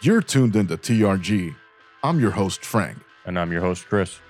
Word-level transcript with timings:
You're 0.00 0.22
tuned 0.22 0.54
into 0.54 0.76
TRG. 0.76 1.56
I'm 2.04 2.20
your 2.20 2.30
host, 2.30 2.64
Frank. 2.64 2.98
And 3.26 3.36
I'm 3.36 3.50
your 3.50 3.62
host, 3.62 3.88
Chris. 3.88 4.20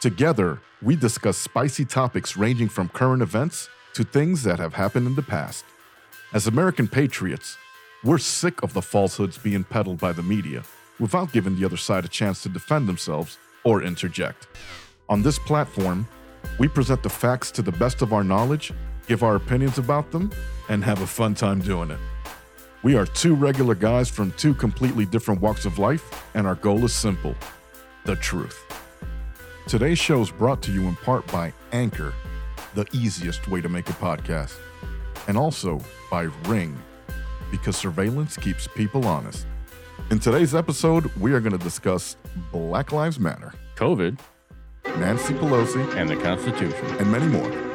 Together, 0.00 0.60
we 0.80 0.94
discuss 0.94 1.36
spicy 1.36 1.84
topics 1.84 2.36
ranging 2.36 2.68
from 2.68 2.88
current 2.90 3.20
events 3.20 3.68
to 3.94 4.04
things 4.04 4.44
that 4.44 4.60
have 4.60 4.74
happened 4.74 5.08
in 5.08 5.16
the 5.16 5.22
past. 5.22 5.64
As 6.32 6.46
American 6.46 6.86
patriots, 6.86 7.58
we're 8.04 8.18
sick 8.18 8.62
of 8.62 8.72
the 8.72 8.82
falsehoods 8.82 9.36
being 9.36 9.64
peddled 9.64 9.98
by 9.98 10.12
the 10.12 10.22
media 10.22 10.62
without 11.00 11.32
giving 11.32 11.56
the 11.58 11.64
other 11.64 11.76
side 11.76 12.04
a 12.04 12.08
chance 12.08 12.44
to 12.44 12.48
defend 12.48 12.88
themselves 12.88 13.38
or 13.64 13.82
interject. 13.82 14.46
On 15.08 15.22
this 15.22 15.40
platform, 15.40 16.06
we 16.60 16.68
present 16.68 17.02
the 17.02 17.10
facts 17.10 17.50
to 17.50 17.62
the 17.62 17.72
best 17.72 18.00
of 18.00 18.12
our 18.12 18.22
knowledge, 18.22 18.72
give 19.08 19.24
our 19.24 19.34
opinions 19.34 19.76
about 19.76 20.12
them, 20.12 20.30
and 20.68 20.84
have 20.84 21.02
a 21.02 21.06
fun 21.08 21.34
time 21.34 21.60
doing 21.60 21.90
it. 21.90 21.98
We 22.84 22.96
are 22.96 23.06
two 23.06 23.34
regular 23.34 23.74
guys 23.74 24.10
from 24.10 24.32
two 24.32 24.52
completely 24.52 25.06
different 25.06 25.40
walks 25.40 25.64
of 25.64 25.78
life, 25.78 26.22
and 26.34 26.46
our 26.46 26.54
goal 26.54 26.84
is 26.84 26.92
simple 26.92 27.34
the 28.04 28.14
truth. 28.16 28.62
Today's 29.66 29.98
show 29.98 30.20
is 30.20 30.30
brought 30.30 30.60
to 30.64 30.70
you 30.70 30.82
in 30.82 30.94
part 30.96 31.26
by 31.32 31.54
Anchor, 31.72 32.12
the 32.74 32.84
easiest 32.92 33.48
way 33.48 33.62
to 33.62 33.70
make 33.70 33.88
a 33.88 33.94
podcast, 33.94 34.58
and 35.28 35.38
also 35.38 35.80
by 36.10 36.24
Ring, 36.44 36.78
because 37.50 37.74
surveillance 37.74 38.36
keeps 38.36 38.68
people 38.68 39.06
honest. 39.06 39.46
In 40.10 40.18
today's 40.18 40.54
episode, 40.54 41.06
we 41.16 41.32
are 41.32 41.40
going 41.40 41.56
to 41.56 41.64
discuss 41.64 42.18
Black 42.52 42.92
Lives 42.92 43.18
Matter, 43.18 43.54
COVID 43.76 44.18
Nancy 44.98 45.32
Pelosi, 45.32 45.96
and 45.96 46.10
the 46.10 46.16
Constitution. 46.16 46.84
and 46.98 47.10
many 47.10 47.28
more. 47.28 47.73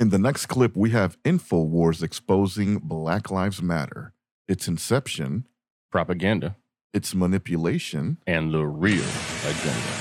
In 0.00 0.08
the 0.08 0.18
next 0.18 0.46
clip, 0.46 0.76
we 0.76 0.90
have 0.90 1.22
InfoWars 1.24 2.02
exposing 2.02 2.78
Black 2.78 3.30
Lives 3.30 3.60
Matter, 3.60 4.14
its 4.48 4.66
inception, 4.66 5.46
Propaganda 5.92 6.56
its 6.92 7.14
manipulation, 7.14 8.18
and 8.26 8.52
the 8.52 8.66
real 8.66 9.04
agenda. 9.44 9.92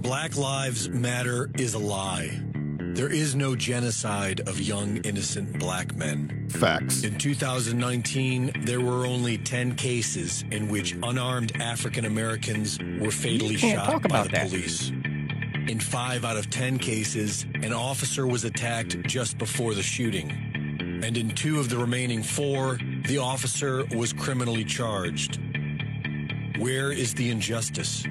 Black 0.00 0.36
Lives 0.36 0.88
Matter 0.88 1.50
is 1.58 1.74
a 1.74 1.78
lie. 1.78 2.42
There 2.94 3.12
is 3.12 3.34
no 3.34 3.54
genocide 3.54 4.40
of 4.48 4.58
young, 4.58 4.96
innocent 4.98 5.58
black 5.58 5.94
men. 5.94 6.48
facts. 6.48 7.04
In 7.04 7.18
2019, 7.18 8.62
there 8.64 8.80
were 8.80 9.04
only 9.04 9.36
10 9.36 9.74
cases 9.74 10.44
in 10.50 10.68
which 10.68 10.96
unarmed 11.02 11.54
African 11.60 12.06
Americans 12.06 12.78
were 12.98 13.10
fatally 13.10 13.56
shot 13.56 13.86
talk 13.86 14.08
by 14.08 14.22
the 14.22 14.28
that. 14.30 14.48
police. 14.48 14.90
In 15.68 15.80
five 15.80 16.24
out 16.24 16.36
of 16.36 16.48
10 16.48 16.78
cases, 16.78 17.44
an 17.54 17.72
officer 17.72 18.24
was 18.24 18.44
attacked 18.44 19.02
just 19.02 19.36
before 19.36 19.74
the 19.74 19.82
shooting. 19.82 20.30
And 21.02 21.16
in 21.16 21.30
two 21.30 21.58
of 21.58 21.68
the 21.68 21.76
remaining 21.76 22.22
four, 22.22 22.78
the 23.06 23.18
officer 23.18 23.84
was 23.96 24.12
criminally 24.12 24.64
charged. 24.64 25.40
Where 26.58 26.92
is 26.92 27.14
the 27.14 27.30
injustice? 27.30 28.04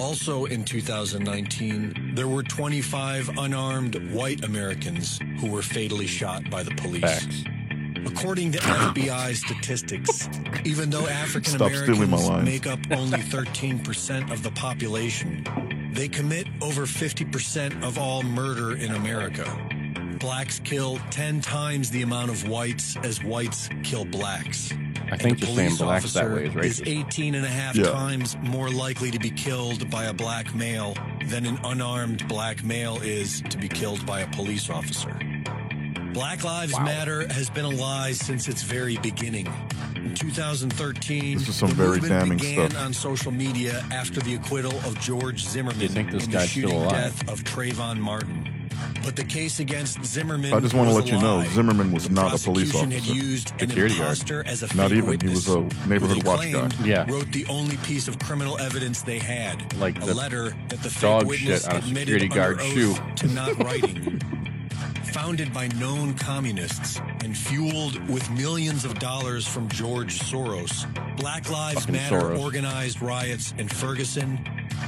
Also 0.00 0.46
in 0.46 0.64
2019, 0.64 2.14
there 2.16 2.26
were 2.26 2.42
25 2.42 3.38
unarmed 3.38 4.12
white 4.12 4.42
Americans 4.42 5.20
who 5.38 5.52
were 5.52 5.62
fatally 5.62 6.08
shot 6.08 6.50
by 6.50 6.64
the 6.64 6.72
police. 6.72 7.02
Facts. 7.02 7.44
According 8.04 8.52
to 8.52 8.58
FBI 8.58 9.36
statistics, 9.36 10.28
even 10.64 10.90
though 10.90 11.06
African 11.06 11.52
Stop 11.52 11.70
stealing 11.70 12.10
my 12.10 12.16
Americans 12.18 12.44
make 12.44 12.66
up 12.66 12.80
only 12.90 13.18
13% 13.18 14.32
of 14.32 14.42
the 14.42 14.50
population, 14.50 15.44
they 15.92 16.08
commit 16.08 16.46
over 16.60 16.82
50% 16.82 17.82
of 17.82 17.98
all 17.98 18.22
murder 18.22 18.76
in 18.76 18.92
America. 18.92 19.44
Blacks 20.18 20.58
kill 20.60 20.98
10 21.10 21.40
times 21.40 21.90
the 21.90 22.02
amount 22.02 22.30
of 22.30 22.48
whites 22.48 22.96
as 23.02 23.22
whites 23.24 23.68
kill 23.82 24.04
blacks. 24.04 24.72
I 25.10 25.16
think 25.16 25.40
the 25.40 25.46
just 25.46 25.52
a 25.52 25.56
saying 25.56 25.68
police 25.76 25.78
blacks 25.78 26.12
that 26.14 26.24
officer 26.24 26.58
way 26.60 26.66
is 26.66 26.80
is 26.80 26.88
18 26.88 27.34
and 27.34 27.44
a 27.44 27.48
half 27.48 27.76
Yeah. 27.76 27.90
times 27.90 28.36
more 28.42 28.70
likely 28.70 29.10
to 29.10 29.18
be 29.18 29.30
killed 29.30 29.90
by 29.90 30.04
a 30.04 30.12
black 30.14 30.54
male 30.54 30.96
than 31.26 31.44
an 31.44 31.58
unarmed 31.64 32.26
black 32.28 32.64
male 32.64 32.98
is 33.02 33.42
to 33.50 33.58
be 33.58 33.68
killed 33.68 34.06
by 34.06 34.20
a 34.20 34.26
police 34.28 34.70
officer. 34.70 35.14
Black 36.12 36.44
Lives 36.44 36.78
Matter 36.80 37.26
has 37.32 37.48
been 37.48 37.64
a 37.64 37.70
lie 37.70 38.12
since 38.12 38.48
its 38.48 38.62
very 38.62 38.96
beginning. 38.98 39.46
In 39.96 40.14
2013, 40.14 41.38
This 41.38 41.48
is 41.48 41.56
some 41.56 41.70
very 41.70 42.00
damning 42.00 42.38
began 42.38 42.70
stuff. 42.70 42.84
on 42.84 42.92
social 42.92 43.32
media 43.32 43.84
after 43.90 44.20
the 44.20 44.34
acquittal 44.34 44.72
of 44.80 44.98
George 45.00 45.44
Zimmerman 45.44 45.80
You 45.80 45.88
think 45.88 46.10
this 46.10 46.24
in 46.24 46.30
the 46.30 46.36
guy's 46.38 46.50
still 46.50 46.62
shooting 46.64 46.76
alive? 46.76 46.90
death 47.18 47.28
of 47.30 47.42
Trayvon 47.44 47.98
Martin. 47.98 48.48
But 49.04 49.16
the 49.16 49.24
case 49.24 49.58
against 49.60 50.04
Zimmerman 50.04 50.52
I 50.52 50.60
just 50.60 50.74
want 50.74 50.88
to 50.90 50.94
let 50.94 51.06
you 51.06 51.20
know. 51.20 51.44
Zimmerman 51.50 51.92
was 51.92 52.08
The 52.08 52.14
not 52.14 52.34
a 52.34 52.42
police 52.44 52.74
officer. 52.74 52.90
Had 52.92 53.04
used 53.06 53.48
Security 53.58 53.96
guard. 53.96 54.46
as 54.46 54.62
a 54.62 54.76
Not 54.76 54.92
even. 54.92 55.20
He 55.20 55.28
was 55.28 55.48
a 55.48 55.60
neighborhood 55.88 56.24
watch 56.24 56.50
guy. 56.52 56.68
Yeah. 56.84 57.10
Wrote 57.10 57.30
the 57.32 57.46
only 57.46 57.76
piece 57.78 58.06
of 58.08 58.18
criminal 58.18 58.58
evidence 58.58 59.02
they 59.02 59.18
had. 59.18 59.74
Like 59.78 59.96
a 60.02 60.06
the 60.06 60.14
letter 60.14 60.54
that 60.68 60.82
the 60.82 60.90
fake 60.90 61.00
dog 61.02 61.26
witness 61.26 61.62
shit 61.64 61.70
on 61.72 61.76
a 61.80 61.82
security 61.82 62.28
guard 62.28 62.60
shoe. 62.60 62.94
to 63.16 63.26
not 63.28 63.56
writing. 63.62 64.20
Founded 65.12 65.52
by 65.52 65.68
known 65.78 66.14
communists 66.14 66.98
and 67.22 67.36
fueled 67.36 67.96
with 68.08 68.28
millions 68.30 68.84
of 68.84 68.98
dollars 68.98 69.46
from 69.46 69.68
George 69.68 70.18
Soros, 70.20 70.86
Black 71.18 71.50
Lives 71.50 71.80
Fucking 71.80 71.94
Matter 71.94 72.16
Soros. 72.20 72.38
organized 72.40 73.02
riots 73.02 73.52
in 73.58 73.68
Ferguson, 73.68 74.38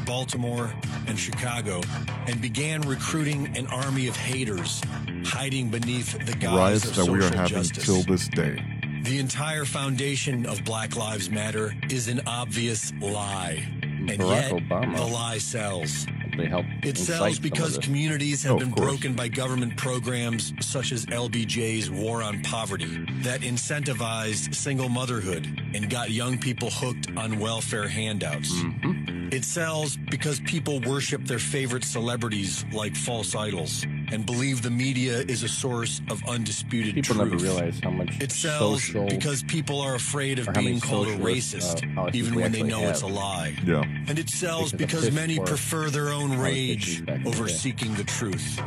Baltimore, 0.06 0.72
and 1.06 1.18
Chicago 1.18 1.82
and 2.26 2.40
began 2.40 2.80
recruiting 2.82 3.54
an 3.56 3.66
army 3.66 4.08
of 4.08 4.16
haters 4.16 4.80
hiding 5.26 5.68
beneath 5.68 6.12
the 6.26 6.32
guise 6.34 6.54
Riots 6.56 6.84
of 6.86 6.96
that 6.96 7.06
we 7.12 7.18
are 7.18 7.22
social 7.22 7.36
having 7.38 7.56
justice. 7.56 7.84
till 7.84 8.02
this 8.02 8.28
day. 8.28 8.62
The 9.04 9.18
entire 9.18 9.66
foundation 9.66 10.46
of 10.46 10.64
Black 10.64 10.96
Lives 10.96 11.28
Matter 11.28 11.74
is 11.90 12.08
an 12.08 12.22
obvious 12.26 12.92
lie. 13.00 13.62
And 13.82 14.08
Barack 14.10 14.50
yet, 14.50 14.52
Obama. 14.52 14.96
the 14.96 15.04
lie 15.04 15.38
sells. 15.38 16.06
They 16.36 16.46
help 16.46 16.66
It 16.82 16.98
sells 16.98 17.38
because 17.38 17.78
communities 17.78 18.44
Oh, 18.44 18.54
have 18.58 18.62
of 18.62 18.74
been 18.74 18.84
broken 18.84 19.14
by 19.14 19.28
government 19.28 19.76
programs 19.76 20.52
such 20.60 20.92
as 20.92 21.06
LBJ's 21.06 21.90
War 21.90 22.22
on 22.22 22.42
Poverty 22.42 23.04
that 23.22 23.40
incentivized 23.40 24.54
single 24.54 24.88
motherhood 24.88 25.46
and 25.74 25.88
got 25.88 26.10
young 26.10 26.38
people 26.38 26.70
hooked 26.70 27.08
on 27.16 27.38
welfare 27.38 27.88
handouts. 27.88 28.52
Mhm. 28.52 29.32
It 29.32 29.44
sells 29.44 29.96
because 29.96 30.40
people 30.40 30.80
worship 30.80 31.24
their 31.24 31.38
favorite 31.38 31.84
celebrities 31.84 32.64
like 32.72 32.94
false 32.96 33.34
idols 33.34 33.84
and 34.12 34.24
believe 34.26 34.62
the 34.62 34.70
media 34.70 35.18
is 35.20 35.42
a 35.42 35.48
source 35.48 36.00
of 36.10 36.22
undisputed 36.28 36.94
truth. 37.04 37.06
People 37.18 37.24
never 37.24 37.36
realize 37.42 37.80
how 37.80 37.90
much 37.90 38.20
It 38.20 38.32
sells 38.32 38.84
social. 38.84 39.06
because 39.06 39.42
people 39.44 39.80
are 39.80 39.94
afraid 39.94 40.38
of 40.38 40.48
or 40.48 40.52
how 40.52 40.60
many 40.60 40.66
being 40.72 40.80
called 40.80 41.08
a 41.08 41.16
racist, 41.18 41.82
uh, 41.98 42.10
even 42.12 42.34
when 42.34 42.52
they 42.52 42.60
actually 42.60 42.70
know 42.70 42.88
it's 42.88 43.02
a 43.02 43.06
lie. 43.06 43.56
Yeah. 43.66 43.82
And 44.08 44.18
it 44.18 44.28
sells 44.30 44.72
Because 44.72 45.04
because 45.04 45.14
many 45.14 45.38
prefer 45.38 45.90
their 45.90 46.08
own 46.10 46.38
rage 46.38 47.04
back 47.04 47.16
in 47.16 47.22
the 47.24 47.28
over 47.30 47.46
day. 47.46 47.52
seeking 47.52 47.94
the 47.94 48.04
truth. 48.04 48.60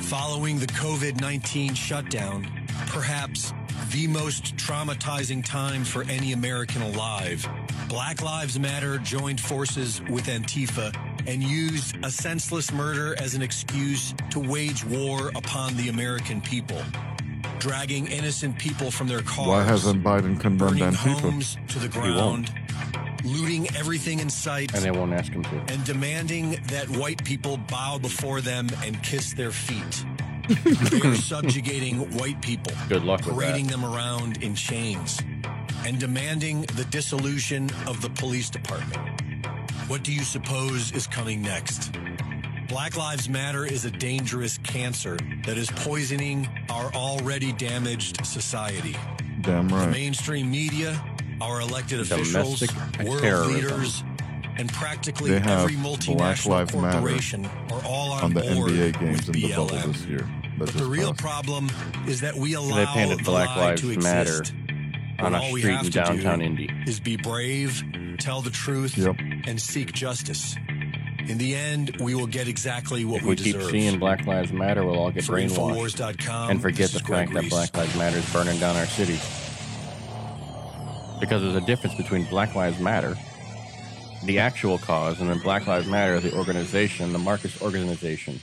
Following 0.00 0.58
the 0.58 0.66
COVID 0.66 1.20
19 1.20 1.74
shutdown, 1.74 2.46
perhaps 2.86 3.52
the 3.92 4.06
most 4.06 4.56
traumatizing 4.56 5.44
time 5.44 5.84
for 5.84 6.02
any 6.04 6.32
American 6.32 6.82
alive, 6.82 7.46
Black 7.88 8.22
Lives 8.22 8.58
Matter 8.58 8.98
joined 8.98 9.40
forces 9.40 10.00
with 10.10 10.26
Antifa 10.26 10.94
and 11.26 11.42
used 11.42 11.96
a 12.04 12.10
senseless 12.10 12.72
murder 12.72 13.14
as 13.18 13.34
an 13.34 13.42
excuse 13.42 14.14
to 14.30 14.40
wage 14.40 14.84
war 14.84 15.28
upon 15.34 15.76
the 15.76 15.88
American 15.88 16.40
people. 16.40 16.80
Dragging 17.58 18.06
innocent 18.06 18.58
people 18.58 18.90
from 18.90 19.06
their 19.06 19.20
cars 19.22 19.48
Why 19.48 19.62
hasn't 19.64 20.02
Biden 20.02 20.40
condemned 20.40 20.58
burning 20.58 20.82
Antifa? 20.84 21.20
homes 21.20 21.56
to 21.68 21.78
the 21.78 21.88
ground, 21.88 22.50
looting 23.22 23.68
everything 23.76 24.20
in 24.20 24.30
sight, 24.30 24.74
and 24.74 24.82
they 24.82 24.90
won't 24.90 25.12
ask 25.12 25.30
him 25.32 25.42
to. 25.44 25.56
and 25.68 25.84
demanding 25.84 26.52
that 26.68 26.88
white 26.88 27.22
people 27.24 27.58
bow 27.58 27.98
before 27.98 28.40
them 28.40 28.68
and 28.84 29.02
kiss 29.02 29.34
their 29.34 29.50
feet. 29.50 30.04
they 30.64 31.00
are 31.06 31.14
subjugating 31.14 31.98
white 32.16 32.40
people, 32.40 32.72
Good 32.88 33.04
luck 33.04 33.24
with 33.26 33.34
parading 33.36 33.66
that. 33.66 33.72
them 33.72 33.84
around 33.84 34.42
in 34.42 34.54
chains, 34.54 35.20
and 35.86 35.98
demanding 36.00 36.62
the 36.62 36.86
dissolution 36.90 37.68
of 37.86 38.00
the 38.00 38.08
police 38.10 38.48
department. 38.48 39.19
What 39.90 40.04
do 40.04 40.12
you 40.12 40.22
suppose 40.22 40.92
is 40.92 41.08
coming 41.08 41.42
next? 41.42 41.90
Black 42.68 42.96
Lives 42.96 43.28
Matter 43.28 43.66
is 43.66 43.84
a 43.86 43.90
dangerous 43.90 44.56
cancer 44.58 45.18
that 45.44 45.58
is 45.58 45.68
poisoning 45.68 46.48
our 46.70 46.94
already 46.94 47.52
damaged 47.54 48.24
society. 48.24 48.94
Damn 49.40 49.66
right. 49.66 49.86
The 49.86 49.90
mainstream 49.90 50.48
media, 50.48 51.04
our 51.40 51.60
elected 51.60 51.98
officials, 51.98 52.60
Domestic 52.60 53.04
world 53.04 53.20
terrorism. 53.20 53.52
leaders, 53.52 54.04
and 54.58 54.72
practically 54.72 55.34
every 55.34 55.74
multinational 55.74 56.46
Lives 56.46 56.72
Matter 56.76 57.00
corporation 57.00 57.46
are 57.72 57.82
all 57.84 58.12
on, 58.12 58.22
On 58.22 58.32
the 58.34 58.42
board 58.42 58.70
NBA 58.70 59.00
games 59.00 59.26
with 59.26 59.34
in 59.34 59.42
the 59.42 59.48
bubble 59.56 59.66
this 59.66 60.06
year. 60.06 60.30
But 60.56 60.68
the 60.68 60.84
real 60.84 61.14
problem 61.14 61.68
is 62.06 62.20
that 62.20 62.36
we 62.36 62.54
allow 62.54 62.76
They 62.76 62.86
painted 62.86 63.18
the 63.18 63.24
Black 63.24 63.48
lie 63.56 63.70
Lives 63.70 63.80
to 63.80 63.98
Matter 63.98 64.44
on 65.18 65.34
a 65.34 65.40
all 65.40 65.52
we 65.52 65.62
street 65.62 65.72
in 65.72 65.84
to 65.86 65.90
do 65.90 65.90
downtown 65.90 66.42
Indy. 66.42 66.70
Is 66.86 67.00
be 67.00 67.16
brave, 67.16 67.82
tell 68.20 68.40
the 68.42 68.50
truth, 68.50 68.96
Yep. 68.96 69.16
and 69.46 69.60
seek 69.60 69.92
justice. 69.92 70.56
In 71.26 71.38
the 71.38 71.54
end, 71.54 71.96
we 72.00 72.14
will 72.14 72.26
get 72.26 72.48
exactly 72.48 73.04
what 73.04 73.22
we 73.22 73.28
want. 73.28 73.40
If 73.40 73.44
we 73.46 73.52
keep 73.52 73.56
deserve. 73.56 73.70
seeing 73.70 73.98
Black 73.98 74.26
Lives 74.26 74.52
Matter, 74.52 74.84
we'll 74.84 74.98
all 74.98 75.10
get 75.10 75.24
For 75.24 75.34
brainwashed 75.36 76.50
and 76.50 76.60
forget 76.60 76.90
the 76.90 76.96
is 76.96 77.02
Greg 77.02 77.28
fact 77.28 77.34
that 77.34 77.50
Black 77.50 77.76
Lives 77.76 77.96
Matter 77.96 78.16
is 78.18 78.32
burning 78.32 78.58
down 78.58 78.76
our 78.76 78.86
cities. 78.86 79.20
Because 81.20 81.42
there's 81.42 81.54
a 81.54 81.60
difference 81.66 81.94
between 81.96 82.24
Black 82.30 82.54
Lives 82.54 82.80
Matter, 82.80 83.16
the 84.24 84.38
actual 84.38 84.78
cause, 84.78 85.20
and 85.20 85.28
then 85.28 85.38
Black 85.40 85.66
Lives 85.66 85.86
Matter, 85.86 86.18
the 86.18 86.34
organization, 86.36 87.12
the 87.12 87.18
Marcus 87.18 87.60
organization 87.62 88.40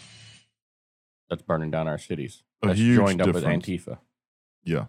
that's 1.29 1.41
burning 1.41 1.71
down 1.71 1.87
our 1.87 1.97
cities. 1.97 2.43
A 2.63 2.67
That's 2.67 2.79
huge 2.79 2.97
joined 2.97 3.21
up 3.21 3.33
with. 3.33 3.43
Antifa. 3.43 3.97
Yeah. 4.63 4.85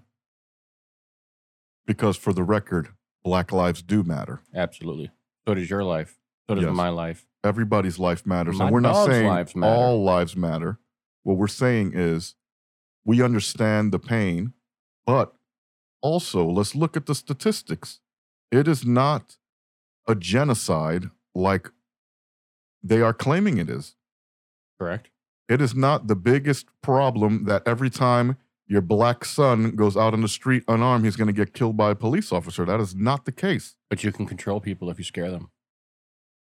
Because 1.86 2.16
for 2.16 2.32
the 2.32 2.42
record, 2.42 2.88
Black 3.28 3.52
lives 3.52 3.82
do 3.82 4.02
matter. 4.02 4.40
Absolutely. 4.54 5.10
So 5.46 5.52
does 5.52 5.68
your 5.68 5.84
life. 5.84 6.18
So 6.48 6.54
does 6.54 6.64
Yes. 6.64 6.74
my 6.74 6.88
life. 6.88 7.26
Everybody's 7.44 7.98
life 7.98 8.24
matters. 8.24 8.56
My 8.56 8.64
and 8.66 8.72
we're 8.72 8.80
not 8.80 8.94
dog's 8.94 9.12
saying 9.12 9.26
lives 9.28 9.54
matter. 9.54 9.70
all 9.74 10.02
lives 10.02 10.34
matter. 10.34 10.78
What 11.24 11.36
we're 11.36 11.46
saying 11.46 11.92
is 11.94 12.36
we 13.04 13.20
understand 13.22 13.92
the 13.92 13.98
pain, 13.98 14.54
but 15.04 15.34
also 16.00 16.48
let's 16.48 16.74
look 16.74 16.96
at 16.96 17.04
the 17.04 17.14
statistics. 17.14 18.00
It 18.50 18.66
is 18.66 18.86
not 18.86 19.36
a 20.06 20.14
genocide 20.14 21.10
like 21.34 21.70
they 22.82 23.02
are 23.02 23.12
claiming 23.12 23.58
it 23.58 23.68
is. 23.68 23.94
Correct? 24.80 25.10
It 25.50 25.60
is 25.60 25.74
not 25.74 26.06
the 26.06 26.16
biggest 26.16 26.66
problem 26.80 27.44
that 27.44 27.62
every 27.66 27.90
time 27.90 28.38
your 28.68 28.82
black 28.82 29.24
son 29.24 29.70
goes 29.70 29.96
out 29.96 30.12
on 30.12 30.20
the 30.20 30.28
street 30.28 30.62
unarmed, 30.68 31.04
he's 31.04 31.16
going 31.16 31.26
to 31.26 31.32
get 31.32 31.54
killed 31.54 31.76
by 31.76 31.90
a 31.90 31.94
police 31.94 32.30
officer. 32.30 32.64
That 32.64 32.80
is 32.80 32.94
not 32.94 33.24
the 33.24 33.32
case. 33.32 33.76
But 33.88 34.04
you 34.04 34.12
can 34.12 34.26
control 34.26 34.60
people 34.60 34.90
if 34.90 34.98
you 34.98 35.04
scare 35.04 35.30
them. 35.30 35.50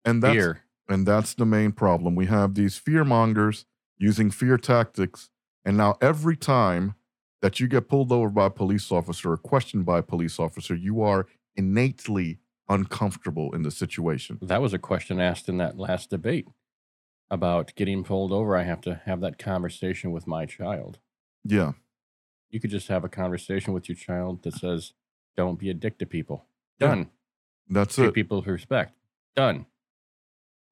And 0.03 0.21
that's 0.21 0.33
Fear. 0.33 0.61
and 0.89 1.07
that's 1.07 1.33
the 1.33 1.45
main 1.45 1.71
problem. 1.71 2.15
We 2.15 2.25
have 2.25 2.55
these 2.55 2.77
fear 2.77 3.03
mongers 3.03 3.65
using 3.97 4.31
fear 4.31 4.57
tactics, 4.57 5.29
and 5.65 5.77
now 5.77 5.95
every 6.01 6.35
time 6.35 6.95
that 7.41 7.59
you 7.59 7.67
get 7.67 7.87
pulled 7.87 8.11
over 8.11 8.29
by 8.29 8.47
a 8.47 8.49
police 8.49 8.91
officer 8.91 9.31
or 9.31 9.37
questioned 9.37 9.85
by 9.85 9.99
a 9.99 10.03
police 10.03 10.39
officer, 10.39 10.75
you 10.75 11.01
are 11.01 11.25
innately 11.55 12.39
uncomfortable 12.67 13.53
in 13.55 13.63
the 13.63 13.71
situation. 13.71 14.37
That 14.41 14.61
was 14.61 14.73
a 14.73 14.79
question 14.79 15.19
asked 15.19 15.49
in 15.49 15.57
that 15.57 15.77
last 15.77 16.09
debate 16.09 16.47
about 17.29 17.73
getting 17.75 18.03
pulled 18.03 18.31
over. 18.31 18.55
I 18.57 18.63
have 18.63 18.81
to 18.81 19.01
have 19.05 19.21
that 19.21 19.37
conversation 19.37 20.11
with 20.11 20.27
my 20.27 20.45
child. 20.45 20.99
Yeah, 21.43 21.73
You 22.49 22.59
could 22.59 22.69
just 22.71 22.87
have 22.87 23.03
a 23.03 23.09
conversation 23.09 23.73
with 23.73 23.87
your 23.89 23.95
child 23.95 24.43
that 24.43 24.53
says, 24.55 24.93
don't 25.37 25.59
be 25.59 25.69
a 25.69 25.73
dick 25.73 25.97
to 25.99 26.05
people. 26.05 26.45
Yeah. 26.79 26.87
Done. 26.87 27.09
that's 27.69 27.95
Treat 27.95 28.07
it. 28.07 28.13
people 28.13 28.37
with 28.39 28.47
respect. 28.47 28.93
Done. 29.35 29.65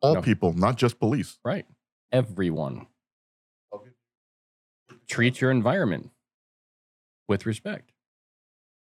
All 0.01 0.15
No. 0.15 0.21
people, 0.21 0.53
not 0.53 0.77
just 0.77 0.99
police. 0.99 1.37
Right. 1.43 1.65
Everyone. 2.11 2.87
Okay. 3.73 3.91
Treat 5.07 5.41
your 5.41 5.51
environment 5.51 6.09
with 7.27 7.45
respect. 7.45 7.91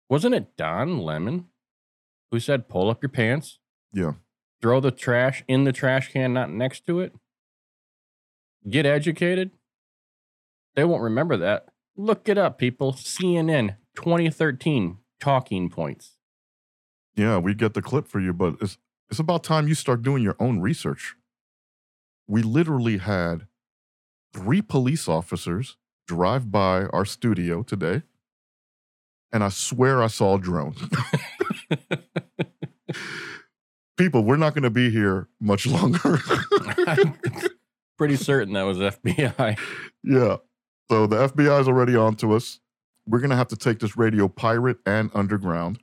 Wasn't 0.09 0.35
it 0.35 0.57
Don 0.57 0.99
Lemon 1.01 1.47
who 2.31 2.39
said, 2.41 2.69
pull 2.69 2.89
up 2.91 3.03
your 3.03 3.11
pants, 3.11 3.59
Yeah, 3.93 4.13
throw 4.63 4.81
the 4.81 4.91
trash 4.91 5.43
in 5.49 5.65
the 5.65 5.73
trash 5.73 6.13
can, 6.13 6.33
not 6.33 6.51
next 6.51 6.87
to 6.87 7.01
it? 7.01 7.13
Get 8.69 8.87
educated? 8.87 9.51
They 10.75 10.85
won't 10.85 11.03
remember 11.03 11.37
that. 11.39 11.67
Look 11.97 12.29
it 12.29 12.37
up, 12.39 12.59
people. 12.59 12.93
CNN 12.93 13.77
2013 13.95 14.99
talking 15.21 15.71
points. 15.71 16.13
yeah, 17.15 17.39
we 17.39 17.55
get 17.55 17.73
the 17.75 17.81
clip 17.83 18.07
for 18.07 18.21
you, 18.21 18.33
but 18.33 18.57
it's 18.61 18.77
it's 19.11 19.19
about 19.21 19.45
time 19.45 19.69
you 19.69 19.75
start 19.75 20.03
doing 20.03 20.23
your 20.23 20.37
own 20.39 20.61
research. 20.61 21.15
We 22.27 22.43
literally 22.43 22.99
had 22.99 23.47
three 24.35 24.61
police 24.61 25.09
officers 25.09 25.77
drive 26.09 26.51
by 26.51 26.87
our 26.87 27.05
studio 27.05 27.63
today, 27.63 28.03
and 29.33 29.43
I 29.45 29.49
swear 29.49 30.03
I 30.03 30.09
saw 30.09 30.35
a 30.37 30.39
drone. 30.41 30.75
People, 33.97 34.25
we're 34.25 34.37
not 34.37 34.53
going 34.55 34.65
to 34.65 34.71
be 34.71 34.91
here 34.91 35.29
much 35.41 35.67
longer. 35.77 36.19
Pretty 37.97 38.17
certain 38.17 38.53
that 38.53 38.65
was 38.65 38.77
FBI. 38.79 39.59
yeah. 40.05 40.37
So 40.91 41.07
the 41.07 41.29
FBI 41.29 41.61
is 41.61 41.69
already 41.69 41.97
on 41.97 42.15
to 42.17 42.33
us. 42.35 42.61
We're 43.07 43.19
going 43.19 43.31
to 43.31 43.37
have 43.37 43.49
to 43.49 43.57
take 43.57 43.79
this 43.81 43.97
radio 43.97 44.29
pirate 44.29 44.79
and 44.87 45.11
underground. 45.15 45.81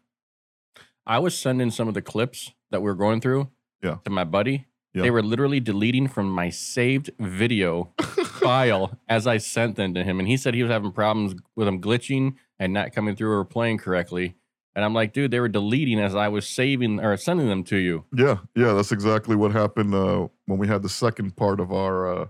I 1.05 1.19
was 1.19 1.37
sending 1.37 1.71
some 1.71 1.87
of 1.87 1.93
the 1.93 2.01
clips 2.01 2.51
that 2.71 2.81
we 2.81 2.85
were 2.85 2.95
going 2.95 3.19
through 3.21 3.49
Yeah. 3.81 3.97
to 4.05 4.09
my 4.09 4.23
buddy. 4.23 4.67
Yeah. 4.93 5.01
They 5.03 5.11
were 5.11 5.23
literally 5.23 5.59
deleting 5.59 6.07
from 6.07 6.29
my 6.29 6.49
saved 6.49 7.09
video 7.19 7.91
file 7.99 8.97
as 9.09 9.25
I 9.25 9.37
sent 9.37 9.75
them 9.75 9.93
to 9.95 10.03
him. 10.03 10.19
And 10.19 10.27
he 10.27 10.37
said 10.37 10.53
he 10.53 10.63
was 10.63 10.71
having 10.71 10.91
problems 10.91 11.33
with 11.55 11.65
them 11.65 11.81
glitching 11.81 12.35
and 12.59 12.73
not 12.73 12.93
coming 12.93 13.15
through 13.15 13.31
or 13.31 13.43
playing 13.43 13.79
correctly. 13.79 14.35
And 14.75 14.85
I'm 14.85 14.93
like, 14.93 15.11
dude, 15.13 15.31
they 15.31 15.39
were 15.39 15.49
deleting 15.49 15.99
as 15.99 16.15
I 16.15 16.27
was 16.29 16.47
saving 16.47 16.99
or 16.99 17.15
sending 17.17 17.47
them 17.47 17.63
to 17.65 17.77
you. 17.77 18.05
Yeah, 18.15 18.37
yeah, 18.55 18.73
that's 18.73 18.91
exactly 18.91 19.35
what 19.35 19.51
happened 19.51 19.93
uh, 19.93 20.27
when 20.45 20.59
we 20.59 20.67
had 20.67 20.81
the 20.83 20.89
second 20.89 21.35
part 21.35 21.59
of 21.59 21.71
our 21.71 22.21
uh, 22.21 22.25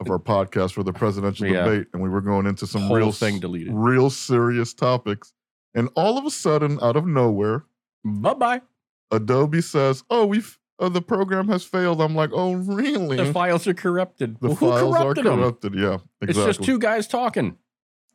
of 0.00 0.10
our 0.10 0.18
podcast 0.18 0.72
for 0.72 0.82
the 0.82 0.92
presidential 0.92 1.46
Yeah. 1.46 1.64
debate, 1.64 1.88
and 1.92 2.02
we 2.02 2.08
were 2.08 2.20
going 2.22 2.46
into 2.46 2.66
some 2.66 2.82
Whole 2.82 2.96
real 2.96 3.12
thing 3.12 3.38
deleted. 3.38 3.72
real 3.74 4.10
serious 4.10 4.72
topics, 4.74 5.32
and 5.74 5.88
all 5.94 6.18
of 6.18 6.24
a 6.24 6.30
sudden, 6.30 6.78
out 6.82 6.96
of 6.96 7.06
nowhere, 7.06 7.64
Bye 8.04 8.32
bye. 8.34 8.62
Adobe 9.10 9.60
says, 9.60 10.02
"Oh, 10.08 10.24
we've 10.24 10.58
uh, 10.78 10.88
the 10.88 11.02
program 11.02 11.48
has 11.48 11.64
failed." 11.64 12.00
I'm 12.00 12.14
like, 12.14 12.30
"Oh, 12.32 12.54
really?" 12.54 13.18
The 13.18 13.30
files 13.32 13.66
are 13.66 13.74
corrupted. 13.74 14.40
The 14.40 14.48
Well, 14.48 14.56
who 14.56 14.70
files 14.70 14.94
are 14.96 15.02
corrupted 15.02 15.26
'em? 15.26 15.38
corrupted. 15.38 15.74
Yeah, 15.74 15.98
It's 16.22 16.38
just 16.38 16.62
two 16.62 16.78
guys 16.78 17.06
talking. 17.06 17.58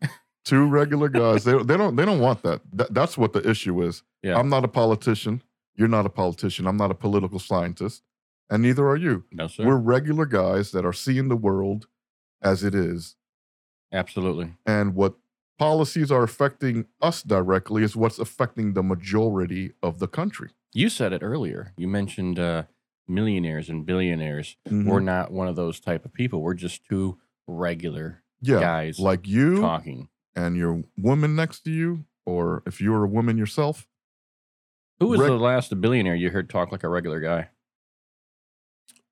two 0.46 0.68
regular 0.68 1.08
guys. 1.10 1.44
they 1.44 1.56
they 1.64 1.78
don't 1.78 1.96
they 1.96 2.06
don't 2.06 2.20
want 2.20 2.42
that. 2.44 2.62
that. 2.74 2.94
That's 2.94 3.16
what 3.18 3.34
the 3.34 3.48
issue 3.48 3.82
is. 3.84 4.02
Yeah. 4.24 4.38
I'm 4.40 4.50
not 4.50 4.64
a 4.64 4.68
politician. 4.68 5.44
You're 5.76 5.88
not 5.88 6.06
a 6.08 6.10
politician. 6.10 6.66
I'm 6.66 6.78
not 6.78 6.90
a 6.90 6.96
political 6.96 7.38
scientist, 7.38 8.02
and 8.50 8.62
neither 8.64 8.88
are 8.88 8.96
you. 8.98 9.24
No, 9.32 9.48
sir. 9.48 9.66
We're 9.66 9.78
regular 9.78 10.26
guys 10.26 10.72
that 10.72 10.86
are 10.86 10.94
seeing 10.94 11.28
the 11.30 11.36
world 11.36 11.88
as 12.42 12.64
it 12.64 12.76
is. 12.76 13.16
Absolutely. 13.92 14.54
And 14.66 14.96
what 14.96 15.16
policies 15.58 16.12
are 16.12 16.24
affecting 16.24 16.86
us 17.02 17.22
directly 17.24 17.84
is 17.84 17.96
what's 17.96 18.20
affecting 18.20 18.74
the 18.74 18.84
majority 18.84 19.74
of 19.82 20.00
the 20.00 20.08
country. 20.08 20.50
You 20.74 20.90
said 20.90 21.14
it 21.14 21.24
earlier. 21.24 21.74
You 21.78 21.88
mentioned 21.88 22.38
uh, 22.38 22.64
millionaires 23.08 23.70
and 23.70 23.86
billionaires. 23.86 24.58
Mhm. 24.68 24.86
We're 24.86 25.00
not 25.00 25.32
one 25.32 25.48
of 25.48 25.56
those 25.56 25.80
type 25.80 26.04
of 26.06 26.14
people. 26.14 26.42
We're 26.42 26.54
just 26.56 26.86
two 26.86 27.18
regular 27.48 28.24
yeah, 28.42 28.60
guys 28.60 29.00
like 29.00 29.28
you 29.28 29.62
talking. 29.62 30.10
and 30.36 30.58
your 30.58 30.84
woman 30.98 31.36
next 31.36 31.62
to 31.62 31.72
you, 31.72 32.06
or 32.26 32.62
if 32.66 32.82
you're 32.82 33.06
a 33.06 33.08
woman 33.08 33.38
yourself. 33.38 33.88
Who 35.00 35.08
was 35.08 35.20
Rick- 35.22 35.30
the 35.30 35.38
last 35.38 35.80
billionaire 35.80 36.16
you 36.16 36.30
heard 36.32 36.50
talk 36.50 36.72
like 36.72 36.84
a 36.84 36.90
regular 36.90 37.20
guy? 37.22 37.50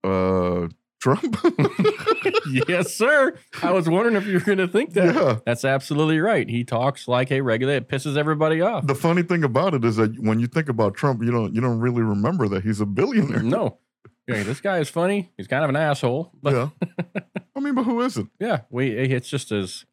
Uh, 0.03 0.67
Trump. 1.00 1.38
yes, 2.67 2.93
sir. 2.95 3.33
I 3.62 3.72
was 3.72 3.89
wondering 3.89 4.15
if 4.15 4.25
you 4.25 4.33
were 4.36 4.39
going 4.39 4.57
to 4.60 4.67
think 4.69 4.93
that. 4.93 5.13
yeah. 5.15 5.39
That's 5.45 5.65
absolutely 5.65 6.19
right. 6.19 6.48
He 6.50 6.63
talks 6.63 7.07
like 7.10 7.29
a 7.31 7.41
regular. 7.41 7.74
It 7.75 7.89
pisses 7.89 8.15
everybody 8.17 8.62
off. 8.62 8.88
The 8.88 8.95
funny 8.95 9.22
thing 9.22 9.43
about 9.43 9.74
it 9.74 9.83
is 9.83 9.98
that 9.98 10.17
when 10.22 10.39
you 10.39 10.48
think 10.48 10.69
about 10.69 10.93
Trump, 10.95 11.22
you 11.22 11.29
don't 11.31 11.53
you 11.53 11.60
don't 11.62 11.79
really 11.79 12.01
remember 12.01 12.48
that 12.48 12.63
he's 12.63 12.79
a 12.79 12.86
billionaire. 12.86 13.43
no. 13.43 13.79
Yeah, 14.27 14.43
this 14.43 14.62
guy 14.62 14.79
is 14.79 14.88
funny. 14.88 15.29
He's 15.36 15.48
kind 15.48 15.65
of 15.65 15.69
an 15.69 15.75
asshole. 15.75 16.31
But 16.41 16.53
Yeah. 17.15 17.22
I 17.55 17.60
mean, 17.60 17.75
but 17.75 17.83
who 17.83 18.00
isn't? 18.01 18.29
yeah, 18.39 18.62
we 18.69 18.89
it's 18.91 19.27
just 19.29 19.51
as 19.51 19.86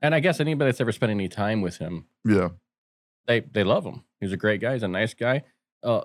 and 0.00 0.14
I 0.14 0.20
guess 0.20 0.40
anybody 0.40 0.70
that's 0.70 0.80
ever 0.80 0.92
spent 0.92 1.10
any 1.10 1.28
time 1.28 1.60
with 1.60 1.76
him, 1.76 2.06
Yeah. 2.24 2.48
they 3.26 3.40
they 3.40 3.64
love 3.64 3.84
him. 3.84 4.04
He's 4.20 4.32
a 4.32 4.38
great 4.38 4.62
guy. 4.62 4.72
He's 4.72 4.82
a 4.82 4.88
nice 4.88 5.12
guy. 5.12 5.42
Uh 5.82 6.04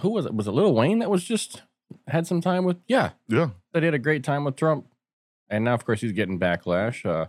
who 0.00 0.10
was 0.10 0.26
it? 0.26 0.34
Was 0.34 0.46
it 0.46 0.52
Lil 0.52 0.72
Wayne 0.72 1.00
that 1.00 1.10
was 1.10 1.24
just 1.24 1.62
had 2.06 2.26
some 2.26 2.40
time 2.40 2.64
with? 2.64 2.76
Yeah, 2.86 3.10
Yeah. 3.28 3.50
that 3.72 3.82
he 3.82 3.86
had 3.86 3.94
a 3.94 3.98
great 3.98 4.24
time 4.24 4.44
with 4.44 4.56
Trump. 4.56 4.86
And 5.50 5.64
now, 5.64 5.74
of 5.74 5.84
course, 5.84 6.00
he's 6.00 6.12
getting 6.12 6.38
backlash. 6.38 7.04
Uh, 7.06 7.26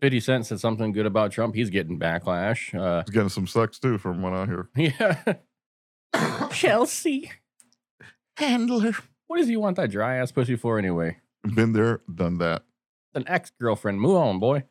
50 0.00 0.18
Cent 0.20 0.46
said 0.46 0.58
something 0.60 0.90
good 0.92 1.06
about 1.06 1.30
Trump. 1.30 1.54
He's 1.54 1.70
getting 1.70 1.98
backlash. 1.98 2.74
Uh, 2.78 3.02
He's 3.06 3.14
getting 3.14 3.28
some 3.28 3.46
sex 3.46 3.78
too, 3.78 3.98
from 3.98 4.20
what 4.22 4.32
I 4.32 4.46
hear. 4.46 4.68
yeah. 4.76 5.34
Chelsea. 6.52 7.30
Handler. 8.36 8.92
What 9.28 9.38
does 9.38 9.48
he 9.48 9.56
want 9.56 9.76
that 9.76 9.90
dry 9.90 10.16
ass 10.16 10.32
pussy 10.32 10.56
for 10.56 10.78
anyway? 10.78 11.18
Been 11.54 11.72
there, 11.72 12.00
done 12.12 12.38
that. 12.38 12.64
An 13.14 13.24
ex 13.26 13.50
girlfriend. 13.60 14.00
Move 14.00 14.16
on, 14.16 14.38
boy. 14.38 14.64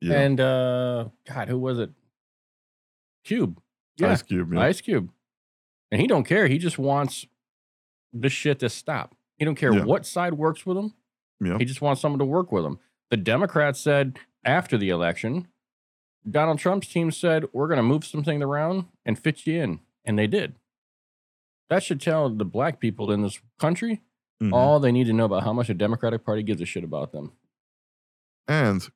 Yeah. 0.00 0.20
And, 0.20 0.40
uh, 0.40 1.08
God, 1.28 1.48
who 1.48 1.58
was 1.58 1.78
it? 1.78 1.90
Cube. 3.24 3.60
Yeah. 3.98 4.10
Ice 4.12 4.22
Cube. 4.22 4.52
Yeah. 4.52 4.60
Ice 4.60 4.80
Cube. 4.80 5.10
And 5.92 6.00
he 6.00 6.06
don't 6.06 6.24
care. 6.24 6.46
He 6.46 6.58
just 6.58 6.78
wants 6.78 7.26
this 8.12 8.32
shit 8.32 8.58
to 8.60 8.68
stop. 8.68 9.14
He 9.36 9.44
don't 9.44 9.54
care 9.54 9.72
Yeah. 9.72 9.84
what 9.84 10.04
side 10.06 10.34
works 10.34 10.66
with 10.66 10.76
him. 10.76 10.94
Yeah. 11.40 11.58
He 11.58 11.64
just 11.64 11.80
wants 11.80 12.00
someone 12.02 12.18
to 12.18 12.24
work 12.24 12.52
with 12.52 12.64
him. 12.64 12.78
The 13.10 13.16
Democrats 13.16 13.80
said 13.80 14.18
after 14.44 14.76
the 14.76 14.90
election, 14.90 15.48
Donald 16.28 16.58
Trump's 16.58 16.88
team 16.88 17.10
said, 17.10 17.46
we're 17.52 17.66
going 17.68 17.78
to 17.78 17.82
move 17.82 18.04
something 18.04 18.42
around 18.42 18.86
and 19.06 19.18
fit 19.18 19.46
you 19.46 19.60
in. 19.60 19.80
And 20.04 20.18
they 20.18 20.26
did. 20.26 20.56
That 21.70 21.82
should 21.82 22.00
tell 22.00 22.28
the 22.28 22.44
black 22.44 22.80
people 22.80 23.10
in 23.12 23.22
this 23.22 23.40
country 23.58 24.02
Mhm. 24.42 24.52
all 24.52 24.80
they 24.80 24.92
need 24.92 25.04
to 25.06 25.12
know 25.12 25.24
about 25.26 25.44
how 25.44 25.52
much 25.52 25.68
the 25.68 25.74
Democratic 25.74 26.24
Party 26.24 26.42
gives 26.42 26.60
a 26.60 26.66
shit 26.66 26.84
about 26.84 27.12
them. 27.12 27.32
And 28.48 28.88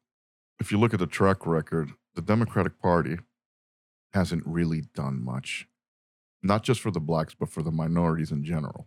if 0.59 0.71
you 0.73 0.79
look 0.79 0.93
at 0.93 1.01
the 1.01 1.07
track 1.07 1.47
record, 1.47 1.93
the 2.15 2.23
Democratic 2.23 2.79
Party 2.79 3.19
hasn't 4.13 4.47
really 4.47 4.83
done 4.95 5.23
much. 5.23 5.69
not 6.47 6.63
just 6.63 6.79
for 6.83 6.91
the 6.91 7.01
blacks, 7.01 7.33
but 7.33 7.49
for 7.49 7.63
the 7.63 7.71
minorities 7.73 8.31
in 8.31 8.45
general. 8.45 8.87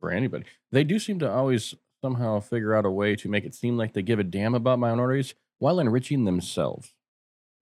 For 0.00 0.10
anybody. 0.10 0.44
They 0.72 0.82
do 0.82 0.98
seem 0.98 1.18
to 1.20 1.30
always 1.30 1.74
somehow 2.02 2.40
figure 2.40 2.74
out 2.74 2.86
a 2.86 2.90
way 2.90 3.14
to 3.16 3.28
make 3.28 3.44
it 3.44 3.54
seem 3.54 3.76
like 3.76 3.92
they 3.92 4.02
give 4.02 4.18
a 4.18 4.24
damn 4.24 4.54
about 4.54 4.78
minorities 4.78 5.34
while 5.58 5.78
enriching 5.78 6.24
themselves. 6.24 6.94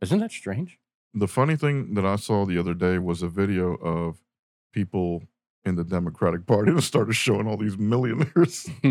Isn't 0.00 0.20
that 0.20 0.30
strange? 0.30 0.78
The 1.12 1.26
funny 1.26 1.56
thing 1.56 1.94
that 1.94 2.06
I 2.06 2.16
saw 2.16 2.46
the 2.46 2.58
other 2.58 2.74
day 2.74 2.98
was 2.98 3.22
a 3.22 3.28
video 3.28 3.74
of 3.74 4.18
people 4.72 5.24
in 5.64 5.74
the 5.74 5.84
Democratic 5.84 6.46
Party 6.46 6.70
that 6.74 6.82
started 6.82 7.14
showing 7.14 7.48
all 7.48 7.56
these 7.56 7.76
millionaires. 7.76 8.68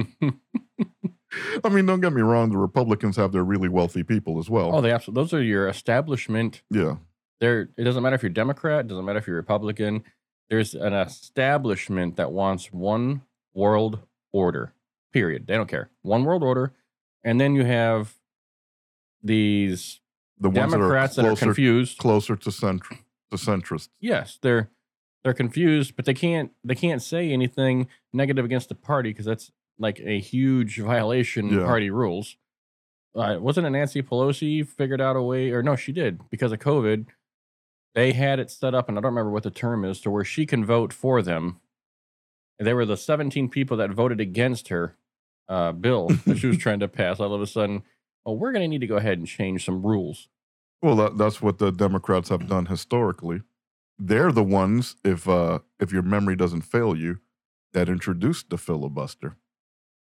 I 1.63 1.69
mean, 1.69 1.85
don't 1.85 2.01
get 2.01 2.13
me 2.13 2.21
wrong, 2.21 2.49
the 2.51 2.57
Republicans 2.57 3.15
have 3.17 3.31
their 3.31 3.43
really 3.43 3.69
wealthy 3.69 4.03
people 4.03 4.39
as 4.39 4.49
well. 4.49 4.75
oh, 4.75 4.81
they 4.81 4.91
absolutely. 4.91 5.23
Those 5.23 5.33
are 5.33 5.43
your 5.43 5.67
establishment. 5.67 6.61
yeah. 6.69 6.95
They're. 7.39 7.69
It 7.77 7.83
doesn't 7.83 8.01
matter 8.01 8.15
if 8.15 8.23
you're 8.23 8.31
Democrat. 8.31 8.85
It 8.85 8.87
doesn't 8.87 9.05
matter 9.05 9.19
if 9.19 9.27
you're 9.27 9.35
Republican. 9.35 10.03
There's 10.49 10.73
an 10.73 10.93
establishment 10.93 12.15
that 12.15 12.31
wants 12.31 12.73
one 12.73 13.21
world 13.61 13.99
order. 14.31 14.73
Period. 15.11 15.47
They 15.47 15.55
don't 15.55 15.67
care. 15.69 15.89
One 16.03 16.23
world 16.25 16.43
order, 16.43 16.73
and 17.23 17.41
then 17.41 17.55
you 17.55 17.65
have 17.65 18.13
these 19.23 19.99
The 20.39 20.49
ones 20.49 20.71
Democrats 20.73 21.15
that 21.15 21.23
that 21.23 21.29
are 21.29 21.33
are, 21.33 21.35
confused. 21.35 21.97
closer 21.97 22.35
to, 22.35 22.49
centr- 22.49 22.99
to 23.31 23.37
centrists. 23.37 23.89
yes, 23.99 24.37
they're 24.41 24.69
they're 25.23 25.33
confused, 25.33 25.95
but 25.95 26.05
they 26.05 26.13
can't 26.13 26.51
they 26.63 26.75
can't 26.75 27.01
say 27.01 27.31
anything 27.31 27.87
negative 28.13 28.45
against 28.45 28.69
the 28.69 28.75
party 28.75 29.09
because 29.09 29.25
that's 29.25 29.51
like 29.79 29.99
a 29.99 30.19
huge 30.19 30.79
violation 30.79 31.49
Yeah. 31.49 31.59
of 31.61 31.65
party 31.65 31.89
rules. 31.89 32.37
Uh, 33.15 33.37
wasn't 33.39 33.65
it 33.65 33.71
Nancy 33.71 34.01
Pelosi 34.03 34.65
figured 34.67 35.01
out 35.01 35.15
a 35.15 35.21
way, 35.21 35.49
or 35.51 35.63
no, 35.63 35.75
she 35.75 35.91
did 35.91 36.21
because 36.29 36.51
of 36.51 36.59
COVID. 36.59 37.07
They 37.95 38.13
had 38.13 38.37
it 38.39 38.51
set 38.51 38.75
up, 38.75 38.87
and 38.89 38.97
I 38.97 39.01
don't 39.01 39.11
remember 39.13 39.31
what 39.31 39.41
the 39.43 39.49
term 39.49 39.83
is, 39.83 39.99
to 40.01 40.11
where 40.11 40.23
she 40.23 40.45
can 40.45 40.63
vote 40.63 40.93
for 40.93 41.23
them. 41.23 41.59
And 42.59 42.67
they 42.67 42.73
were 42.73 42.85
the 42.85 42.97
17 42.97 43.49
people 43.49 43.77
that 43.77 43.91
voted 43.91 44.19
against 44.19 44.69
her 44.69 44.97
uh, 45.47 45.71
bill 45.71 46.07
that 46.25 46.37
she 46.37 46.47
was 46.47 46.57
trying 46.59 46.79
to 46.79 46.87
pass. 46.87 47.19
All 47.19 47.33
of 47.33 47.41
a 47.41 47.47
sudden, 47.47 47.83
oh, 48.25 48.33
we're 48.33 48.51
going 48.51 48.63
to 48.63 48.67
need 48.67 48.81
to 48.81 48.87
go 48.87 48.97
ahead 48.97 49.17
and 49.17 49.27
change 49.27 49.65
some 49.65 49.85
rules. 49.85 50.27
Well, 50.81 50.95
that, 50.97 51.17
that's 51.17 51.41
what 51.41 51.57
the 51.57 51.71
Democrats 51.71 52.29
have 52.29 52.47
done 52.47 52.67
historically. 52.67 53.41
They're 53.99 54.31
the 54.31 54.43
ones, 54.43 54.95
if 55.03 55.27
uh, 55.27 55.59
if 55.79 55.91
your 55.91 56.03
memory 56.03 56.35
doesn't 56.35 56.61
fail 56.61 56.95
you, 56.95 57.19
that 57.73 57.89
introduced 57.89 58.49
the 58.51 58.57
filibuster 58.57 59.37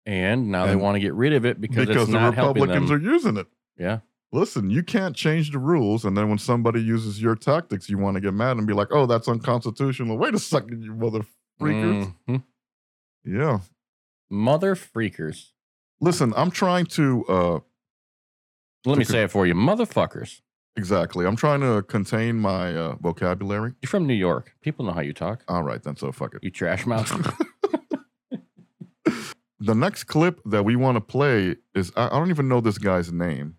And 0.06 0.52
now 0.52 0.66
they 0.66 0.76
want 0.76 0.96
to 0.96 1.00
get 1.00 1.14
rid 1.14 1.34
of 1.34 1.46
it 1.46 1.62
because, 1.62 1.86
because 1.86 2.04
it's 2.04 2.12
the 2.12 2.20
Republicans 2.20 2.90
are 2.92 2.98
using 2.98 3.38
it. 3.38 3.48
yeah. 3.78 4.00
Listen, 4.32 4.72
you 4.72 4.82
can't 4.82 5.16
change 5.16 5.52
the 5.52 5.60
rules, 5.60 6.06
and 6.06 6.18
then 6.18 6.28
when 6.28 6.40
somebody 6.40 6.82
uses 6.82 7.22
your 7.22 7.36
tactics, 7.36 7.88
you 7.88 8.00
want 8.00 8.16
to 8.16 8.22
get 8.22 8.34
mad 8.34 8.58
and 8.58 8.66
be 8.66 8.74
like, 8.74 8.88
"Oh, 8.90 9.06
that's 9.06 9.28
unconstitutional." 9.28 10.18
Wait 10.18 10.34
a 10.34 10.40
second, 10.40 10.82
you 10.82 10.96
mother 10.96 11.22
freakers! 11.62 12.14
Mhm. 12.28 12.44
Yeah. 13.26 13.60
Mother 14.30 14.76
freakers. 14.76 15.52
Listen, 16.02 16.34
I'm 16.36 16.52
trying 16.52 16.86
to 16.88 17.26
uh, 17.28 17.60
Let 18.86 18.98
me 18.98 19.06
con- 19.06 19.12
say 19.14 19.24
it 19.24 19.32
for 19.32 19.46
you. 19.46 19.54
Motherfuckers. 19.54 20.42
exactly. 20.76 21.26
I'm 21.26 21.36
trying 21.36 21.62
to 21.62 21.84
contain 21.84 22.38
my 22.40 22.76
uh, 22.76 22.96
vocabulary. 22.96 23.74
You're 23.82 23.90
from 23.90 24.08
New 24.08 24.14
York. 24.14 24.56
People 24.62 24.86
know 24.86 24.92
how 24.92 25.02
you 25.02 25.14
talk. 25.14 25.44
All 25.48 25.64
right, 25.64 25.82
then. 25.82 25.96
So 25.96 26.12
fuck 26.12 26.34
it. 26.36 26.44
You 26.44 26.50
trash 26.52 26.86
mouth. 26.86 27.10
the 29.60 29.76
next 29.76 30.06
clip 30.06 30.42
that 30.46 30.64
we 30.66 30.76
want 30.76 30.96
to 30.98 31.02
play 31.02 31.56
is 31.76 31.92
I, 31.96 32.08
I 32.08 32.20
don't 32.20 32.30
even 32.30 32.48
know 32.48 32.60
this 32.60 32.78
guy's 32.78 33.12
name, 33.14 33.56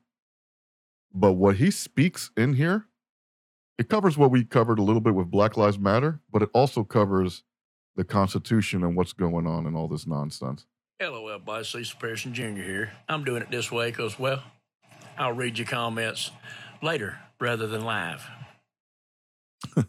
but 1.15 1.33
what 1.35 1.57
he 1.57 1.71
speaks 1.71 2.31
in 2.37 2.55
here, 2.55 2.87
it 3.79 3.89
covers 3.89 4.19
what 4.19 4.31
we 4.31 4.45
covered 4.45 4.79
a 4.79 4.83
little 4.83 5.01
bit 5.01 5.15
with 5.15 5.31
Black 5.31 5.57
Lives 5.57 5.79
Matter, 5.79 6.21
but 6.31 6.43
it 6.43 6.51
also 6.53 6.85
covers 6.85 7.43
the 7.97 8.05
Constitution 8.05 8.83
and 8.85 8.97
what's 8.97 9.13
going 9.13 9.47
on 9.47 9.67
and 9.67 9.77
all 9.77 9.89
this 9.89 10.07
nonsense. 10.07 10.67
Hello, 10.99 11.29
everybody. 11.29 11.65
Cecil 11.65 11.99
Pearson 12.01 12.35
Jr. 12.35 12.45
here. 12.63 12.93
I'm 13.09 13.25
doing 13.25 13.43
it 13.43 13.51
this 13.51 13.71
way 13.71 13.91
because, 13.91 14.19
well, 14.19 14.43
I'll 15.19 15.33
read 15.33 15.59
your 15.59 15.67
comments 15.67 16.31
later 16.83 17.19
rather 17.41 17.67
than 17.67 17.85
live. 17.85 18.25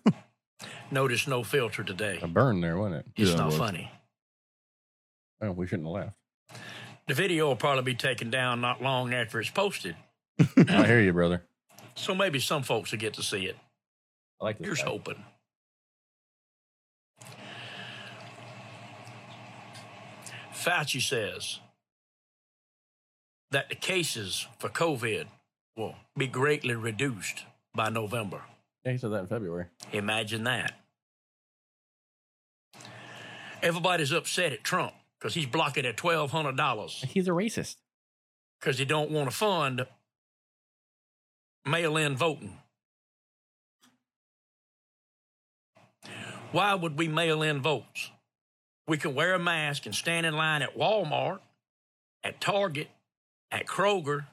Notice 0.91 1.27
no 1.27 1.43
filter 1.43 1.83
today. 1.83 2.19
a 2.21 2.27
burn 2.27 2.61
there, 2.61 2.77
wasn't 2.77 3.01
it? 3.01 3.05
It's 3.21 3.31
Yeah, 3.31 3.37
not 3.37 3.45
was. 3.47 3.57
funny. 3.57 3.91
Oh, 5.41 5.51
we 5.51 5.67
shouldn't 5.67 5.87
have 5.87 5.93
laughed. 5.93 6.61
The 7.07 7.13
video 7.13 7.47
will 7.47 7.55
probably 7.55 7.83
be 7.83 7.95
taken 7.95 8.29
down 8.29 8.61
not 8.61 8.81
long 8.81 9.13
after 9.13 9.39
it's 9.39 9.49
posted, 9.49 9.95
I 10.69 10.85
hear 10.87 10.99
you, 11.01 11.13
brother. 11.13 11.43
so 11.95 12.15
maybe 12.15 12.39
some 12.39 12.63
folks 12.63 12.91
will 12.91 12.99
get 12.99 13.13
to 13.15 13.23
see 13.23 13.45
it. 13.45 13.55
I 14.41 14.45
like 14.45 14.57
this. 14.57 14.65
Here's 14.65 14.81
guy. 14.81 14.89
hoping. 14.89 15.23
Fauci 20.65 21.01
says 21.01 21.59
that 23.51 23.69
the 23.69 23.75
cases 23.75 24.47
for 24.59 24.69
COVID 24.69 25.27
will 25.77 25.95
be 26.17 26.27
greatly 26.27 26.73
reduced 26.75 27.43
by 27.75 27.89
November. 27.89 28.41
Yeah, 28.83 28.93
he 28.93 28.97
said 28.97 29.11
that 29.11 29.19
in 29.21 29.27
February. 29.27 29.65
Imagine 29.93 30.43
that. 30.45 30.73
Everybody's 33.61 34.11
upset 34.11 34.53
at 34.53 34.63
Trump 34.63 34.93
because 35.19 35.33
he's 35.33 35.45
blocking 35.45 35.85
at 35.85 35.97
twelve 35.97 36.31
hundred 36.31 36.57
dollars 36.57 37.03
He's 37.09 37.27
a 37.27 37.31
racist. 37.31 37.75
because 38.59 38.77
he 38.79 38.85
don't 38.85 39.11
want 39.11 39.29
to 39.29 39.35
fund 39.35 39.85
mail-in 41.65 42.15
voting. 42.15 42.57
Why 46.51 46.73
would 46.75 46.97
we 46.97 47.07
mail 47.07 47.41
in 47.41 47.61
votes? 47.61 48.11
We 48.87 48.97
can 48.97 49.15
wear 49.15 49.33
a 49.33 49.39
mask 49.39 49.85
and 49.85 49.95
stand 49.95 50.25
in 50.25 50.35
line 50.35 50.61
at 50.61 50.77
Walmart, 50.77 51.39
at 52.23 52.39
Target, 52.39 52.89
at 53.51 53.65
Kroger, 53.65 54.25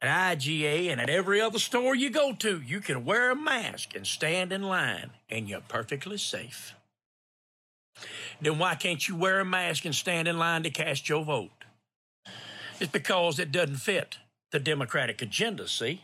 at 0.00 0.38
IGA, 0.38 0.90
and 0.90 1.00
at 1.00 1.10
every 1.10 1.40
other 1.40 1.58
store 1.58 1.94
you 1.94 2.08
go 2.10 2.32
to. 2.32 2.60
You 2.60 2.80
can 2.80 3.04
wear 3.04 3.30
a 3.30 3.36
mask 3.36 3.94
and 3.94 4.06
stand 4.06 4.52
in 4.52 4.62
line, 4.62 5.10
and 5.28 5.48
you're 5.48 5.60
perfectly 5.60 6.16
safe. 6.16 6.74
Then 8.40 8.58
why 8.58 8.76
can't 8.76 9.06
you 9.06 9.14
wear 9.14 9.40
a 9.40 9.44
mask 9.44 9.84
and 9.84 9.94
stand 9.94 10.26
in 10.26 10.38
line 10.38 10.62
to 10.62 10.70
cast 10.70 11.08
your 11.08 11.24
vote? 11.24 11.50
It's 12.80 12.90
because 12.90 13.38
it 13.38 13.52
doesn't 13.52 13.76
fit 13.76 14.16
the 14.52 14.58
Democratic 14.58 15.20
agenda, 15.20 15.68
see? 15.68 16.00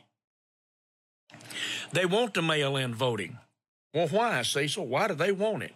They 1.93 2.05
want 2.05 2.35
the 2.35 2.43
mail 2.43 2.77
in 2.77 2.95
voting. 2.95 3.39
Well, 3.95 4.09
why, 4.09 4.43
Cecil? 4.43 4.87
Why 4.87 5.09
do 5.09 5.15
they 5.15 5.33
want 5.33 5.63
it? 5.63 5.75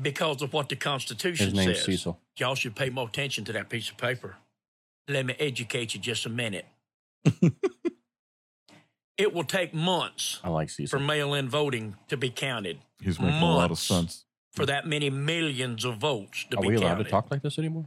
Because 0.00 0.42
of 0.42 0.52
what 0.52 0.68
the 0.68 0.76
Constitution 0.76 1.46
His 1.46 1.54
name's 1.54 1.78
says. 1.78 1.84
Cecil. 1.84 2.18
Y'all 2.38 2.54
should 2.54 2.74
pay 2.74 2.90
more 2.90 3.06
attention 3.08 3.44
to 3.44 3.52
that 3.52 3.68
piece 3.68 3.90
of 3.90 3.96
paper. 3.96 4.36
Let 5.08 5.26
me 5.26 5.34
educate 5.38 5.94
you 5.94 6.00
just 6.00 6.24
a 6.26 6.28
minute. 6.28 6.66
it 9.18 9.34
will 9.34 9.44
take 9.44 9.74
months 9.74 10.40
I 10.42 10.48
like 10.48 10.70
for 10.88 10.98
mail 10.98 11.34
in 11.34 11.48
voting 11.48 11.96
to 12.08 12.16
be 12.16 12.30
counted, 12.30 12.78
He's 13.02 13.20
making 13.20 13.42
a 13.42 13.54
lot 13.56 13.70
of 13.70 13.78
sense. 13.78 14.24
for 14.52 14.64
that 14.66 14.86
many 14.86 15.10
millions 15.10 15.84
of 15.84 15.98
votes 15.98 16.46
to 16.50 16.56
Are 16.56 16.62
be 16.62 16.68
counted. 16.68 16.68
Are 16.68 16.70
we 16.70 16.76
allowed 16.76 16.88
counted. 16.92 17.04
to 17.04 17.10
talk 17.10 17.30
like 17.30 17.42
this 17.42 17.58
anymore? 17.58 17.84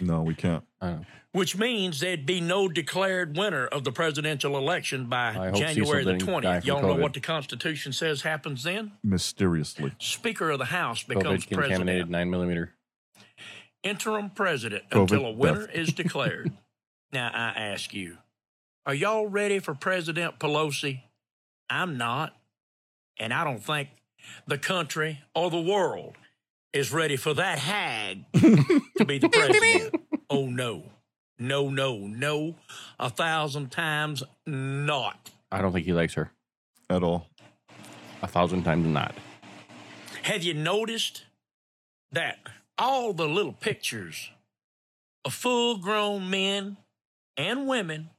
No, 0.00 0.22
we 0.22 0.34
can't. 0.34 0.64
I 0.80 0.86
don't 0.88 1.00
know. 1.00 1.06
Which 1.32 1.56
means 1.56 2.00
there'd 2.00 2.24
be 2.24 2.40
no 2.40 2.66
declared 2.66 3.36
winner 3.36 3.66
of 3.66 3.84
the 3.84 3.92
presidential 3.92 4.56
election 4.56 5.06
by 5.06 5.28
I 5.28 5.32
hope 5.50 5.56
January 5.56 6.02
Cecil 6.02 6.04
the 6.04 6.18
didn't 6.18 6.26
die 6.26 6.32
20th. 6.32 6.60
from 6.60 6.66
Y'all 6.68 6.82
know 6.82 6.94
COVID. 6.96 7.00
what 7.02 7.12
the 7.14 7.20
Constitution 7.20 7.92
says 7.92 8.22
happens 8.22 8.62
then? 8.64 8.92
Mysteriously. 9.04 9.92
Speaker 9.98 10.50
of 10.50 10.58
the 10.58 10.64
House 10.66 11.02
becomes 11.02 11.44
COVID 11.44 11.48
contaminated 11.48 11.84
president. 11.84 12.10
nine 12.10 12.30
millimeter. 12.30 12.72
Interim 13.82 14.30
president 14.30 14.84
COVID 14.90 15.00
until 15.02 15.26
a 15.26 15.32
winner 15.32 15.66
death. 15.66 15.76
is 15.76 15.92
declared. 15.92 16.52
now, 17.12 17.30
I 17.32 17.52
ask 17.60 17.92
you, 17.94 18.16
are 18.84 18.94
y'all 18.94 19.26
ready 19.28 19.58
for 19.58 19.74
President 19.74 20.38
Pelosi? 20.38 21.02
I'm 21.68 21.96
not. 21.98 22.34
And 23.18 23.32
I 23.32 23.44
don't 23.44 23.62
think 23.62 23.90
the 24.46 24.58
country 24.58 25.20
or 25.34 25.50
the 25.50 25.60
world 25.60 26.14
is 26.76 26.92
ready 26.92 27.16
for 27.16 27.32
that 27.34 27.58
hag 27.58 28.24
to 28.34 29.04
be 29.06 29.18
the 29.18 29.28
president. 29.28 29.94
oh, 30.30 30.46
no. 30.46 30.84
No, 31.38 31.70
no, 31.70 31.98
no. 31.98 32.54
A 32.98 33.10
thousand 33.10 33.70
times 33.70 34.22
not. 34.46 35.30
I 35.50 35.62
don't 35.62 35.72
think 35.72 35.86
he 35.86 35.92
likes 35.92 36.14
her. 36.14 36.30
At 36.88 37.02
all. 37.02 37.26
A 38.22 38.26
thousand 38.26 38.62
times 38.62 38.86
not. 38.86 39.14
Have 40.22 40.42
you 40.42 40.54
noticed 40.54 41.24
that 42.12 42.38
all 42.78 43.12
the 43.12 43.28
little 43.28 43.52
pictures 43.52 44.30
of 45.24 45.34
full 45.34 45.78
grown 45.78 46.28
men 46.30 46.76
and 47.36 47.66
women 47.66 48.10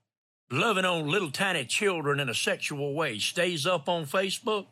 loving 0.52 0.86
on 0.86 1.08
little 1.08 1.32
tiny 1.32 1.66
children 1.66 2.20
in 2.20 2.30
a 2.30 2.34
sexual 2.34 2.94
way 2.94 3.20
stays 3.20 3.66
up 3.66 3.88
on 3.88 4.06
Facebook? 4.06 4.66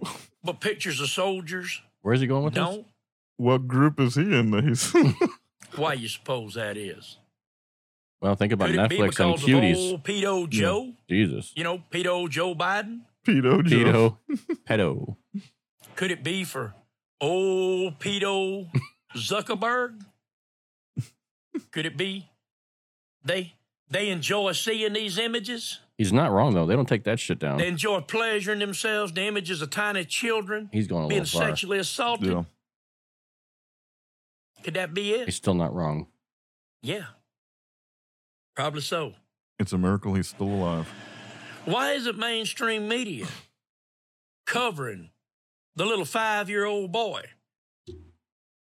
But 0.44 0.60
pictures 0.60 1.00
of 1.00 1.08
soldiers 1.08 1.80
Where's 2.04 2.20
he 2.20 2.26
going 2.26 2.44
with 2.44 2.52
this? 2.52 2.84
Don't? 3.38 3.44
What 3.44 3.68
group 3.68 4.00
is 4.00 4.14
he 4.16 4.22
in? 4.22 4.50
that 4.50 4.64
He's 4.64 4.92
Why 5.76 5.94
you 5.94 6.08
suppose 6.08 6.54
that 6.54 6.76
is? 6.76 7.18
Well, 8.20 8.36
think 8.36 8.52
about 8.52 8.70
Could 8.70 8.78
it 8.78 8.88
be 8.90 8.96
Netflix 8.98 9.02
and 9.02 9.10
because 9.10 9.42
of 9.42 9.48
cuties. 9.48 9.90
old 9.90 10.04
pedo 10.04 10.48
Joe? 10.48 10.92
Jesus. 11.10 11.52
You 11.56 11.64
know, 11.64 11.82
pedo 11.90 12.28
Joe 12.30 12.54
Biden? 12.54 13.00
pedo. 13.26 13.64
Joe. 13.64 14.18
Pedo. 14.26 14.36
Pedo. 14.68 15.16
Could 15.96 16.10
it 16.10 16.22
be 16.24 16.44
for 16.44 16.74
old 17.20 17.98
pedo 17.98 18.68
Zuckerberg? 19.16 20.00
Could 21.70 21.86
it 21.86 21.96
be 21.96 22.28
they 23.24 23.54
they 23.90 24.08
enjoy 24.10 24.52
seeing 24.52 24.92
these 24.94 25.18
images? 25.18 25.80
He's 25.98 26.12
not 26.12 26.32
wrong 26.32 26.54
though. 26.54 26.66
They 26.66 26.74
don't 26.74 26.88
take 26.88 27.04
that 27.04 27.20
shit 27.20 27.38
down. 27.38 27.58
They 27.58 27.68
enjoy 27.68 28.00
pleasuring 28.00 28.58
themselves, 28.58 29.12
the 29.12 29.22
images 29.26 29.62
of 29.62 29.70
tiny 29.70 30.04
children 30.04 30.68
He's 30.72 30.86
going 30.88 31.04
a 31.04 31.08
being 31.08 31.22
little 31.22 31.38
far. 31.40 31.48
sexually 31.50 31.78
assaulted. 31.78 32.28
Yeah. 32.32 32.44
Could 34.64 34.74
that 34.74 34.94
be 34.94 35.12
it? 35.12 35.26
He's 35.26 35.36
still 35.36 35.54
not 35.54 35.74
wrong. 35.74 36.06
Yeah. 36.82 37.04
Probably 38.56 38.80
so. 38.80 39.12
It's 39.58 39.72
a 39.72 39.78
miracle 39.78 40.14
he's 40.14 40.28
still 40.28 40.48
alive. 40.48 40.88
Why 41.66 41.92
isn't 41.92 42.18
mainstream 42.18 42.88
media 42.88 43.26
covering 44.46 45.10
the 45.76 45.84
little 45.86 46.04
five 46.04 46.48
year 46.50 46.64
old 46.64 46.92
boy 46.92 47.22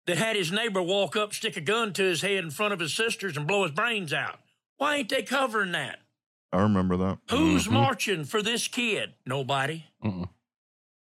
that 0.06 0.18
had 0.18 0.36
his 0.36 0.52
neighbor 0.52 0.82
walk 0.82 1.16
up, 1.16 1.32
stick 1.32 1.56
a 1.56 1.60
gun 1.60 1.92
to 1.94 2.02
his 2.02 2.22
head 2.22 2.44
in 2.44 2.50
front 2.50 2.74
of 2.74 2.80
his 2.80 2.94
sisters, 2.94 3.36
and 3.36 3.46
blow 3.46 3.62
his 3.62 3.72
brains 3.72 4.12
out? 4.12 4.38
Why 4.76 4.96
ain't 4.96 5.08
they 5.08 5.22
covering 5.22 5.72
that? 5.72 6.00
I 6.52 6.60
remember 6.62 6.96
that. 6.98 7.18
Who's 7.30 7.66
Mhm. 7.66 7.72
marching 7.72 8.24
for 8.24 8.42
this 8.42 8.68
kid? 8.68 9.14
Nobody. 9.26 9.84
Mm-mm. 10.04 10.28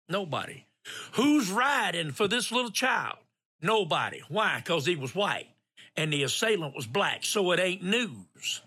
Nobody. 0.10 0.66
Who's 1.14 1.52
riding 1.52 2.12
for 2.12 2.28
this 2.28 2.52
little 2.52 2.72
child? 2.72 3.18
Nobody. 3.62 4.22
Why? 4.30 4.58
Because 4.64 4.86
he 4.86 4.96
was 4.96 5.14
white 5.14 5.48
and 5.96 6.14
the 6.14 6.24
assailant 6.24 6.76
was 6.76 6.86
black, 6.88 7.24
so 7.24 7.52
it 7.52 7.60
ain't 7.60 7.84
news. 7.84 8.62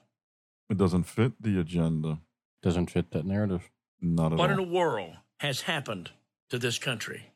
It 0.69 0.77
doesn't 0.77 1.05
fit 1.05 1.33
the 1.41 1.59
agenda. 1.61 2.19
Doesn't 2.63 2.91
fit 2.91 3.11
that 3.13 3.25
narrative. 3.25 3.71
Not 4.01 4.33
at 4.33 4.39
What 4.39 4.51
in 4.51 4.57
the 4.57 4.63
world 4.63 5.15
has 5.41 5.63
happened 5.63 6.11
to 6.51 6.59
this 6.59 6.79
country? 6.79 7.33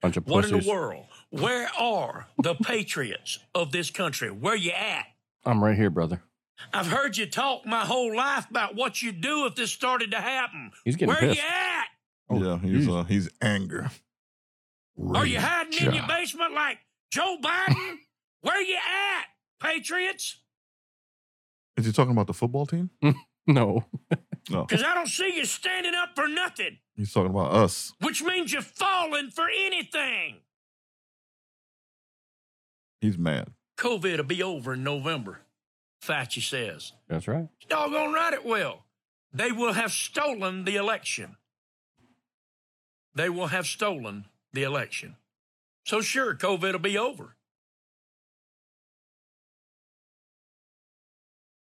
Bunch 0.00 0.16
of 0.16 0.26
What 0.26 0.44
in 0.44 0.58
the 0.58 0.68
world? 0.68 1.06
Where 1.30 1.68
are 1.78 2.26
the 2.42 2.54
patriots 2.54 3.38
of 3.54 3.72
this 3.72 3.90
country? 3.90 4.30
Where 4.30 4.56
you 4.56 4.72
at? 4.72 5.06
I'm 5.44 5.62
right 5.62 5.76
here, 5.76 5.90
brother. 5.90 6.22
I've 6.72 6.86
heard 6.86 7.16
you 7.16 7.26
talk 7.26 7.66
my 7.66 7.84
whole 7.84 8.14
life 8.16 8.48
about 8.50 8.74
what 8.74 9.02
you'd 9.02 9.20
do 9.20 9.46
if 9.46 9.54
this 9.54 9.72
started 9.72 10.12
to 10.12 10.18
happen. 10.18 10.70
He's 10.84 10.96
getting 10.96 11.08
Where 11.08 11.20
pissed. 11.20 11.40
you 11.40 11.46
at? 11.48 12.42
yeah, 12.42 12.58
he's 12.58 12.88
uh, 12.88 13.04
he's 13.04 13.28
anger. 13.40 13.90
Are 15.14 15.26
you 15.26 15.40
hiding 15.40 15.88
in 15.88 15.94
your 15.94 16.06
basement 16.06 16.54
like 16.54 16.78
Joe 17.12 17.36
Biden? 17.40 17.96
Where 18.40 18.60
you 18.62 18.74
at, 18.76 19.26
patriots? 19.60 20.38
Is 21.76 21.86
he 21.86 21.92
talking 21.92 22.12
about 22.12 22.26
the 22.26 22.34
football 22.34 22.66
team? 22.66 22.90
No. 23.44 23.84
No, 24.50 24.64
Because 24.66 24.84
I 24.84 24.94
don't 24.94 25.08
see 25.08 25.34
you 25.36 25.44
standing 25.44 25.94
up 25.96 26.10
for 26.14 26.28
nothing, 26.28 26.78
he's 26.94 27.12
talking 27.12 27.30
about 27.30 27.50
us. 27.52 27.92
which 28.00 28.22
means 28.22 28.52
you're 28.52 28.62
falling 28.62 29.30
for 29.30 29.46
anything. 29.66 30.36
He's 33.00 33.18
mad. 33.18 33.48
COVID 33.78 34.16
will 34.18 34.22
be 34.24 34.44
over 34.44 34.74
in 34.74 34.84
November, 34.84 35.40
Fauci 36.04 36.40
says. 36.40 36.92
That's 37.08 37.26
right. 37.26 37.48
Doggone 37.68 38.12
right 38.12 38.32
it 38.32 38.44
will. 38.44 38.84
They 39.32 39.50
will 39.50 39.72
have 39.72 39.90
stolen 39.90 40.64
the 40.64 40.76
election. 40.76 41.36
They 43.16 43.28
will 43.28 43.48
have 43.48 43.66
stolen 43.66 44.26
the 44.52 44.62
election. 44.62 45.16
So 45.84 46.00
sure, 46.00 46.34
COVID 46.34 46.72
will 46.72 46.78
be 46.78 46.96
over. 46.96 47.36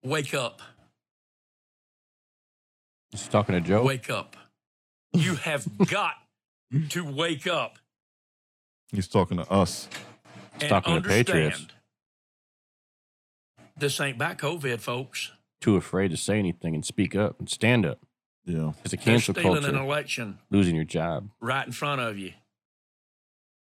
Wake 0.02 0.34
up. 0.34 0.60
He's 3.10 3.28
talking 3.28 3.54
to 3.54 3.60
Joe. 3.60 3.84
Wake 3.84 4.10
up. 4.10 4.36
You 5.12 5.36
have 5.36 5.66
got 5.86 6.14
to 6.90 7.04
wake 7.04 7.46
up 7.46 7.76
He's 8.90 9.06
talking 9.08 9.36
to 9.38 9.50
us. 9.50 9.88
and 10.60 10.68
talking 10.68 10.92
to 10.92 10.96
understand. 10.96 11.26
Patriots. 11.26 11.66
This 13.76 14.00
ain't 14.00 14.16
about 14.16 14.38
COVID, 14.38 14.80
folks. 14.80 15.30
Too 15.60 15.76
afraid 15.76 16.10
to 16.10 16.16
say 16.16 16.38
anything 16.38 16.74
and 16.74 16.84
speak 16.84 17.14
up 17.16 17.38
and 17.38 17.48
stand 17.48 17.86
up. 17.86 18.00
Yeah. 18.44 18.72
It's 18.84 18.92
a 18.92 18.96
They're 18.96 19.04
cancel 19.04 19.34
stealing 19.34 19.58
an 19.58 19.62
culture. 19.72 19.78
election 19.82 20.38
Losing 20.50 20.74
your 20.74 20.84
job. 20.84 21.30
right 21.40 21.64
in 21.66 21.72
front 21.72 22.00
of 22.00 22.18
you. 22.18 22.32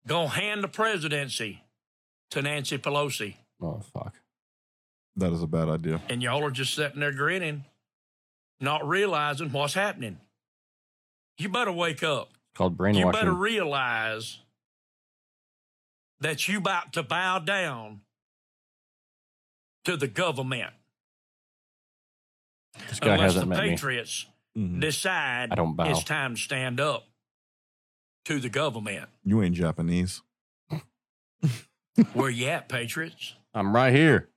Gonna 0.06 0.28
hand 0.28 0.62
the 0.62 0.68
presidency 0.68 1.62
to 2.30 2.42
Nancy 2.42 2.78
Pelosi, 2.78 3.36
Oh 3.60 3.80
fuck. 3.92 4.14
That 5.16 5.32
is 5.32 5.42
a 5.42 5.46
bad 5.46 5.68
idea. 5.68 6.00
and 6.08 6.22
y'all 6.22 6.44
are 6.44 6.50
just 6.50 6.74
sitting 6.74 7.00
there 7.00 7.12
grinning, 7.12 7.64
not 8.60 8.86
realizing 8.86 9.50
what's 9.50 9.74
happening. 9.74 10.18
You 11.38 11.48
better 11.48 11.72
wake 11.72 12.02
up. 12.02 12.28
It's 12.50 12.58
called 12.58 12.76
brainwashing. 12.76 13.06
You 13.06 13.12
better 13.12 13.32
realize 13.32 14.40
that 16.20 16.48
you 16.48 16.58
about 16.58 16.92
to 16.94 17.02
bow 17.02 17.38
down 17.38 18.00
to 19.84 19.96
the 19.96 20.08
government 20.08 20.72
this 22.88 23.00
guy 23.00 23.14
unless 23.14 23.34
hasn't 23.34 23.48
met 23.48 23.62
me. 23.62 23.70
patriots 23.70 24.26
mm-hmm. 24.56 24.80
decide 24.80 25.52
I 25.52 25.54
don't 25.54 25.74
bow. 25.74 25.90
it's 25.90 26.04
time 26.04 26.34
to 26.34 26.40
stand 26.40 26.80
up 26.80 27.06
to 28.26 28.40
the 28.40 28.48
government. 28.48 29.08
You 29.24 29.42
ain't 29.42 29.54
Japanese. 29.54 30.22
Where 32.12 32.28
you 32.28 32.46
at, 32.48 32.68
patriots? 32.68 33.34
I'm 33.54 33.74
right 33.74 33.94
here. 33.94 34.28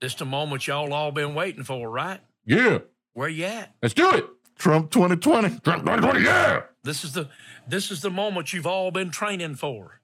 This 0.00 0.14
the 0.14 0.24
moment 0.24 0.66
y'all 0.66 0.92
all 0.92 1.12
been 1.12 1.34
waiting 1.34 1.64
for, 1.64 1.88
right? 1.88 2.20
Yeah. 2.44 2.78
Where 3.14 3.28
you 3.28 3.44
at? 3.44 3.74
Let's 3.80 3.94
do 3.94 4.10
it. 4.10 4.26
Trump 4.58 4.90
2020. 4.90 5.60
Trump 5.60 5.84
2020, 5.84 6.20
yeah. 6.24 6.62
This 6.82 7.04
is 7.04 7.12
the 7.12 7.28
this 7.66 7.90
is 7.90 8.02
the 8.02 8.10
moment 8.10 8.52
you've 8.52 8.66
all 8.66 8.90
been 8.90 9.10
training 9.10 9.54
for, 9.54 10.00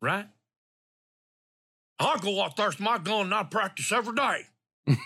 right? 0.00 0.26
I'll 1.98 2.18
go 2.18 2.42
out 2.42 2.56
there 2.56 2.68
with 2.68 2.80
my 2.80 2.98
gun 2.98 3.26
and 3.26 3.34
I 3.34 3.44
practice 3.44 3.92
every 3.92 4.14
day. 4.14 4.42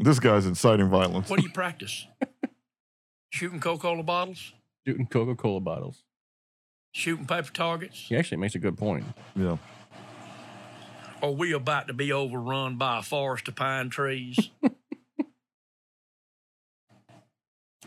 This 0.00 0.20
guy's 0.20 0.46
inciting 0.46 0.88
violence. 0.88 1.28
What 1.28 1.40
do 1.40 1.46
you 1.46 1.52
practice? 1.52 2.06
Shooting 3.38 3.60
Coca-Cola 3.60 4.02
bottles? 4.02 4.52
Shooting 4.84 5.06
Coca 5.06 5.36
Cola 5.36 5.60
bottles. 5.60 6.02
Shooting 6.90 7.24
paper 7.24 7.52
targets? 7.52 8.06
He 8.08 8.16
actually 8.16 8.38
makes 8.38 8.56
a 8.56 8.58
good 8.58 8.76
point. 8.76 9.04
Yeah. 9.36 9.58
Are 11.22 11.30
we 11.30 11.52
about 11.52 11.86
to 11.86 11.92
be 11.92 12.10
overrun 12.10 12.78
by 12.78 12.98
a 12.98 13.02
forest 13.02 13.46
of 13.46 13.54
pine 13.54 13.90
trees? 13.90 14.50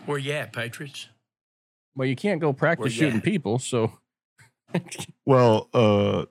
Where 0.06 0.20
you 0.20 0.32
at, 0.32 0.54
Patriots? 0.54 1.10
Well, 1.98 2.08
you 2.08 2.16
can't 2.16 2.40
go 2.40 2.54
practice 2.54 2.84
Where 2.84 2.90
you 2.90 2.98
shooting 2.98 3.18
at? 3.18 3.24
people, 3.26 3.60
so 3.60 3.92
Well, 5.26 5.68
uh, 5.74 6.28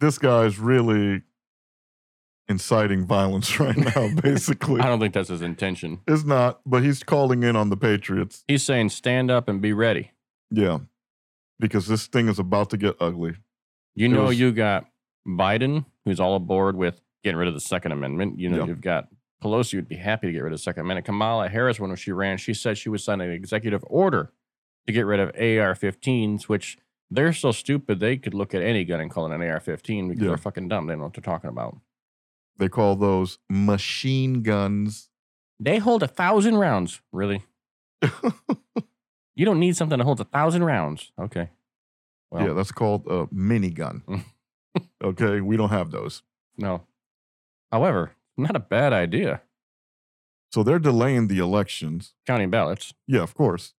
this 0.00 0.16
guy's 0.16 0.58
really 0.58 1.20
inciting 2.48 3.06
violence 3.06 3.58
right 3.60 3.76
now, 3.76 4.10
basically. 4.22 4.80
I 4.80 4.86
don't 4.86 5.00
think 5.00 5.14
that's 5.14 5.28
his 5.28 5.42
intention. 5.42 6.00
It's 6.06 6.24
not, 6.24 6.60
but 6.66 6.82
he's 6.82 7.02
calling 7.02 7.42
in 7.42 7.56
on 7.56 7.70
the 7.70 7.76
Patriots. 7.76 8.44
He's 8.48 8.62
saying 8.62 8.90
stand 8.90 9.30
up 9.30 9.48
and 9.48 9.60
be 9.60 9.72
ready. 9.72 10.12
Yeah. 10.50 10.78
Because 11.60 11.86
this 11.88 12.06
thing 12.06 12.28
is 12.28 12.38
about 12.38 12.70
to 12.70 12.76
get 12.76 12.96
ugly. 13.00 13.34
You 13.94 14.06
It 14.06 14.08
know, 14.10 14.24
was- 14.24 14.38
you 14.40 14.52
got 14.52 14.86
Biden, 15.26 15.84
who's 16.04 16.20
all 16.20 16.36
aboard 16.36 16.76
with 16.76 17.00
getting 17.24 17.38
rid 17.38 17.48
of 17.48 17.54
the 17.54 17.60
Second 17.60 17.92
Amendment. 17.92 18.38
You 18.38 18.48
know, 18.48 18.58
Yeah. 18.58 18.66
you've 18.66 18.80
got 18.80 19.08
Pelosi 19.42 19.74
would 19.74 19.88
be 19.88 19.96
happy 19.96 20.28
to 20.28 20.32
get 20.32 20.42
rid 20.42 20.52
of 20.52 20.58
the 20.58 20.62
Second 20.62 20.82
Amendment. 20.82 21.06
Kamala 21.06 21.48
Harris, 21.48 21.78
when 21.78 21.94
she 21.96 22.12
ran, 22.12 22.38
she 22.38 22.54
said 22.54 22.78
she 22.78 22.88
would 22.88 23.00
sign 23.00 23.20
an 23.20 23.30
executive 23.30 23.84
order 23.88 24.32
to 24.86 24.92
get 24.92 25.04
rid 25.06 25.20
of 25.20 25.28
AR-15s, 25.36 26.44
which 26.48 26.78
they're 27.10 27.32
so 27.32 27.52
stupid 27.52 28.00
they 28.00 28.16
could 28.16 28.34
look 28.34 28.54
at 28.54 28.62
any 28.62 28.84
gun 28.84 29.00
and 29.00 29.10
call 29.10 29.30
it 29.30 29.34
an 29.34 29.42
AR-15 29.42 30.08
because 30.08 30.22
Yeah. 30.22 30.28
they're 30.28 30.36
fucking 30.38 30.68
dumb. 30.68 30.86
They 30.86 30.92
don't 30.92 31.00
know 31.00 31.04
what 31.06 31.14
they're 31.14 31.22
talking 31.22 31.50
about. 31.50 31.78
They 32.58 32.68
call 32.68 32.96
those 32.96 33.38
machine 33.48 34.42
guns. 34.42 35.08
They 35.60 35.78
hold 35.78 36.02
a 36.02 36.08
thousand 36.08 36.56
rounds. 36.56 37.00
Really? 37.12 37.44
You 39.38 39.44
don't 39.44 39.60
need 39.60 39.76
something 39.76 39.96
that 39.98 40.04
holds 40.04 40.20
a 40.20 40.24
thousand 40.24 40.64
rounds. 40.64 41.12
Okay. 41.16 41.50
Well, 42.28 42.44
yeah, 42.44 42.52
that's 42.54 42.72
called 42.72 43.06
a 43.06 43.26
minigun. 43.26 44.24
okay, 45.04 45.40
we 45.40 45.56
don't 45.56 45.68
have 45.68 45.92
those. 45.92 46.22
no. 46.56 46.82
However, 47.70 48.16
not 48.36 48.56
a 48.56 48.60
bad 48.60 48.92
idea. 48.92 49.42
So 50.52 50.64
they're 50.64 50.80
delaying 50.80 51.28
the 51.28 51.38
elections. 51.38 52.14
Counting 52.26 52.50
ballots. 52.50 52.94
Yeah, 53.06 53.22
of 53.22 53.34
course. 53.34 53.74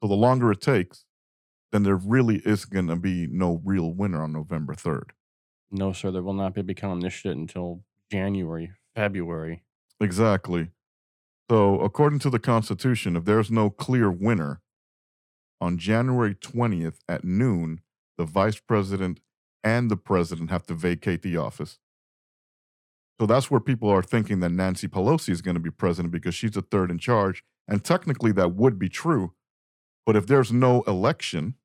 So 0.00 0.08
the 0.08 0.14
longer 0.14 0.52
it 0.52 0.60
takes, 0.60 1.06
then 1.72 1.82
there 1.82 1.96
really 1.96 2.36
is 2.44 2.64
going 2.66 2.86
to 2.86 2.96
be 2.96 3.26
no 3.26 3.60
real 3.64 3.92
winner 3.92 4.22
on 4.22 4.32
November 4.32 4.74
3rd. 4.74 5.10
No, 5.72 5.92
sir, 5.92 6.12
there 6.12 6.22
will 6.22 6.34
not 6.34 6.54
be 6.54 6.62
becoming 6.62 7.00
this 7.00 7.14
shit 7.14 7.36
until 7.36 7.82
January, 8.10 8.72
February. 8.94 9.62
Exactly. 10.00 10.70
So, 11.50 11.80
according 11.80 12.20
to 12.20 12.30
the 12.30 12.38
Constitution, 12.38 13.16
if 13.16 13.24
there's 13.24 13.50
no 13.50 13.70
clear 13.70 14.10
winner, 14.10 14.60
on 15.60 15.78
January 15.78 16.34
20th 16.34 16.98
at 17.08 17.24
noon, 17.24 17.80
the 18.16 18.24
vice 18.24 18.58
president 18.58 19.20
and 19.62 19.90
the 19.90 19.96
president 19.96 20.50
have 20.50 20.66
to 20.66 20.74
vacate 20.74 21.22
the 21.22 21.36
office. 21.36 21.78
So 23.20 23.26
that's 23.26 23.50
where 23.50 23.60
people 23.60 23.90
are 23.90 24.02
thinking 24.02 24.40
that 24.40 24.50
Nancy 24.50 24.88
Pelosi 24.88 25.28
is 25.28 25.42
going 25.42 25.54
to 25.54 25.60
be 25.60 25.70
president 25.70 26.12
because 26.12 26.34
she's 26.34 26.52
the 26.52 26.62
third 26.62 26.90
in 26.90 26.98
charge. 26.98 27.44
And 27.68 27.84
technically, 27.84 28.32
that 28.32 28.54
would 28.54 28.78
be 28.78 28.88
true. 28.88 29.34
But 30.06 30.16
if 30.16 30.26
there's 30.26 30.50
no 30.50 30.82
election, 30.82 31.56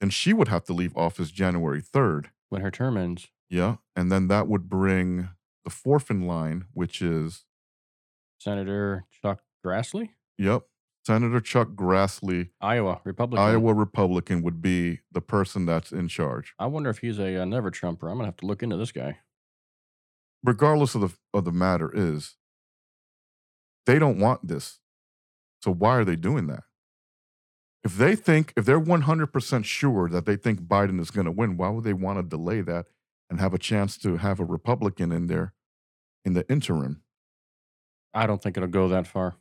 then 0.00 0.10
she 0.10 0.34
would 0.34 0.48
have 0.48 0.64
to 0.64 0.74
leave 0.74 0.94
office 0.96 1.30
January 1.30 1.80
3rd. 1.80 2.26
When 2.50 2.60
her 2.60 2.70
term 2.70 2.98
ends. 2.98 3.28
Yeah. 3.48 3.76
And 3.94 4.10
then 4.10 4.28
that 4.28 4.48
would 4.48 4.68
bring 4.68 5.30
the 5.64 5.70
fourth 5.70 6.10
in 6.10 6.26
line, 6.26 6.66
which 6.72 7.00
is, 7.02 7.44
Senator 8.38 9.06
Chuck 9.22 9.40
Grassley, 9.64 10.10
yep, 10.38 10.64
Senator 11.06 11.40
Chuck 11.40 11.70
Grassley, 11.70 12.50
Iowa 12.60 13.00
Republican. 13.04 13.44
Iowa 13.44 13.74
Republican, 13.74 14.42
would 14.42 14.60
be 14.60 15.00
the 15.10 15.20
person 15.20 15.66
that's 15.66 15.90
in 15.92 16.08
charge. 16.08 16.54
I 16.58 16.66
wonder 16.66 16.90
if 16.90 16.98
he's 16.98 17.18
a, 17.18 17.40
uh 17.40 17.44
never 17.44 17.70
Trumper. 17.70 18.08
I'm 18.08 18.16
gonna 18.18 18.26
have 18.26 18.36
to 18.38 18.46
look 18.46 18.62
into 18.62 18.76
this 18.76 18.92
guy. 18.92 19.18
Regardless 20.44 20.94
of 20.94 21.00
the 21.00 21.10
of 21.32 21.44
the 21.44 21.52
matter 21.52 21.90
is, 21.92 22.36
they 23.86 23.98
don't 23.98 24.18
want 24.18 24.46
this. 24.46 24.80
So 25.62 25.72
why 25.72 25.96
are 25.96 26.04
they 26.04 26.16
doing 26.16 26.46
that? 26.48 26.64
If 27.82 27.96
they 27.96 28.16
think, 28.16 28.52
if 28.56 28.64
they're 28.64 28.80
100% 28.80 29.64
sure 29.64 30.08
that 30.08 30.26
they 30.26 30.36
think 30.36 30.60
Biden 30.62 31.00
is 31.00 31.12
going 31.12 31.24
to 31.24 31.30
win, 31.30 31.56
why 31.56 31.68
would 31.68 31.84
they 31.84 31.92
want 31.92 32.18
to 32.18 32.22
delay 32.24 32.60
that 32.62 32.86
and 33.28 33.40
have 33.40 33.54
a 33.54 33.58
chance 33.58 33.96
to 33.98 34.16
have 34.16 34.40
a 34.40 34.44
Republican 34.44 35.12
in 35.12 35.26
there 35.26 35.52
in 36.24 36.34
the 36.34 36.48
interim? 36.50 37.02
I 38.14 38.26
don't 38.26 38.42
think 38.42 38.56
it'll 38.56 38.68
go 38.68 38.88
that 38.88 39.06
far. 39.06 39.36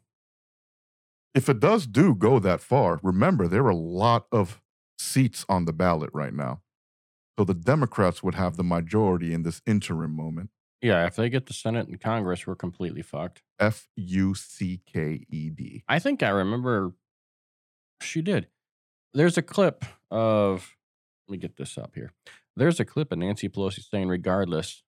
If 1.33 1.49
it 1.49 1.59
does 1.59 1.85
do 1.87 2.15
go 2.15 2.39
that 2.39 2.61
far, 2.61 2.99
remember 3.03 3.47
there 3.47 3.65
are 3.65 3.69
a 3.69 3.75
lot 3.75 4.27
of 4.31 4.61
seats 4.97 5.45
on 5.49 5.65
the 5.65 5.73
ballot 5.73 6.09
right 6.13 6.33
now. 6.33 6.61
So 7.37 7.43
the 7.43 7.53
Democrats 7.53 8.23
would 8.23 8.35
have 8.35 8.55
the 8.55 8.63
majority 8.63 9.33
in 9.33 9.43
this 9.43 9.61
interim 9.65 10.15
moment. 10.15 10.49
Yeah, 10.81 11.05
if 11.05 11.15
they 11.15 11.29
get 11.29 11.47
the 11.47 11.53
Senate 11.53 11.87
and 11.87 11.99
Congress, 11.99 12.45
we're 12.45 12.55
completely 12.55 13.01
fucked. 13.01 13.41
F 13.59 13.87
U 13.95 14.35
C 14.35 14.81
K 14.85 15.25
E 15.29 15.49
D. 15.49 15.83
I 15.87 15.99
think 15.99 16.23
I 16.23 16.29
remember 16.29 16.93
she 18.01 18.21
did. 18.21 18.47
There's 19.13 19.37
a 19.37 19.41
clip 19.41 19.83
of, 20.11 20.75
let 21.27 21.33
me 21.33 21.37
get 21.37 21.57
this 21.57 21.77
up 21.77 21.95
here. 21.95 22.11
There's 22.55 22.79
a 22.79 22.85
clip 22.85 23.11
of 23.11 23.17
Nancy 23.19 23.49
Pelosi 23.49 23.83
saying, 23.89 24.07
regardless, 24.07 24.83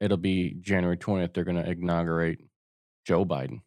it'll 0.00 0.16
be 0.16 0.56
January 0.60 0.96
20th, 0.96 1.34
they're 1.34 1.44
going 1.44 1.62
to 1.62 1.70
inaugurate 1.70 2.40
Joe 3.06 3.24
Biden. 3.24 3.60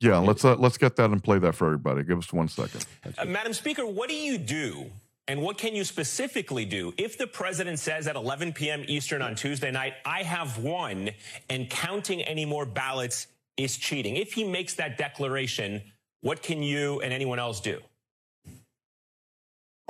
Yeah, 0.00 0.18
let's 0.18 0.46
uh, 0.46 0.56
let's 0.56 0.78
get 0.78 0.96
that 0.96 1.10
and 1.10 1.22
play 1.22 1.38
that 1.40 1.54
for 1.54 1.66
everybody. 1.66 2.02
Give 2.04 2.18
us 2.18 2.32
one 2.32 2.48
second. 2.48 2.86
Uh. 3.18 3.24
Madam 3.26 3.52
Speaker, 3.52 3.84
what 3.84 4.08
do 4.08 4.14
you 4.14 4.38
do? 4.38 4.90
And 5.28 5.42
what 5.42 5.58
can 5.58 5.76
you 5.76 5.84
specifically 5.84 6.64
do 6.64 6.92
if 6.96 7.16
the 7.16 7.26
president 7.26 7.78
says 7.78 8.08
at 8.08 8.16
11 8.16 8.52
p.m. 8.52 8.84
Eastern 8.88 9.22
on 9.22 9.36
Tuesday 9.36 9.70
night, 9.70 9.92
I 10.04 10.24
have 10.24 10.58
won 10.58 11.10
and 11.48 11.70
counting 11.70 12.22
any 12.22 12.44
more 12.44 12.66
ballots 12.66 13.28
is 13.56 13.76
cheating? 13.76 14.16
If 14.16 14.32
he 14.32 14.42
makes 14.42 14.74
that 14.74 14.98
declaration, 14.98 15.82
what 16.22 16.42
can 16.42 16.64
you 16.64 17.00
and 17.00 17.12
anyone 17.12 17.38
else 17.38 17.60
do? 17.60 17.80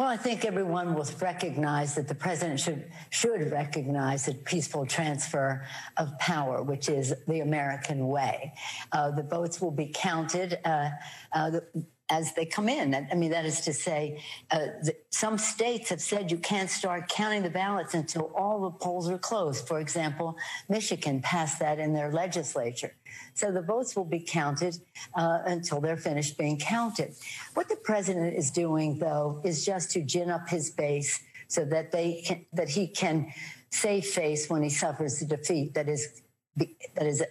Well, 0.01 0.09
I 0.09 0.17
think 0.17 0.47
everyone 0.47 0.95
will 0.95 1.07
recognize 1.21 1.95
that 1.97 2.09
the 2.09 2.15
president 2.15 2.59
should 2.59 2.91
should 3.11 3.53
recognize 3.53 4.29
a 4.29 4.33
peaceful 4.33 4.87
transfer 4.87 5.67
of 5.99 6.19
power, 6.19 6.63
which 6.63 6.89
is 6.89 7.13
the 7.29 7.41
American 7.41 8.09
way. 8.09 8.55
Uh, 8.93 9.11
the 9.11 9.23
votes 9.23 9.61
will 9.61 9.71
be 9.71 9.93
counted 9.95 10.59
uh, 10.65 10.89
uh, 11.35 11.51
the, 11.51 11.85
as 12.11 12.35
they 12.35 12.45
come 12.45 12.69
in. 12.69 12.95
I 13.11 13.15
mean, 13.15 13.31
that 13.31 13.47
is 13.47 13.61
to 13.63 13.73
say, 13.73 14.21
uh, 14.51 14.67
the, 14.83 14.97
some 15.11 15.39
states 15.39 15.89
have 15.91 16.01
said 16.01 16.31
you 16.31 16.39
can't 16.39 16.69
start 16.69 17.09
counting 17.09 17.43
the 17.43 17.51
ballots 17.51 17.95
until 17.95 18.33
all 18.35 18.61
the 18.63 18.71
polls 18.73 19.09
are 19.09 19.19
closed. 19.19 19.67
For 19.67 19.79
example, 19.79 20.37
Michigan 20.69 21.23
passed 21.23 21.61
that 21.61 21.79
in 21.79 21.93
their 21.93 22.13
legislature. 22.13 22.95
So 23.35 23.53
the 23.53 23.63
votes 23.63 23.95
will 23.95 24.05
be 24.05 24.21
counted 24.21 24.77
uh, 25.15 25.39
until 25.47 25.81
they're 25.81 25.97
finished 25.97 26.37
being 26.37 26.59
counted. 26.59 27.15
What 27.55 27.69
the 27.69 27.77
president 27.77 28.37
is 28.37 28.51
doing, 28.51 28.99
though, 28.99 29.41
is 29.45 29.65
just 29.65 29.93
to 29.93 30.03
gin 30.03 30.31
up 30.31 30.49
his 30.49 30.71
base 30.71 31.21
so 31.47 31.65
that 31.67 31.93
they 31.93 32.23
can, 32.27 32.45
that 32.53 32.69
he 32.69 32.89
can 32.89 33.33
save 33.71 34.05
face 34.05 34.51
when 34.51 34.63
he 34.63 34.71
suffers 34.71 35.21
the 35.21 35.27
defeat 35.27 35.75
that 35.75 35.89
is 35.89 36.23
that 36.57 37.07
is 37.07 37.23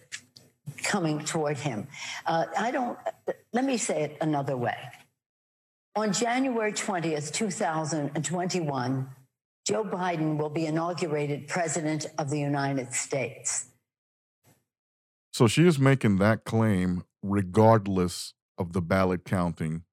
coming 0.83 1.23
toward 1.23 1.57
him. 1.57 1.87
Uh, 2.25 2.45
I 2.57 2.71
don't. 2.71 2.97
Let 3.53 3.65
me 3.65 3.77
say 3.77 4.03
it 4.03 4.17
another 4.21 4.57
way. 4.57 4.77
On 5.95 6.13
January 6.13 6.71
20th, 6.71 7.33
2021, 7.33 9.09
Joe 9.65 9.83
Biden 9.83 10.37
will 10.37 10.49
be 10.49 10.65
inaugurated 10.65 11.47
president 11.47 12.05
of 12.17 12.29
the 12.29 12.39
United 12.39 12.93
States. 12.93 13.65
So 15.33 15.47
she 15.47 15.67
is 15.67 15.79
making 15.79 16.17
that 16.17 16.43
claim 16.43 17.03
regardless 17.21 18.33
of 18.57 18.73
the 18.73 18.81
ballot 18.81 19.25
counting 19.25 19.83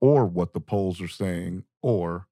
or 0.00 0.26
what 0.26 0.52
the 0.52 0.60
polls 0.60 1.00
are 1.00 1.08
saying 1.08 1.64
or 1.82 2.26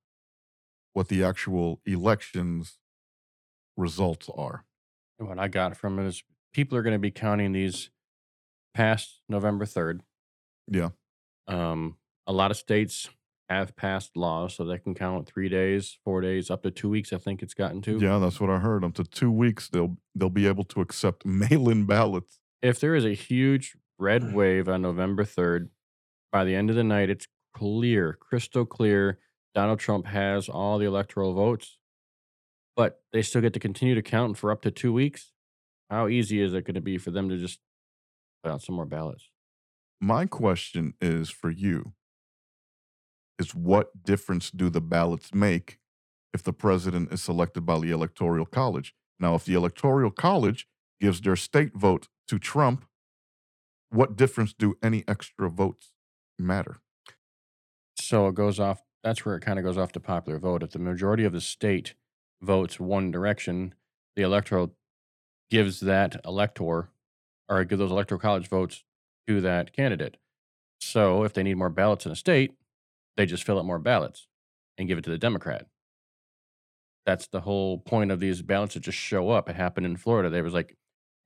what 0.93 1.09
the 1.09 1.23
actual 1.23 1.81
elections 1.87 2.79
results 3.77 4.29
are. 4.37 4.65
And 5.19 5.29
what 5.29 5.39
I 5.39 5.49
got 5.49 5.77
from 5.77 5.99
it 5.99 6.07
is 6.07 6.23
people 6.53 6.77
are 6.77 6.83
going 6.83 6.95
to 6.95 6.99
be 6.99 7.11
counting 7.11 7.53
these 7.53 7.91
past 8.75 9.21
November 9.29 9.65
3rd. 9.65 10.01
Yeah. 10.69 10.91
Um, 11.49 11.97
a 12.27 12.33
lot 12.33 12.51
of 12.51 12.57
states 12.57 13.09
have 13.49 13.75
passed 13.75 14.17
laws 14.17 14.55
so 14.55 14.65
they 14.65 14.79
can 14.79 14.95
count 14.95 15.27
three 15.27 15.49
days, 15.49 15.99
four 16.05 16.21
days, 16.21 16.51
up 16.51 16.63
to 16.63 16.71
two 16.71 16.89
weeks. 16.89 17.13
I 17.13 17.19
think 17.19 17.43
it's 17.43 17.55
gotten 17.55 17.83
to. 17.83 17.99
Yeah, 17.99 18.19
that's 18.19 18.41
what 18.41 18.51
I 18.51 18.59
heard. 18.59 18.85
Up 18.85 18.95
to 18.95 19.05
two 19.05 19.33
weeks, 19.33 19.69
they'll 19.69 19.97
they'll 20.15 20.31
be 20.31 20.47
able 20.47 20.65
to 20.65 20.81
accept 20.81 21.27
mail-in 21.27 21.85
ballots. 21.85 22.39
If 22.63 22.79
there 22.79 22.95
is 22.95 23.05
a 23.05 23.15
huge 23.15 23.77
red 23.99 24.33
wave 24.35 24.69
on 24.69 24.83
November 24.83 25.25
3rd, 25.25 25.69
by 26.31 26.45
the 26.45 26.55
end 26.55 26.71
of 26.71 26.77
the 26.77 26.85
night, 26.85 27.11
it's 27.11 27.27
clear, 27.53 28.17
crystal 28.21 28.65
clear. 28.65 29.19
Donald 29.53 29.81
Trump 29.81 30.07
has 30.07 30.49
all 30.49 30.79
the 30.79 30.87
electoral 30.87 31.35
votes, 31.35 31.79
but 32.77 33.03
they 33.13 33.21
still 33.21 33.41
get 33.41 33.53
to 33.55 33.59
continue 33.59 33.97
to 33.97 34.03
count 34.03 34.39
for 34.39 34.53
up 34.53 34.63
to 34.63 34.71
two 34.71 34.93
weeks. 34.93 35.33
How 35.91 36.07
easy 36.07 36.41
is 36.41 36.55
it 36.55 36.65
going 36.65 36.75
to 36.75 36.81
be 36.81 36.99
for 36.99 37.11
them 37.11 37.29
to 37.29 37.37
just 37.37 37.59
put 38.43 38.53
out 38.53 38.63
some 38.63 38.77
more 38.77 38.87
ballots? 38.87 39.29
My 40.01 40.25
question 40.27 40.95
is 41.01 41.29
for 41.31 41.51
you 41.51 41.93
is 43.39 43.55
what 43.55 44.05
difference 44.05 44.51
do 44.51 44.69
the 44.69 44.81
ballots 44.81 45.35
make 45.35 45.79
if 46.33 46.43
the 46.43 46.53
president 46.53 47.13
is 47.13 47.23
selected 47.23 47.63
by 47.63 47.79
the 47.79 47.91
electoral 47.91 48.47
college? 48.47 48.95
Now, 49.19 49.35
if 49.35 49.45
the 49.45 49.55
electoral 49.55 50.11
college 50.11 50.69
gives 51.01 51.21
their 51.21 51.37
state 51.37 51.75
vote 51.75 52.09
to 52.29 52.39
Trump, 52.39 52.85
what 53.91 54.17
difference 54.17 54.53
do 54.53 54.77
any 54.83 55.03
extra 55.09 55.51
votes 55.51 55.93
matter? 56.39 56.81
So 57.99 58.29
it 58.29 58.35
goes 58.35 58.61
off. 58.61 58.83
That's 59.03 59.25
where 59.25 59.35
it 59.35 59.41
kind 59.41 59.59
of 59.59 59.65
goes 59.65 59.79
off 59.79 59.93
to 59.93 60.01
popular 60.01 60.39
vote. 60.39 60.63
If 60.63 60.71
the 60.71 60.79
majority 60.79 61.25
of 61.25 61.33
the 61.33 61.41
state 61.41 61.95
votes 62.41 62.79
one 62.79 63.11
direction, 63.11 63.75
the 64.15 64.23
electoral 64.23 64.77
gives 65.51 65.81
that 65.81 66.21
elector 66.25 66.89
or 67.49 67.65
give 67.65 67.79
those 67.79 67.91
electoral 67.91 68.21
college 68.21 68.49
votes 68.49 68.85
to 69.27 69.41
that 69.41 69.73
candidate. 69.73 70.17
So 70.81 71.25
if 71.25 71.33
they 71.33 71.43
need 71.43 71.57
more 71.57 71.69
ballots 71.69 72.07
in 72.07 72.13
a 72.13 72.17
state, 72.17 72.53
they 73.17 73.27
just 73.27 73.45
fill 73.45 73.59
out 73.59 73.65
more 73.65 73.79
ballots 73.79 74.29
and 74.79 74.89
give 74.89 74.97
it 74.97 75.05
to 75.05 75.11
the 75.11 75.19
Democrat. 75.19 75.67
That's 77.05 77.27
the 77.27 77.41
whole 77.41 77.79
point 77.79 78.11
of 78.11 78.21
these 78.21 78.43
ballots 78.43 78.75
that 78.75 78.81
just 78.81 78.99
show 78.99 79.31
up. 79.31 79.49
It 79.49 79.57
happened 79.57 79.87
in 79.87 79.97
Florida. 79.97 80.31
There 80.31 80.45
was 80.45 80.55
like 80.55 80.77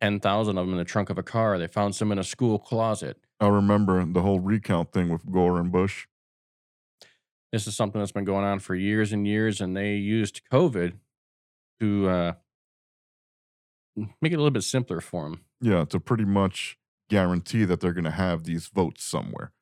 10,000 0.01 0.59
of 0.59 0.67
them 0.67 0.73
in 0.73 0.79
the 0.79 0.85
trunk 0.85 1.11
of 1.11 1.19
a 1.19 1.23
car. 1.23 1.59
They 1.59 1.67
found 1.67 1.95
some 1.95 2.11
in 2.11 2.19
a 2.19 2.25
school 2.25 2.59
closet. 2.59 3.19
I 3.41 3.49
remember 3.49 4.05
the 4.05 4.23
whole 4.23 4.41
recount 4.41 4.93
thing 4.93 5.09
with 5.11 5.31
Gore 5.31 5.59
and 5.59 5.71
Bush. 5.71 6.07
This 7.53 7.67
is 7.67 7.77
something 7.77 8.01
that's 8.01 8.13
been 8.13 8.25
going 8.25 8.45
on 8.45 8.59
for 8.59 8.75
years 8.75 9.13
and 9.13 9.27
years, 9.27 9.61
and 9.61 9.77
they 9.77 9.95
used 9.95 10.43
COVID 10.51 10.95
to 11.81 12.09
uh, 12.09 12.33
make 13.97 14.33
it 14.33 14.37
a 14.37 14.39
little 14.39 14.51
bit 14.51 14.63
simpler 14.65 15.01
for 15.01 15.25
them. 15.29 15.41
Yeah, 15.61 15.85
to 15.87 16.01
pretty 16.01 16.25
much 16.25 16.77
guarantee 17.11 17.65
that 17.65 17.81
they're 17.81 17.93
going 17.93 18.05
to 18.05 18.11
have 18.11 18.45
these 18.45 18.67
votes 18.69 19.05
somewhere. 19.05 19.53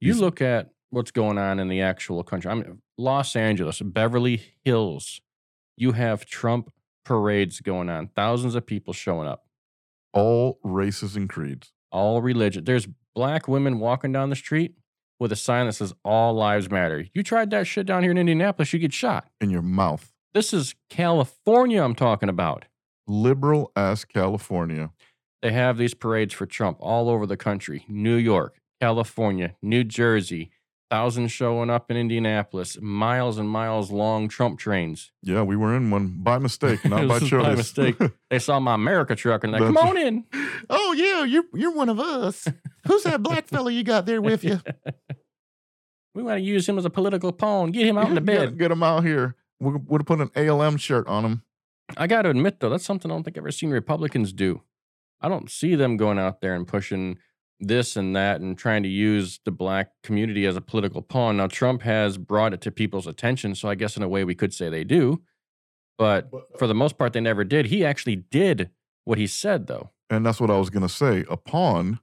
You 0.00 0.12
These- 0.14 0.20
look 0.20 0.40
at 0.42 0.70
what's 0.90 1.10
going 1.10 1.38
on 1.38 1.58
in 1.58 1.68
the 1.68 1.80
actual 1.80 2.22
country. 2.22 2.50
I 2.50 2.54
mean, 2.54 2.82
Los 2.98 3.34
Angeles, 3.36 3.80
Beverly 3.80 4.42
Hills, 4.64 5.20
you 5.76 5.92
have 5.92 6.24
Trump 6.26 6.70
parades 7.04 7.60
going 7.60 7.88
on, 7.88 8.08
thousands 8.14 8.54
of 8.54 8.66
people 8.66 8.92
showing 8.92 9.26
up, 9.26 9.44
All 10.12 10.58
races 10.62 11.16
and 11.16 11.28
creeds. 11.28 11.72
all 11.90 12.20
religion. 12.22 12.64
There's 12.64 12.86
black 13.14 13.48
women 13.48 13.78
walking 13.78 14.12
down 14.12 14.30
the 14.30 14.36
street 14.36 14.74
with 15.18 15.32
a 15.32 15.36
sign 15.36 15.66
that 15.66 15.72
says 15.74 15.94
"All 16.04 16.34
Lives 16.34 16.70
Matter." 16.70 17.06
You 17.14 17.22
tried 17.22 17.50
that 17.50 17.66
shit 17.66 17.86
down 17.86 18.02
here 18.02 18.10
in 18.10 18.18
Indianapolis, 18.18 18.72
you 18.72 18.78
get 18.78 18.92
shot. 18.92 19.28
in 19.40 19.50
your 19.50 19.62
mouth. 19.62 20.12
This 20.34 20.52
is 20.54 20.74
California. 20.90 21.82
I'm 21.82 21.94
talking 21.94 22.28
about. 22.28 22.64
Liberal 23.06 23.72
as 23.76 24.04
California. 24.04 24.90
They 25.42 25.52
have 25.52 25.76
these 25.76 25.94
parades 25.94 26.34
for 26.34 26.46
Trump 26.46 26.78
all 26.80 27.08
over 27.08 27.26
the 27.26 27.36
country 27.36 27.84
New 27.88 28.16
York, 28.16 28.60
California, 28.80 29.56
New 29.60 29.82
Jersey, 29.82 30.50
thousands 30.90 31.32
showing 31.32 31.70
up 31.70 31.90
in 31.90 31.96
Indianapolis, 31.96 32.78
miles 32.80 33.38
and 33.38 33.48
miles 33.48 33.90
long 33.90 34.28
Trump 34.28 34.58
trains. 34.58 35.10
Yeah, 35.22 35.42
we 35.42 35.56
were 35.56 35.74
in 35.74 35.90
one 35.90 36.18
by 36.22 36.38
mistake, 36.48 36.84
not 36.84 37.08
by 37.08 37.18
choice. 37.18 37.30
by 37.42 37.54
mistake. 37.54 37.96
They 38.30 38.38
saw 38.38 38.60
my 38.60 38.74
America 38.74 39.14
truck 39.16 39.44
and 39.44 39.52
they're 39.52 39.60
like, 39.60 39.74
come 39.74 39.88
on 39.88 39.96
in. 39.96 40.24
oh 40.70 40.92
yeah, 40.92 41.24
you're 41.24 41.44
you're 41.54 41.72
one 41.72 41.88
of 41.88 41.98
us. 41.98 42.46
Who's 42.86 43.02
that 43.02 43.22
black 43.22 43.46
fella 43.48 43.70
you 43.70 43.84
got 43.84 44.06
there 44.06 44.22
with 44.22 44.44
you? 44.44 44.60
We 46.14 46.22
want 46.22 46.38
to 46.38 46.42
use 46.42 46.68
him 46.68 46.78
as 46.78 46.84
a 46.84 46.90
political 46.90 47.32
pawn. 47.32 47.72
Get 47.72 47.86
him 47.86 47.98
out 47.98 48.08
in 48.08 48.14
the 48.14 48.20
bed. 48.20 48.58
Get, 48.58 48.70
him 48.70 48.82
out 48.82 49.04
here. 49.04 49.34
We 49.60 49.72
would 49.72 50.02
have 50.02 50.06
put 50.06 50.20
an 50.20 50.30
ALM 50.36 50.76
shirt 50.76 51.06
on 51.06 51.24
him. 51.24 51.42
I 51.96 52.06
got 52.06 52.22
to 52.22 52.30
admit, 52.30 52.60
though, 52.60 52.70
that's 52.70 52.84
something 52.84 53.10
I 53.10 53.14
don't 53.14 53.22
think 53.22 53.36
I've 53.36 53.42
ever 53.42 53.50
seen 53.50 53.70
Republicans 53.70 54.32
do. 54.32 54.62
I 55.20 55.28
don't 55.28 55.50
see 55.50 55.74
them 55.74 55.96
going 55.96 56.18
out 56.18 56.40
there 56.40 56.54
and 56.54 56.66
pushing 56.66 57.18
this 57.60 57.96
and 57.96 58.14
that 58.16 58.40
and 58.40 58.58
trying 58.58 58.82
to 58.82 58.88
use 58.88 59.40
the 59.44 59.52
black 59.52 59.90
community 60.02 60.46
as 60.46 60.56
a 60.56 60.60
political 60.60 61.00
pawn. 61.00 61.36
Now, 61.36 61.46
Trump 61.46 61.82
has 61.82 62.18
brought 62.18 62.52
it 62.52 62.60
to 62.62 62.70
people's 62.72 63.06
attention, 63.06 63.54
so 63.54 63.68
I 63.68 63.76
guess 63.76 63.96
in 63.96 64.02
a 64.02 64.08
way 64.08 64.24
we 64.24 64.34
could 64.34 64.52
say 64.52 64.68
they 64.68 64.84
do. 64.84 65.22
But 65.98 66.28
uh 66.34 66.58
for 66.58 66.66
the 66.66 66.74
most 66.74 66.98
part, 66.98 67.12
they 67.12 67.20
never 67.20 67.44
did. 67.44 67.66
He 67.66 67.84
actually 67.84 68.16
did 68.16 68.70
what 69.04 69.18
he 69.18 69.26
said, 69.26 69.66
though. 69.68 69.90
And 70.10 70.26
that's 70.26 70.40
what 70.40 70.50
I 70.50 70.58
was 70.58 70.70
going 70.70 70.82
to 70.82 70.88
say. 70.88 71.24
A 71.30 71.36
pawn 71.36 72.00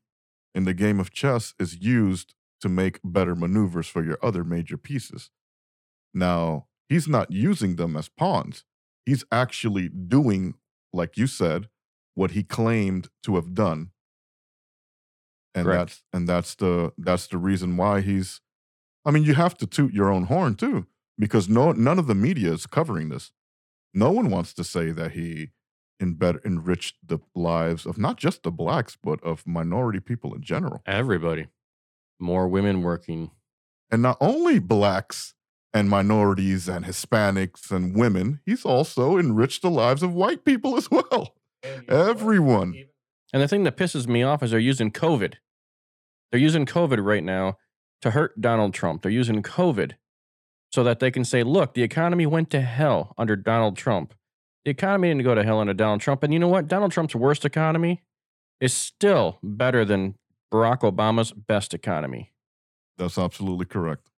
in 0.56 0.64
the 0.64 0.74
game 0.74 1.00
of 1.00 1.12
chess 1.12 1.54
is 1.60 1.78
used 1.82 2.34
to 2.62 2.70
make 2.70 3.00
better 3.04 3.36
maneuvers 3.36 3.88
for 3.88 4.04
your 4.04 4.18
other 4.22 4.44
major 4.44 4.78
pieces. 4.78 5.30
Now, 6.14 6.68
he's 6.88 7.08
not 7.08 7.32
using 7.32 7.76
them 7.76 7.96
as 7.96 8.10
pawns. 8.10 8.64
He's 9.06 9.24
actually 9.32 9.90
doing, 9.90 10.56
like 10.94 11.18
you 11.18 11.28
said, 11.28 11.70
what 12.16 12.32
he 12.32 12.44
claimed 12.44 13.10
to 13.24 13.36
have 13.36 13.54
done. 13.54 13.92
And 15.56 15.66
Correct. 15.66 15.80
that's 15.80 16.04
and 16.14 16.30
that's 16.30 16.56
the 16.56 16.94
that's 16.98 17.28
the 17.28 17.38
reason 17.38 17.76
why 17.76 18.02
he's 18.02 18.42
I 19.06 19.12
mean, 19.12 19.24
you 19.24 19.34
have 19.34 19.58
to 19.58 19.66
toot 19.66 19.94
your 19.94 20.12
own 20.12 20.26
horn 20.26 20.56
too, 20.56 20.86
because 21.18 21.50
no 21.50 21.72
none 21.72 21.98
of 21.98 22.08
the 22.08 22.16
media 22.16 22.52
is 22.52 22.68
covering 22.68 23.10
this. 23.10 23.32
No 23.94 24.12
one 24.12 24.30
wants 24.30 24.54
to 24.54 24.64
say 24.64 24.92
that 24.92 25.14
he 25.14 25.50
in 26.00 26.14
better 26.14 26.42
enriched 26.46 26.96
the 27.06 27.20
lives 27.36 27.86
of 27.86 27.98
not 27.98 28.18
just 28.18 28.44
the 28.44 28.52
blacks, 28.52 28.98
but 29.02 29.22
of 29.24 29.46
minority 29.46 30.00
people 30.00 30.34
in 30.34 30.42
general. 30.42 30.82
Everybody. 30.86 31.48
More 32.20 32.48
women 32.48 32.82
working. 32.82 33.32
And 33.92 34.02
not 34.02 34.18
only 34.22 34.60
blacks 34.60 35.34
and 35.74 35.90
minorities 35.90 36.68
and 36.68 36.86
Hispanics 36.86 37.72
and 37.72 37.96
women, 37.96 38.40
he's 38.46 38.66
also 38.66 39.18
enriched 39.18 39.62
the 39.62 39.70
lives 39.70 40.04
of 40.04 40.14
white 40.14 40.44
people 40.46 40.76
as 40.78 40.90
well. 40.92 41.36
Everyone. 41.88 42.74
And 43.34 43.42
the 43.42 43.48
thing 43.48 43.64
that 43.64 43.78
pisses 43.78 44.08
me 44.08 44.24
off 44.24 44.42
is 44.42 44.52
they're 44.52 44.60
using 44.60 44.92
COVID. 44.92 45.36
They're 46.32 46.40
using 46.40 46.66
COVID 46.66 47.04
right 47.04 47.24
now 47.24 47.58
to 48.02 48.12
hurt 48.12 48.40
Donald 48.40 48.74
Trump. 48.74 49.02
They're 49.02 49.12
using 49.12 49.44
COVID 49.44 49.94
so 50.72 50.84
that 50.84 51.00
they 51.00 51.12
can 51.12 51.26
say, 51.26 51.44
look, 51.44 51.74
the 51.74 51.84
economy 51.84 52.26
went 52.26 52.50
to 52.52 52.62
hell 52.62 53.14
under 53.18 53.36
Donald 53.36 53.78
Trump. 53.78 54.14
The 54.66 54.72
economy 54.72 55.10
didn't 55.10 55.24
go 55.24 55.36
to 55.36 55.44
hell 55.44 55.60
under 55.60 55.74
Donald 55.74 56.02
Trump. 56.02 56.24
And 56.24 56.34
you 56.34 56.40
know 56.40 56.48
what? 56.48 56.68
Donald 56.68 56.92
Trump's 56.92 57.16
worst 57.16 57.46
economy 57.46 58.04
is 58.60 58.74
still 58.74 59.40
better 59.42 59.86
than 59.86 60.16
Barack 60.54 60.80
Obama's 60.82 61.32
best 61.32 61.74
economy. 61.74 62.34
That's 62.98 63.18
absolutely 63.18 63.66
correct. 63.66 64.09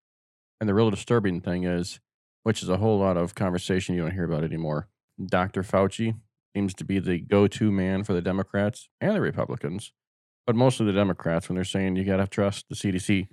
And 0.61 0.69
the 0.69 0.73
real 0.75 0.91
disturbing 0.91 1.41
thing 1.41 1.63
is, 1.63 1.99
which 2.43 2.61
is 2.61 2.69
a 2.69 2.77
whole 2.77 2.99
lot 2.99 3.17
of 3.17 3.33
conversation 3.33 3.95
you 3.95 4.01
don't 4.01 4.11
hear 4.11 4.25
about 4.25 4.43
anymore, 4.43 4.87
Dr. 5.23 5.63
Fauci 5.63 6.13
seems 6.55 6.75
to 6.75 6.85
be 6.85 6.99
the 6.99 7.19
go 7.19 7.47
to 7.47 7.71
man 7.71 8.03
for 8.03 8.13
the 8.13 8.21
Democrats 8.21 8.87
and 9.01 9.15
the 9.15 9.21
Republicans, 9.21 9.91
but 10.45 10.55
mostly 10.55 10.85
the 10.85 10.93
Democrats 10.93 11.49
when 11.49 11.55
they're 11.55 11.63
saying 11.63 11.95
you 11.95 12.03
got 12.03 12.17
to 12.17 12.27
trust 12.27 12.69
the 12.69 12.75
CDC, 12.75 13.27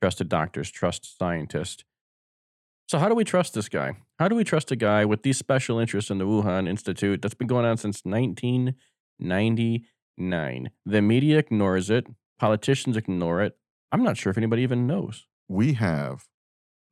trust 0.00 0.16
the 0.18 0.24
doctors, 0.24 0.70
trust 0.70 1.18
scientists. 1.18 1.84
So, 2.88 2.98
how 2.98 3.10
do 3.10 3.14
we 3.14 3.24
trust 3.24 3.52
this 3.52 3.68
guy? 3.68 3.98
How 4.18 4.28
do 4.28 4.34
we 4.34 4.42
trust 4.42 4.72
a 4.72 4.76
guy 4.76 5.04
with 5.04 5.22
these 5.22 5.36
special 5.36 5.78
interests 5.78 6.10
in 6.10 6.16
the 6.16 6.24
Wuhan 6.24 6.66
Institute 6.66 7.20
that's 7.20 7.34
been 7.34 7.46
going 7.46 7.66
on 7.66 7.76
since 7.76 8.00
1999? 8.04 10.70
The 10.86 11.02
media 11.02 11.38
ignores 11.38 11.90
it, 11.90 12.06
politicians 12.38 12.96
ignore 12.96 13.42
it. 13.42 13.58
I'm 13.92 14.02
not 14.02 14.16
sure 14.16 14.30
if 14.30 14.38
anybody 14.38 14.62
even 14.62 14.86
knows. 14.86 15.26
We 15.46 15.74
have 15.74 16.24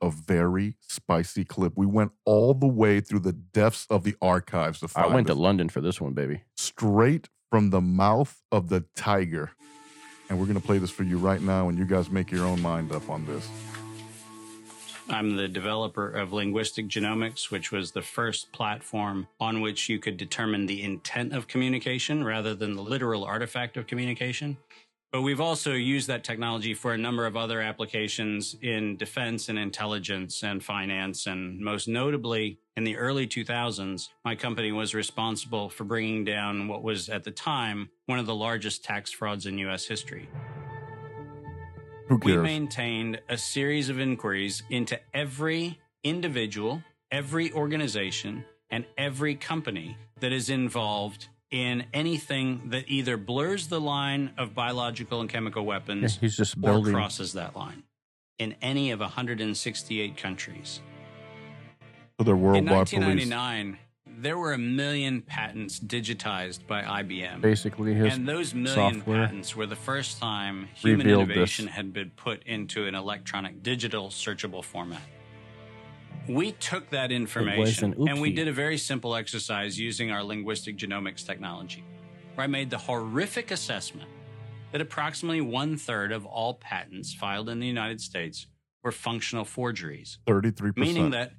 a 0.01 0.11
very 0.11 0.77
spicy 0.81 1.45
clip. 1.45 1.73
We 1.77 1.87
went 1.87 2.13
all 2.25 2.55
the 2.55 2.67
way 2.67 3.01
through 3.01 3.21
the 3.21 3.33
depths 3.33 3.87
of 3.91 4.05
the 4.05 4.15
archives 4.23 4.81
to 4.81 4.89
I 4.97 5.07
went 5.07 5.27
to 5.29 5.35
this. 5.35 5.41
London 5.41 5.69
for 5.69 5.81
this 5.81 6.01
one, 6.01 6.13
baby. 6.13 6.43
straight 6.57 7.29
from 7.51 7.71
the 7.71 7.81
mouth 7.81 8.43
of 8.53 8.69
the 8.69 8.85
tiger. 8.95 9.53
And 10.29 10.39
we're 10.39 10.47
going 10.47 10.61
to 10.61 10.67
play 10.67 10.79
this 10.79 10.91
for 10.91 11.05
you 11.05 11.17
right 11.17 11.41
now, 11.41 11.69
and 11.69 11.79
you 11.79 11.87
guys 11.87 12.11
make 12.11 12.31
your 12.31 12.45
own 12.45 12.61
mind 12.61 12.93
up 12.93 13.09
on 13.09 13.25
this. 13.25 13.49
I'm 15.11 15.37
the 15.37 15.49
developer 15.49 16.11
of 16.11 16.35
Linguistic 16.35 16.87
Genomics, 16.87 17.51
which 17.51 17.73
was 17.73 17.93
the 17.93 18.03
first 18.03 18.53
platform 18.53 19.27
on 19.41 19.63
which 19.63 19.89
you 19.89 19.99
could 19.99 20.19
determine 20.19 20.67
the 20.67 20.83
intent 20.83 21.33
of 21.33 21.49
communication 21.49 22.25
rather 22.25 22.55
than 22.55 22.77
the 22.77 22.83
literal 22.83 23.25
artifact 23.25 23.79
of 23.79 23.87
communication. 23.87 24.59
But 25.11 25.23
we've 25.23 25.41
also 25.41 25.73
used 25.73 26.09
that 26.09 26.23
technology 26.23 26.75
for 26.75 26.93
a 26.93 26.99
number 26.99 27.25
of 27.25 27.35
other 27.35 27.63
applications 27.63 28.55
in 28.61 28.99
defense 28.99 29.49
and 29.49 29.59
intelligence 29.59 30.43
and 30.43 30.63
finance. 30.63 31.27
And 31.27 31.61
most 31.61 31.89
notably, 31.89 32.59
in 32.77 32.85
the 32.85 32.97
early 32.99 33.27
2000s, 33.27 34.09
my 34.25 34.35
company 34.35 34.71
was 34.71 34.95
responsible 34.95 35.71
for 35.71 35.85
bringing 35.85 36.25
down 36.25 36.69
what 36.69 36.83
was 36.83 37.09
at 37.09 37.25
the 37.25 37.31
time 37.31 37.89
one 38.05 38.19
of 38.19 38.27
the 38.27 38.35
largest 38.35 38.85
tax 38.85 39.11
frauds 39.11 39.47
in 39.47 39.57
US 39.59 39.87
history. 39.87 40.29
Who 42.09 42.19
We 42.23 42.37
maintained 42.37 43.21
a 43.31 43.39
series 43.39 43.89
of 43.89 43.99
inquiries 43.99 44.63
into 44.69 45.01
every 45.15 45.79
individual, 46.05 46.83
every 47.11 47.51
organization, 47.53 48.45
and 48.71 48.85
every 48.99 49.35
company 49.35 49.97
that 50.21 50.33
is 50.33 50.51
involved 50.51 51.29
in 51.51 51.87
anything 51.95 52.63
that 52.71 52.85
either 52.89 53.17
blurs 53.17 53.69
the 53.69 53.81
line 53.81 54.33
of 54.37 54.55
biological 54.55 55.21
and 55.21 55.31
chemical 55.31 55.63
Yeah, 55.63 55.69
weapons 55.69 56.19
he's 56.19 56.37
just 56.37 56.57
or 56.63 56.83
crosses 56.83 57.33
that 57.33 57.57
line 57.57 57.85
in 58.39 58.55
any 58.61 58.91
of 58.91 59.01
168 59.01 60.17
countries. 60.17 60.81
For 62.19 62.25
their 62.25 62.35
In 62.35 62.41
worldwide 62.43 62.89
police. 62.89 63.31
1999, 63.31 63.79
there 64.07 64.37
were 64.37 64.53
a 64.53 64.59
million 64.59 65.23
patents 65.23 65.79
digitized 65.79 66.67
by 66.67 66.83
IBM. 66.83 67.41
Basically, 67.41 67.95
his 67.95 68.15
and 68.15 68.29
those 68.29 68.53
million 68.53 69.01
patents 69.01 69.55
were 69.55 69.67
the 69.67 69.77
first 69.77 70.19
time 70.19 70.69
human 70.75 71.09
innovation 71.09 71.67
this. 71.67 71.75
had 71.75 71.93
been 71.93 72.11
put 72.11 72.43
into 72.43 72.87
an 72.87 72.95
electronic 72.95 73.63
digital 73.63 74.09
searchable 74.09 74.65
format. 74.65 75.03
We 76.29 76.53
took 76.53 76.91
that 76.91 77.11
information 77.11 77.95
an 77.95 78.09
and 78.09 78.21
we 78.21 78.33
did 78.33 78.49
a 78.49 78.53
very 78.53 78.77
simple 78.77 79.17
exercise 79.17 79.79
using 79.79 80.11
our 80.11 80.23
linguistic 80.23 80.77
genomics 80.77 81.25
technology, 81.25 81.85
where 82.35 82.45
I 82.45 82.49
made 82.49 82.71
the 82.71 82.79
horrific 82.79 83.51
assessment 83.51 84.09
that 84.73 84.81
approximately 84.81 85.41
one 85.41 85.77
third 85.77 86.13
of 86.13 86.27
all 86.27 86.55
patents 86.55 87.15
filed 87.15 87.49
in 87.49 87.61
the 87.61 87.67
United 87.67 88.01
States 88.01 88.47
were 88.83 88.93
functional 88.93 89.45
forgeries 89.45 90.19
33%. 90.27 90.77
meaning 90.77 91.11
that 91.11 91.33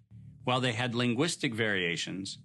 while 0.44 0.60
they 0.60 0.74
had 0.74 0.96
linguistic 0.96 1.54
variations, 1.54 2.40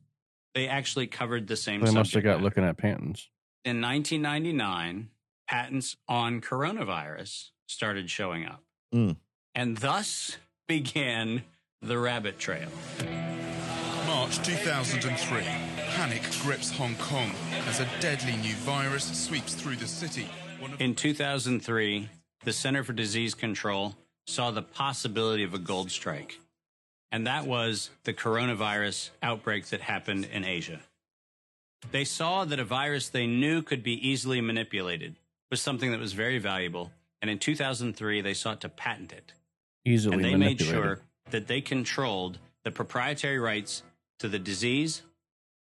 they 0.55 0.69
actually 0.69 1.07
covered 1.07 1.47
the 1.47 1.57
same 1.57 1.81
they 1.81 1.87
must 1.87 1.97
have 1.97 2.07
subject 2.07 2.25
got 2.25 2.31
matter. 2.33 2.45
looking 2.45 2.65
at 2.65 2.77
patents. 2.77 3.29
In 3.65 3.81
1999, 3.81 5.09
patents 5.49 5.97
on 6.07 6.41
coronavirus 6.43 7.51
started 7.67 8.11
showing 8.11 8.45
up. 8.45 8.63
Mm. 8.95 9.17
And 9.55 9.79
thus 9.79 10.37
began 10.69 11.45
the 11.85 11.99
rabbit 11.99 12.39
trail. 12.39 12.69
March 14.07 14.43
2003. 14.43 15.43
Panic 15.95 16.23
grips 16.43 16.71
Hong 16.71 16.95
Kong 16.97 17.31
as 17.69 17.81
a 17.81 17.89
deadly 18.01 18.37
new 18.37 18.55
virus 18.55 19.05
sweeps 19.05 19.55
through 19.55 19.77
the 19.77 19.87
city. 19.87 20.27
In 20.79 20.95
2003, 20.95 22.09
the 22.45 22.53
Center 22.53 22.83
for 22.83 22.93
Disease 22.93 23.35
Control 23.35 23.97
saw 24.27 24.51
the 24.51 24.63
possibility 24.63 25.43
of 25.43 25.53
a 25.53 25.59
gold 25.59 25.91
strike. 25.91 26.39
And 27.13 27.27
that 27.27 27.47
was 27.47 27.91
the 28.05 28.15
coronavirus 28.15 29.11
outbreak 29.23 29.67
that 29.67 29.83
happened 29.83 30.27
in 30.33 30.45
Asia. 30.45 30.81
They 31.91 32.05
saw 32.05 32.45
that 32.47 32.59
a 32.59 32.65
virus 32.65 33.11
they 33.11 33.27
knew 33.27 33.63
could 33.63 33.83
be 33.83 34.09
easily 34.09 34.41
manipulated 34.41 35.17
was 35.51 35.61
something 35.61 35.91
that 35.91 36.01
was 36.01 36.15
very 36.15 36.39
valuable. 36.39 36.93
And 37.21 37.31
in 37.31 37.39
2003, 37.39 38.23
they 38.23 38.35
sought 38.35 38.63
to 38.63 38.69
patent 38.69 39.13
it. 39.13 39.33
Easily 39.85 40.17
and 40.17 40.25
they 40.25 40.31
made 40.31 40.59
manipulated. 40.59 40.75
sure 40.75 41.01
that 41.31 41.47
they 41.47 41.61
controlled 41.61 42.39
the 42.65 42.71
proprietary 42.71 43.39
rights 43.39 43.83
to 44.19 44.29
the 44.29 44.39
disease, 44.39 45.03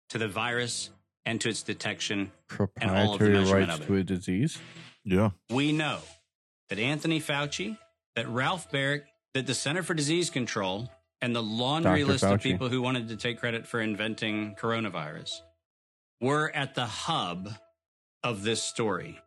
to 0.10 0.17
the 0.17 0.28
virus, 0.28 0.89
and 1.26 1.39
to 1.41 1.50
its 1.50 1.63
detection 1.63 2.32
and 2.80 2.91
all 2.91 3.13
of 3.13 3.19
the 3.19 3.26
proprietary 3.26 3.34
measurement 3.39 3.69
rights 3.69 3.76
of 3.76 3.82
it. 3.82 3.88
to 3.88 3.95
a 3.95 4.04
disease. 4.04 4.60
yeah. 5.04 5.30
We 5.50 5.71
know 5.71 6.00
that 6.69 6.80
Anthony 6.80 7.19
Fauci, 7.19 7.78
that 8.15 8.28
Ralph 8.28 8.71
Baric, 8.71 9.04
that 9.34 9.47
the 9.47 9.54
Center 9.54 9.84
for 9.84 9.93
Disease 9.93 10.30
Control, 10.30 10.89
and 11.21 11.36
the 11.36 11.43
laundry 11.43 12.02
Dr. 12.02 12.12
list 12.12 12.24
of 12.24 12.41
people 12.41 12.69
who 12.69 12.82
wanted 12.82 13.10
to 13.10 13.15
take 13.15 13.39
credit 13.39 13.67
for 13.67 13.80
inventing 13.80 14.56
coronavirus 14.56 15.30
were 16.19 16.52
at 16.56 16.76
the 16.76 16.86
hub 16.86 17.50
of 18.24 18.43
this 18.43 18.62
story. 18.62 19.19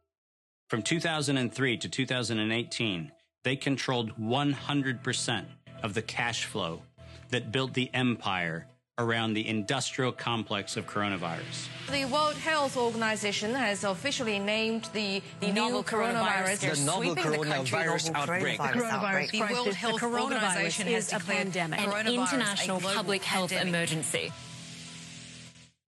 From 0.68 0.83
2003 0.83 1.77
to 1.79 1.88
2018, 1.88 3.12
they 3.44 3.57
controlled 3.57 4.16
100% 4.18 5.44
of 5.85 5.94
the 5.94 6.03
cash 6.03 6.47
flow 6.47 6.83
that 7.31 7.53
built 7.53 7.75
the 7.75 7.90
empire 7.94 8.66
around 8.99 9.35
the 9.35 9.47
industrial 9.47 10.12
complex 10.12 10.77
of 10.77 10.87
coronavirus. 10.87 11.68
The 11.90 12.05
World 12.07 12.37
Health 12.37 12.77
Organization 12.77 13.53
has 13.53 13.83
officially 13.85 14.38
named 14.38 14.88
the, 14.92 15.20
The 15.40 15.49
new 15.49 15.53
novel 15.53 15.83
coronavirus 15.85 16.62
coronavirus 16.64 16.79
The 16.79 16.87
novel 16.87 17.03
sweeping 17.14 17.31
the 17.33 17.47
country. 17.47 17.79
coronavirus 17.79 18.14
outbreak. 18.14 18.57
The 18.59 18.62
coronavirus 18.64 19.31
The 19.33 19.38
crisis. 19.38 19.57
World 19.57 19.75
Health 19.75 20.01
the 20.01 20.07
coronavirus 20.07 20.23
Organization 20.23 20.87
has 20.87 21.07
is 21.09 21.12
a 21.12 21.18
declared 21.18 21.38
pandemic. 21.53 21.81
an 21.81 22.07
international 22.07 22.77
a 22.79 22.81
public 22.81 23.23
health 23.25 23.51
pandemic. 23.51 23.75
emergency. 23.75 24.33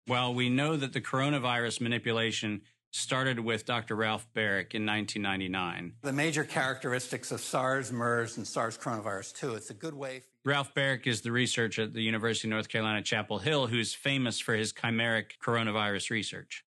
Well, 0.08 0.34
we 0.34 0.50
know 0.50 0.78
that 0.78 0.94
the 0.94 1.02
coronavirus 1.02 1.82
manipulation 1.82 2.62
started 2.92 3.40
with 3.40 3.66
Dr. 3.66 3.96
Ralph 3.96 4.28
Baric 4.34 4.74
in 4.74 4.86
1999. 4.86 5.94
The 6.02 6.14
major 6.14 6.44
characteristics 6.44 7.32
of 7.32 7.42
SARS, 7.42 7.92
MERS, 7.92 8.38
and 8.38 8.48
SARS 8.48 8.78
coronavirus 8.78 9.34
2. 9.36 9.56
It's 9.56 9.70
a 9.70 9.74
good 9.74 9.94
way. 9.94 10.24
Ralph 10.46 10.74
Baric 10.74 11.06
is 11.08 11.22
the 11.22 11.32
researcher 11.32 11.84
at 11.84 11.94
the 11.94 12.02
University 12.02 12.48
of 12.48 12.52
North 12.52 12.70
Carolina, 12.70 13.02
Chapel 13.02 13.40
Hill, 13.40 13.68
who's 13.68 13.94
famous 13.94 14.40
for 14.40 14.56
his 14.56 14.72
chimeric 14.72 15.32
coronavirus 15.44 16.10
research. 16.10 16.64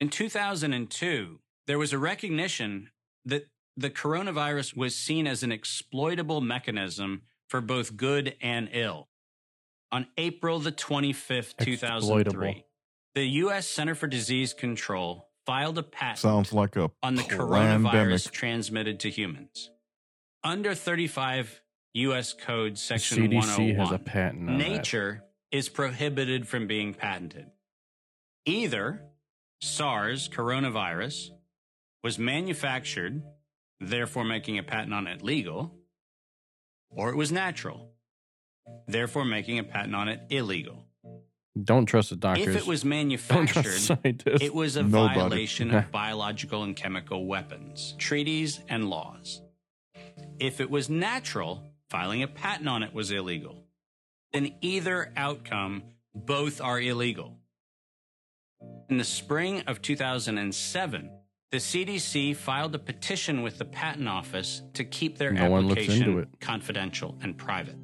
In 0.00 0.08
2002, 0.08 1.40
there 1.66 1.78
was 1.78 1.92
a 1.92 1.98
recognition 1.98 2.90
that 3.24 3.48
the 3.76 3.90
coronavirus 3.90 4.76
was 4.76 4.94
seen 4.96 5.26
as 5.26 5.42
an 5.42 5.50
exploitable 5.52 6.40
mechanism 6.40 7.22
for 7.48 7.60
both 7.60 7.96
good 7.96 8.36
and 8.40 8.68
ill. 8.72 9.08
On 9.92 10.06
April 10.16 10.58
the 10.58 10.72
25th, 10.72 11.56
2003, 11.58 12.20
Exploitable. 12.20 12.62
the 13.14 13.24
U.S. 13.24 13.66
Center 13.68 13.94
for 13.94 14.06
Disease 14.06 14.52
Control 14.52 15.25
filed 15.46 15.78
a 15.78 15.82
patent 15.82 16.18
Sounds 16.18 16.52
like 16.52 16.76
a 16.76 16.90
on 17.02 17.14
the 17.14 17.22
pandemic. 17.22 17.48
coronavirus 17.48 18.30
transmitted 18.30 19.00
to 19.00 19.10
humans. 19.10 19.70
Under 20.44 20.74
35 20.74 21.62
U.S. 21.94 22.34
Code 22.34 22.76
Section 22.76 23.18
CDC 23.18 23.34
101, 23.34 23.74
has 23.76 23.90
a 23.90 23.94
oh 23.94 23.98
patent 23.98 24.50
on 24.50 24.58
nature 24.58 25.24
is 25.50 25.68
prohibited 25.68 26.46
from 26.46 26.66
being 26.66 26.92
patented. 26.92 27.46
Either 28.44 29.02
SARS 29.62 30.28
coronavirus 30.28 31.30
was 32.02 32.18
manufactured, 32.18 33.22
therefore 33.80 34.24
making 34.24 34.58
a 34.58 34.62
patent 34.62 34.92
on 34.92 35.06
it 35.06 35.22
legal, 35.22 35.74
or 36.90 37.10
it 37.10 37.16
was 37.16 37.32
natural, 37.32 37.90
therefore 38.86 39.24
making 39.24 39.58
a 39.58 39.64
patent 39.64 39.94
on 39.94 40.08
it 40.08 40.20
illegal. 40.30 40.85
Don't 41.64 41.86
trust 41.86 42.10
the 42.10 42.16
doctors. 42.16 42.48
If 42.48 42.56
it 42.56 42.66
was 42.66 42.84
manufactured, 42.84 43.98
it 44.26 44.54
was 44.54 44.76
a 44.76 44.82
Nobody. 44.82 45.20
violation 45.20 45.74
of 45.74 45.90
biological 45.90 46.62
and 46.62 46.76
chemical 46.76 47.24
weapons, 47.26 47.94
treaties, 47.98 48.60
and 48.68 48.90
laws. 48.90 49.40
If 50.38 50.60
it 50.60 50.70
was 50.70 50.90
natural, 50.90 51.62
filing 51.88 52.22
a 52.22 52.28
patent 52.28 52.68
on 52.68 52.82
it 52.82 52.92
was 52.92 53.10
illegal. 53.10 53.64
In 54.32 54.54
either 54.60 55.12
outcome, 55.16 55.84
both 56.14 56.60
are 56.60 56.80
illegal. 56.80 57.38
In 58.90 58.98
the 58.98 59.04
spring 59.04 59.62
of 59.66 59.80
2007, 59.80 61.10
the 61.52 61.56
CDC 61.58 62.36
filed 62.36 62.74
a 62.74 62.78
petition 62.78 63.42
with 63.42 63.56
the 63.56 63.64
Patent 63.64 64.08
Office 64.08 64.62
to 64.74 64.84
keep 64.84 65.16
their 65.16 65.32
No 65.32 65.48
one 65.50 65.68
looks 65.68 65.82
into 65.88 65.94
application 65.94 66.26
confidential 66.40 67.18
and 67.22 67.36
private. 67.38 67.76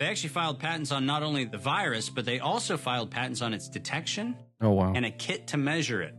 They 0.00 0.06
actually 0.06 0.30
filed 0.30 0.58
patents 0.58 0.92
on 0.92 1.04
not 1.04 1.22
only 1.22 1.44
the 1.44 1.58
virus, 1.58 2.08
but 2.08 2.24
they 2.24 2.40
also 2.40 2.78
filed 2.78 3.10
patents 3.10 3.42
on 3.42 3.52
its 3.52 3.68
detection 3.68 4.34
oh 4.62 4.70
wow. 4.70 4.94
and 4.96 5.04
a 5.04 5.10
kit 5.10 5.48
to 5.48 5.58
measure 5.58 6.00
it. 6.00 6.14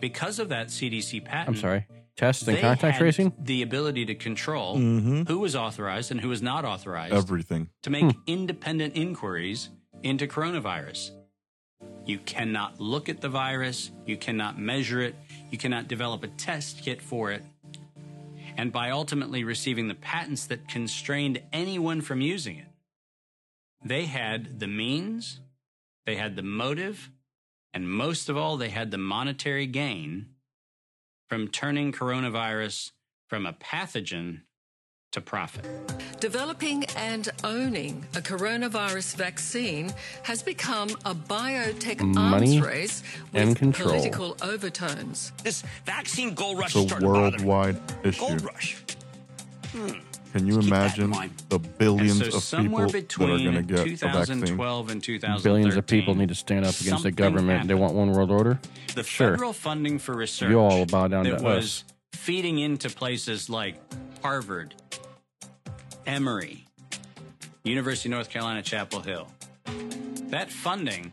Because 0.00 0.40
of 0.40 0.48
that 0.48 0.66
CDC 0.66 1.24
patent, 1.24 1.56
I'm 1.56 1.62
sorry. 1.62 1.86
Tests 2.16 2.46
and 2.48 2.58
contact 2.58 2.98
tracing. 2.98 3.32
the 3.38 3.62
ability 3.62 4.04
to 4.06 4.16
control 4.16 4.76
Mhm. 4.76 5.28
who 5.28 5.38
was 5.38 5.54
authorized 5.54 6.10
and 6.10 6.20
who 6.20 6.28
was 6.28 6.42
not 6.42 6.64
authorized 6.64 7.14
Everything. 7.14 7.70
to 7.82 7.90
make 7.90 8.14
independent 8.26 8.96
inquiries 8.96 9.70
into 10.02 10.26
coronavirus. 10.26 11.12
You 12.04 12.18
cannot 12.18 12.80
look 12.80 13.08
at 13.08 13.20
the 13.20 13.28
virus, 13.28 13.92
you 14.06 14.16
cannot 14.16 14.58
measure 14.58 15.00
it, 15.00 15.14
you 15.52 15.56
cannot 15.56 15.86
develop 15.86 16.24
a 16.24 16.28
test 16.28 16.82
kit 16.82 17.00
for 17.00 17.30
it. 17.30 17.44
And 18.56 18.72
by 18.72 18.90
ultimately 18.90 19.44
receiving 19.44 19.86
the 19.86 19.94
patents 19.94 20.46
that 20.46 20.68
constrained 20.68 21.40
anyone 21.52 22.00
from 22.00 22.20
using 22.20 22.56
it, 22.58 22.66
they 23.84 24.06
had 24.06 24.60
the 24.60 24.66
means, 24.66 25.40
they 26.06 26.16
had 26.16 26.36
the 26.36 26.42
motive, 26.42 27.10
and 27.74 27.90
most 27.90 28.28
of 28.28 28.36
all, 28.36 28.56
they 28.56 28.68
had 28.68 28.90
the 28.90 28.98
monetary 28.98 29.66
gain 29.66 30.26
from 31.28 31.48
turning 31.48 31.92
coronavirus 31.92 32.90
from 33.28 33.46
a 33.46 33.52
pathogen 33.54 34.42
to 35.12 35.20
profit. 35.20 35.66
Developing 36.20 36.84
and 36.96 37.28
owning 37.44 38.06
a 38.14 38.20
coronavirus 38.20 39.16
vaccine 39.16 39.92
has 40.22 40.42
become 40.42 40.90
a 41.04 41.14
biotech 41.14 42.00
Money 42.00 42.58
arms 42.58 42.66
race 42.66 43.02
with 43.32 43.56
control. 43.56 43.90
political 43.90 44.36
overtones. 44.42 45.32
This 45.42 45.62
vaccine 45.84 46.34
gold 46.34 46.58
rush 46.58 46.74
It's 46.76 46.84
a 46.84 46.88
started 46.88 47.06
bothering 47.06 47.46
worldwide 47.46 47.80
issue. 48.04 48.20
Gold 48.20 48.44
rush. 48.44 48.82
Hmm. 49.72 49.98
Can 50.32 50.46
you 50.46 50.60
Keep 50.60 50.70
that 50.70 50.98
in 50.98 51.04
imagine 51.04 51.30
the 51.50 51.58
billions 51.58 52.18
so 52.18 52.58
of 52.58 52.64
people 52.64 52.78
that 52.78 52.94
are 53.20 53.38
going 53.38 53.54
to 53.54 53.62
get 53.62 54.02
a 54.02 54.08
vaccine? 54.08 54.40
2012 54.40 54.90
and 54.90 55.02
2013, 55.02 55.42
Billions 55.42 55.76
of 55.76 55.86
people 55.86 56.14
need 56.14 56.28
to 56.30 56.34
stand 56.34 56.60
up 56.64 56.70
against 56.70 56.84
the 56.84 56.90
something 56.90 57.14
government. 57.14 57.68
They 57.68 57.74
want 57.74 57.92
one 57.94 58.12
world 58.12 58.30
order. 58.30 58.58
The 58.94 59.02
Sure. 59.02 59.32
federal 59.32 59.52
funding 59.52 59.98
for 59.98 60.14
research 60.16 60.50
You 60.50 60.58
all 60.58 60.86
bow 60.86 61.08
down 61.08 61.24
that 61.24 61.38
to 61.38 61.44
was 61.44 61.64
us. 61.64 61.84
feeding 62.14 62.58
into 62.58 62.88
places 62.88 63.50
like 63.50 63.76
Harvard, 64.22 64.74
Emory, 66.06 66.64
University 67.64 68.08
of 68.08 68.12
North 68.12 68.30
Carolina, 68.30 68.62
Chapel 68.62 69.00
Hill. 69.00 69.28
That 70.30 70.50
funding 70.50 71.12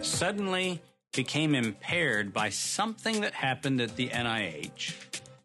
suddenly 0.00 0.80
became 1.12 1.54
impaired 1.54 2.32
by 2.32 2.50
something 2.50 3.20
that 3.20 3.34
happened 3.34 3.80
at 3.80 3.96
the 3.96 4.08
NIH, 4.10 4.94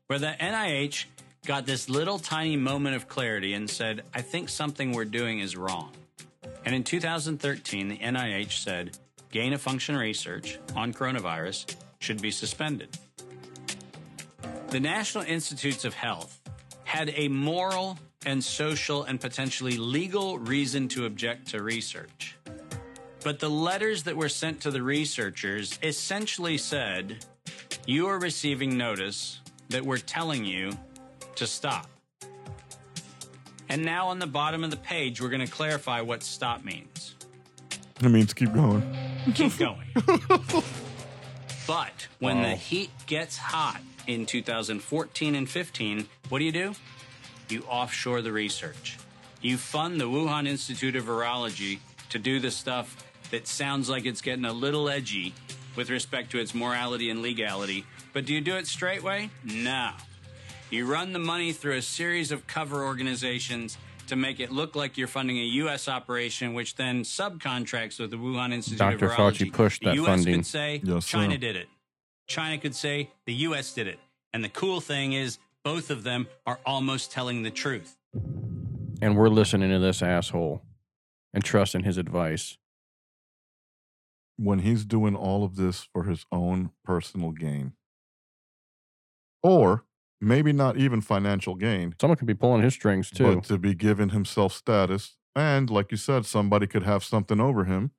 where 0.08 0.20
the 0.20 0.36
NIH 0.40 1.06
got 1.50 1.66
this 1.66 1.90
little 1.90 2.20
tiny 2.20 2.56
moment 2.56 2.96
of 2.96 3.08
clarity 3.08 3.56
and 3.56 3.68
said, 3.68 4.04
I 4.14 4.22
think 4.22 4.50
something 4.50 4.92
we're 4.92 5.04
doing 5.04 5.40
is 5.40 5.58
wrong. 5.58 5.90
And 6.64 6.76
in 6.76 6.84
2013, 6.84 7.88
the 7.88 7.98
NIH 7.98 8.52
said 8.52 8.96
gain 9.32 9.54
of 9.54 9.60
function 9.60 9.98
research 9.98 10.60
on 10.76 10.94
coronavirus 10.94 11.76
should 11.98 12.22
be 12.22 12.30
suspended. 12.30 12.96
The 14.68 14.80
National 14.80 15.24
Institutes 15.24 15.86
of 15.86 15.96
Health 15.96 16.40
had 16.84 17.12
a 17.16 17.28
moral 17.30 17.98
and 18.28 18.44
social 18.44 19.06
and 19.06 19.20
potentially 19.20 19.78
legal 19.78 20.38
reason 20.38 20.88
to 20.90 21.08
object 21.08 21.48
to 21.48 21.64
research. 21.64 22.38
But 23.24 23.40
the 23.40 23.50
letters 23.50 24.04
that 24.04 24.16
were 24.16 24.30
sent 24.30 24.62
to 24.62 24.70
the 24.70 24.84
researchers 24.84 25.80
essentially 25.82 26.60
said, 26.60 27.26
You 27.88 28.06
are 28.06 28.20
receiving 28.20 28.78
notice 28.78 29.40
that 29.70 29.84
we're 29.84 29.98
telling 29.98 30.46
you 30.46 30.78
to 31.40 31.48
stop. 31.48 31.88
And 33.68 33.84
now 33.84 34.08
on 34.08 34.20
the 34.20 34.28
bottom 34.28 34.64
of 34.64 34.72
the 34.72 34.78
page, 34.78 35.22
we're 35.22 35.30
going 35.30 35.46
to 35.46 35.52
clarify 35.52 36.02
what 36.02 36.24
stop 36.24 36.64
means. 36.64 37.16
It 38.02 38.10
means 38.10 38.34
keep 38.34 38.54
going. 38.54 38.82
Keep 39.36 39.58
going. 39.60 39.86
but 41.68 42.08
when 42.20 42.38
Wow. 42.38 42.44
the 42.50 42.56
heat 42.56 42.90
gets 43.06 43.38
hot 43.38 43.82
in 44.08 44.26
2014 44.26 45.36
and 45.36 45.50
15, 45.50 46.08
what 46.30 46.40
do 46.40 46.46
you 46.46 46.52
do? 46.52 46.74
You 47.50 47.64
offshore 47.64 48.22
the 48.22 48.32
research. 48.32 48.98
You 49.42 49.58
fund 49.58 50.00
the 50.00 50.06
Wuhan 50.06 50.48
Institute 50.48 50.96
of 50.96 51.06
Virology 51.06 51.80
to 52.10 52.20
do 52.20 52.40
the 52.40 52.52
stuff 52.52 53.04
that 53.32 53.48
sounds 53.48 53.90
like 53.90 54.06
it's 54.06 54.22
getting 54.22 54.46
a 54.46 54.54
little 54.54 54.90
edgy 54.90 55.34
with 55.76 55.90
respect 55.90 56.32
to 56.32 56.40
its 56.40 56.56
morality 56.56 57.10
and 57.10 57.22
legality. 57.22 57.86
But 58.14 58.26
do 58.26 58.34
you 58.34 58.42
do 58.42 58.56
it 58.56 58.66
straight 58.68 59.04
way? 59.04 59.30
No. 59.44 59.92
You 60.70 60.86
run 60.86 61.14
the 61.14 61.20
money 61.20 61.52
through 61.52 61.78
a 61.78 61.82
series 61.82 62.32
of 62.32 62.46
cover 62.46 62.84
organizations 62.84 63.78
to 64.08 64.16
make 64.16 64.40
it 64.40 64.52
look 64.52 64.76
like 64.76 64.98
you're 64.98 65.08
funding 65.08 65.38
a 65.38 65.44
U.S. 65.44 65.88
operation, 65.88 66.54
which 66.54 66.76
then 66.76 67.02
subcontracts 67.04 68.00
with 68.00 68.12
the 68.12 68.18
Wuhan 68.18 68.54
Institute 68.54 68.80
Dr. 68.80 69.06
of 69.08 69.12
Fauci 69.14 69.48
Virology. 69.48 69.54
pushed 69.54 69.82
the 69.82 69.90
that 69.90 69.96
U.S. 69.96 70.08
funding. 70.08 70.36
could 70.36 70.46
say 70.46 70.82
Yes, 70.84 71.06
sir. 71.06 71.18
China 71.18 71.38
did 71.38 71.56
it. 71.56 71.68
China 72.28 72.58
could 72.60 72.76
say 72.76 73.10
the 73.26 73.34
U.S. 73.34 73.74
did 73.74 73.88
it. 73.88 74.00
And 74.34 74.44
the 74.44 74.50
cool 74.50 74.80
thing 74.80 75.14
is, 75.14 75.40
both 75.64 75.90
of 75.90 76.04
them 76.04 76.28
are 76.46 76.60
almost 76.66 77.12
telling 77.12 77.42
the 77.44 77.50
truth. 77.52 77.98
And 79.02 79.18
we're 79.18 79.30
listening 79.30 79.70
to 79.72 79.80
this 79.80 80.02
asshole 80.02 80.62
and 81.34 81.44
trusting 81.44 81.84
his 81.84 81.98
advice. 81.98 82.58
when 84.38 84.60
he's 84.60 84.86
doing 84.86 85.16
all 85.16 85.44
of 85.44 85.58
this 85.58 85.88
for 85.92 86.04
his 86.06 86.26
own 86.32 86.72
personal 86.86 87.32
gain. 87.32 87.74
Or 89.44 89.84
maybe 90.22 90.52
not 90.54 90.78
even 90.78 91.02
financial 91.02 91.56
gain, 91.56 91.96
Someone 92.00 92.18
could 92.18 92.28
be 92.28 92.34
pulling 92.34 92.62
his 92.62 92.74
strings 92.74 93.10
too. 93.10 93.36
but 93.36 93.44
to 93.46 93.58
be 93.58 93.74
giving 93.74 94.10
himself 94.10 94.54
status. 94.54 95.16
And 95.36 95.70
like 95.70 95.92
you 95.92 95.98
said, 95.98 96.26
somebody 96.26 96.68
could 96.68 96.84
have 96.84 97.04
something 97.04 97.40
over 97.40 97.66
him 97.66 97.92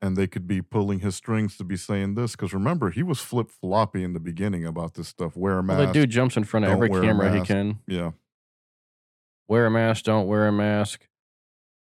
and 0.00 0.16
they 0.16 0.26
could 0.26 0.46
be 0.48 0.60
pulling 0.60 0.98
his 1.00 1.14
strings 1.14 1.56
to 1.56 1.64
be 1.64 1.76
saying 1.76 2.14
this. 2.14 2.32
Because 2.32 2.52
remember, 2.52 2.90
he 2.90 3.02
was 3.02 3.20
flip 3.20 3.50
floppy 3.50 4.02
in 4.02 4.12
the 4.14 4.20
beginning 4.20 4.66
about 4.66 4.94
this 4.94 5.08
stuff. 5.08 5.36
Wear 5.36 5.58
a 5.58 5.62
mask. 5.62 5.78
well, 5.78 5.86
the 5.86 5.92
dude 5.92 6.10
jumps 6.10 6.36
in 6.36 6.44
front 6.44 6.66
of 6.66 6.72
every 6.72 6.90
camera 6.90 7.32
he 7.38 7.44
can. 7.44 7.78
Yeah. 7.86 8.10
Wear 9.48 9.66
a 9.66 9.70
mask, 9.70 10.04
don't 10.04 10.26
wear 10.26 10.48
a 10.48 10.52
mask. 10.52 11.06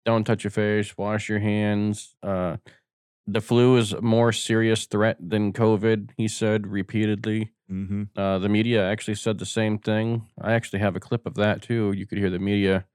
Don't 0.06 0.24
touch 0.24 0.44
your 0.44 0.52
face. 0.52 0.98
Wash 0.98 1.30
your 1.30 1.40
hands. 1.40 2.16
Uh, 2.24 2.58
the 3.28 3.42
flu 3.42 3.78
is 3.78 3.94
a 3.94 4.02
more 4.02 4.32
serious 4.32 4.86
threat 4.86 5.18
than 5.20 5.54
COVID. 5.54 6.12
He 6.18 6.28
said 6.28 6.66
repeatedly. 6.68 7.52
Mm-hmm. 7.72 8.04
Uh, 8.20 8.40
the 8.40 8.50
media 8.50 8.84
actually 8.90 9.16
said 9.16 9.38
the 9.38 9.46
same 9.46 9.78
thing. 9.78 10.28
I 10.42 10.54
actually 10.54 10.80
have 10.80 10.96
a 10.96 11.00
clip 11.00 11.26
of 11.26 11.36
that 11.36 11.62
too. 11.62 11.92
You 11.92 12.06
could 12.06 12.18
hear 12.18 12.30
the 12.30 12.40
media 12.40 12.86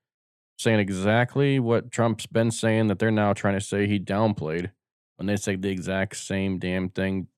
saying 0.59 0.81
exactly 0.81 1.59
what 1.61 1.91
Trump's 1.91 2.27
been 2.27 2.51
saying 2.51 2.89
that 2.89 2.99
they're 2.99 3.11
now 3.11 3.33
trying 3.33 3.55
to 3.55 3.61
say 3.61 3.87
he 3.87 3.99
downplayed 4.01 4.71
when 5.17 5.27
they 5.27 5.37
said 5.37 5.63
the 5.63 5.71
exact 5.71 6.17
same 6.17 6.59
damn 6.59 6.89
thing. 6.89 7.29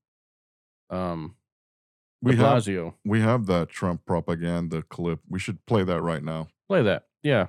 Um, 0.90 1.36
We 2.22 2.36
have 2.36 2.62
Blasio. 2.62 2.94
we 3.04 3.20
have 3.20 3.46
that 3.46 3.68
Trump 3.68 4.06
propaganda 4.06 4.82
clip. 4.82 5.20
We 5.28 5.38
should 5.38 5.64
play 5.66 5.82
that 5.84 6.00
right 6.02 6.22
now. 6.22 6.48
Play 6.68 6.82
that. 6.82 7.04
Yeah. 7.22 7.46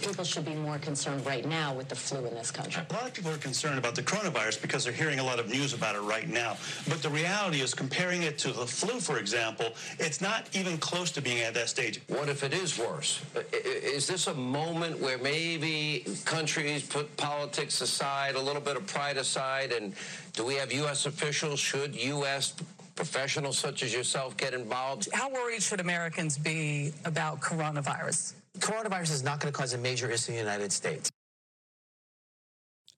People 0.00 0.24
should 0.24 0.44
be 0.44 0.54
more 0.54 0.76
concerned 0.78 1.24
right 1.24 1.44
now 1.46 1.72
with 1.72 1.88
the 1.88 1.94
flu 1.96 2.26
in 2.26 2.34
this 2.34 2.50
country. 2.50 2.82
A 2.90 2.92
lot 2.92 3.06
of 3.06 3.14
people 3.14 3.30
are 3.32 3.38
concerned 3.38 3.78
about 3.78 3.94
the 3.94 4.02
coronavirus 4.02 4.60
because 4.60 4.84
they're 4.84 4.92
hearing 4.92 5.20
a 5.20 5.24
lot 5.24 5.38
of 5.40 5.48
news 5.48 5.72
about 5.72 5.96
it 5.96 6.00
right 6.00 6.28
now. 6.28 6.58
But 6.86 7.02
the 7.02 7.08
reality 7.08 7.62
is, 7.62 7.72
comparing 7.72 8.22
it 8.22 8.36
to 8.40 8.52
the 8.52 8.66
flu, 8.66 9.00
for 9.00 9.18
example, 9.18 9.72
it's 9.98 10.20
not 10.20 10.48
even 10.54 10.76
close 10.76 11.10
to 11.12 11.22
being 11.22 11.40
at 11.40 11.54
that 11.54 11.70
stage. 11.70 12.02
What 12.08 12.28
if 12.28 12.44
it 12.44 12.52
is 12.52 12.78
worse? 12.78 13.20
I- 13.34 13.38
i- 13.38 13.56
Is 13.96 14.06
this 14.06 14.26
a 14.26 14.34
moment 14.34 14.98
where 15.00 15.16
maybe 15.16 16.04
countries 16.26 16.82
put 16.82 17.16
politics 17.16 17.80
aside, 17.80 18.34
a 18.34 18.40
little 18.40 18.60
bit 18.62 18.76
of 18.76 18.86
pride 18.86 19.16
aside, 19.16 19.72
and 19.72 19.94
do 20.34 20.44
we 20.44 20.56
have 20.56 20.70
U.S. 20.72 21.06
officials? 21.06 21.58
Should 21.58 21.94
U.S. 21.96 22.52
professionals 22.96 23.56
such 23.58 23.82
as 23.82 23.94
yourself 23.94 24.36
get 24.36 24.52
involved? 24.52 25.08
How 25.14 25.30
worried 25.30 25.62
should 25.62 25.80
Americans 25.80 26.36
be 26.36 26.92
about 27.06 27.40
coronavirus? 27.40 28.34
Coronavirus 28.58 29.12
is 29.12 29.22
not 29.22 29.40
going 29.40 29.52
to 29.52 29.58
cause 29.58 29.72
a 29.72 29.78
major 29.78 30.10
issue 30.10 30.32
in 30.32 30.36
the 30.36 30.42
United 30.42 30.72
States. 30.72 31.10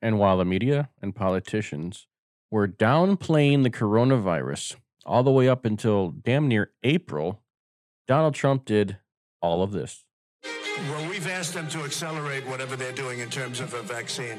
And 0.00 0.18
while 0.18 0.38
the 0.38 0.44
media 0.44 0.90
and 1.02 1.14
politicians 1.14 2.06
were 2.50 2.68
downplaying 2.68 3.62
the 3.62 3.70
coronavirus 3.70 4.76
all 5.04 5.22
the 5.22 5.30
way 5.30 5.48
up 5.48 5.64
until 5.64 6.10
damn 6.10 6.48
near 6.48 6.70
April, 6.82 7.42
Donald 8.06 8.34
Trump 8.34 8.64
did 8.64 8.98
all 9.40 9.62
of 9.62 9.72
this. 9.72 10.04
Well, 10.86 11.08
we've 11.10 11.26
asked 11.26 11.54
them 11.54 11.68
to 11.70 11.82
accelerate 11.82 12.46
whatever 12.46 12.76
they're 12.76 12.92
doing 12.92 13.18
in 13.18 13.28
terms 13.28 13.58
of 13.58 13.74
a 13.74 13.82
vaccine. 13.82 14.38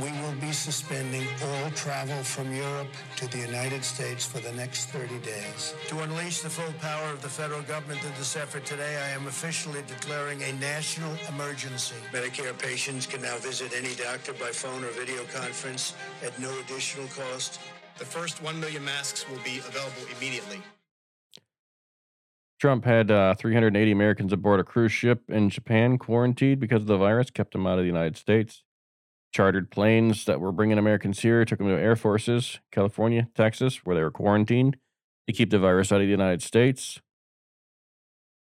We 0.00 0.10
will 0.22 0.34
be 0.40 0.52
suspending 0.52 1.26
all 1.42 1.70
travel 1.72 2.22
from 2.22 2.54
Europe 2.54 2.88
to 3.16 3.26
the 3.28 3.38
United 3.38 3.84
States 3.84 4.24
for 4.24 4.38
the 4.38 4.52
next 4.52 4.86
30 4.90 5.18
days. 5.18 5.74
To 5.88 6.00
unleash 6.00 6.40
the 6.40 6.48
full 6.48 6.72
power 6.80 7.10
of 7.10 7.22
the 7.22 7.28
federal 7.28 7.62
government 7.62 8.02
in 8.04 8.10
this 8.18 8.36
effort 8.36 8.64
today, 8.64 8.96
I 9.04 9.08
am 9.10 9.26
officially 9.26 9.82
declaring 9.88 10.42
a 10.44 10.52
national 10.54 11.12
emergency. 11.28 11.96
Medicare 12.12 12.56
patients 12.56 13.06
can 13.06 13.22
now 13.22 13.36
visit 13.38 13.72
any 13.76 13.94
doctor 13.96 14.32
by 14.32 14.50
phone 14.52 14.84
or 14.84 14.90
video 14.90 15.24
conference 15.34 15.94
at 16.24 16.38
no 16.38 16.56
additional 16.60 17.08
cost. 17.08 17.60
The 17.98 18.04
first 18.04 18.42
1 18.42 18.58
million 18.60 18.84
masks 18.84 19.28
will 19.28 19.42
be 19.44 19.58
available 19.58 20.06
immediately. 20.16 20.62
Trump 22.60 22.84
had 22.84 23.10
uh, 23.10 23.34
380 23.34 23.90
Americans 23.90 24.32
aboard 24.32 24.60
a 24.60 24.64
cruise 24.64 24.92
ship 24.92 25.22
in 25.28 25.50
Japan 25.50 25.98
quarantined 25.98 26.60
because 26.60 26.82
of 26.82 26.86
the 26.86 26.96
virus, 26.96 27.30
kept 27.30 27.52
them 27.52 27.66
out 27.66 27.78
of 27.78 27.84
the 27.84 27.88
United 27.88 28.16
States. 28.16 28.62
Chartered 29.32 29.70
planes 29.70 30.24
that 30.26 30.40
were 30.40 30.52
bringing 30.52 30.78
Americans 30.78 31.20
here 31.20 31.44
took 31.44 31.58
them 31.58 31.68
to 31.68 31.74
air 31.74 31.96
forces, 31.96 32.60
California, 32.70 33.28
Texas, 33.34 33.84
where 33.84 33.96
they 33.96 34.02
were 34.02 34.10
quarantined 34.10 34.76
to 35.26 35.32
keep 35.32 35.50
the 35.50 35.58
virus 35.58 35.90
out 35.90 36.00
of 36.00 36.06
the 36.06 36.10
United 36.10 36.42
States. 36.42 37.00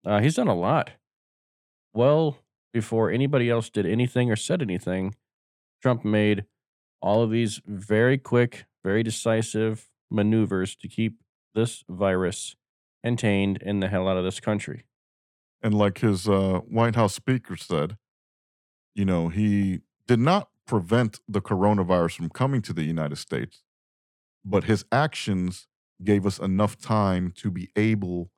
Uh, 0.04 0.20
he's 0.20 0.36
done 0.36 0.48
a 0.48 0.54
lot. 0.54 0.92
Well, 1.92 2.38
before 2.72 3.10
anybody 3.10 3.50
else 3.50 3.68
did 3.68 3.84
anything 3.84 4.30
or 4.30 4.36
said 4.36 4.62
anything, 4.62 5.14
Trump 5.82 6.04
made 6.04 6.44
all 7.02 7.22
of 7.22 7.30
these 7.30 7.60
very 7.66 8.16
quick, 8.16 8.64
very 8.82 9.02
decisive 9.02 9.88
maneuvers 10.10 10.74
to 10.76 10.88
keep 10.88 11.18
this 11.54 11.84
virus 11.88 12.56
contained 13.04 13.58
in 13.62 13.80
the 13.80 13.88
hell 13.88 14.08
out 14.08 14.16
of 14.16 14.24
this 14.24 14.40
country. 14.40 14.84
And 15.62 15.74
like 15.74 15.98
his 15.98 16.28
uh, 16.28 16.60
White 16.68 16.94
House 16.94 17.14
speaker 17.14 17.56
said, 17.56 17.96
you 18.94 19.04
know, 19.04 19.28
he 19.28 19.80
did 20.06 20.20
not 20.20 20.48
prevent 20.66 21.20
the 21.28 21.40
coronavirus 21.40 22.16
from 22.16 22.28
coming 22.28 22.62
to 22.62 22.72
the 22.72 22.84
United 22.84 23.16
States, 23.16 23.62
but 24.44 24.64
his 24.64 24.84
actions 24.92 25.66
gave 26.04 26.26
us 26.26 26.38
enough 26.38 26.78
time 26.78 27.32
to 27.36 27.50
be 27.50 27.70
able 27.74 28.30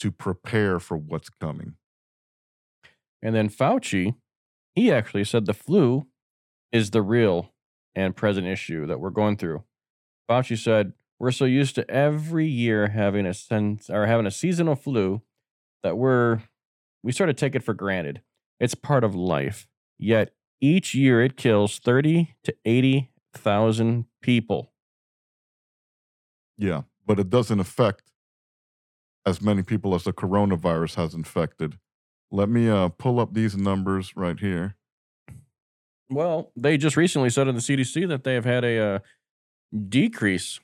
to 0.00 0.10
prepare 0.10 0.78
for 0.78 0.96
what's 0.96 1.28
coming. 1.28 1.74
And 3.22 3.34
then 3.34 3.48
Fauci, 3.48 4.14
he 4.74 4.92
actually 4.92 5.24
said 5.24 5.46
the 5.46 5.54
flu 5.54 6.06
is 6.72 6.90
the 6.90 7.02
real 7.02 7.52
and 7.94 8.14
present 8.14 8.46
issue 8.46 8.86
that 8.86 9.00
we're 9.00 9.10
going 9.10 9.36
through. 9.36 9.64
Fauci 10.28 10.58
said, 10.58 10.92
we're 11.18 11.30
so 11.30 11.44
used 11.44 11.74
to 11.76 11.90
every 11.90 12.46
year 12.46 12.88
having 12.88 13.26
a 13.26 13.34
sense 13.34 13.88
or 13.88 14.06
having 14.06 14.26
a 14.26 14.30
seasonal 14.30 14.76
flu 14.76 15.22
that 15.82 15.96
we're 15.96 16.40
we 17.02 17.12
sort 17.12 17.30
of 17.30 17.36
take 17.36 17.54
it 17.54 17.62
for 17.62 17.74
granted. 17.74 18.22
It's 18.58 18.74
part 18.74 19.04
of 19.04 19.14
life. 19.14 19.68
Yet 19.98 20.34
each 20.60 20.94
year 20.94 21.22
it 21.22 21.36
kills 21.36 21.78
30 21.78 22.34
to 22.44 22.54
80,000 22.64 24.06
people. 24.22 24.72
Yeah, 26.58 26.82
but 27.06 27.18
it 27.18 27.30
doesn't 27.30 27.60
affect 27.60 28.10
as 29.24 29.42
many 29.42 29.62
people 29.62 29.94
as 29.94 30.04
the 30.04 30.12
coronavirus 30.12 30.96
has 30.96 31.14
infected. 31.14 31.78
Let 32.30 32.48
me 32.48 32.68
uh, 32.68 32.88
pull 32.88 33.20
up 33.20 33.34
these 33.34 33.56
numbers 33.56 34.16
right 34.16 34.38
here. 34.38 34.76
Well, 36.08 36.52
they 36.56 36.76
just 36.76 36.96
recently 36.96 37.30
said 37.30 37.48
in 37.48 37.54
the 37.54 37.60
CDC 37.60 38.08
that 38.08 38.24
they 38.24 38.34
have 38.34 38.44
had 38.44 38.64
a 38.64 38.78
uh, 38.78 38.98
decrease 39.88 40.60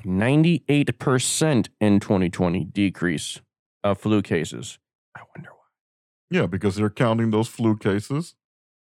98% 0.00 1.68
in 1.80 2.00
2020 2.00 2.64
decrease 2.64 3.40
of 3.84 3.98
flu 3.98 4.22
cases. 4.22 4.78
I 5.16 5.20
wonder 5.36 5.50
why. 5.50 6.38
Yeah, 6.38 6.46
because 6.46 6.76
they're 6.76 6.90
counting 6.90 7.30
those 7.30 7.48
flu 7.48 7.76
cases 7.76 8.34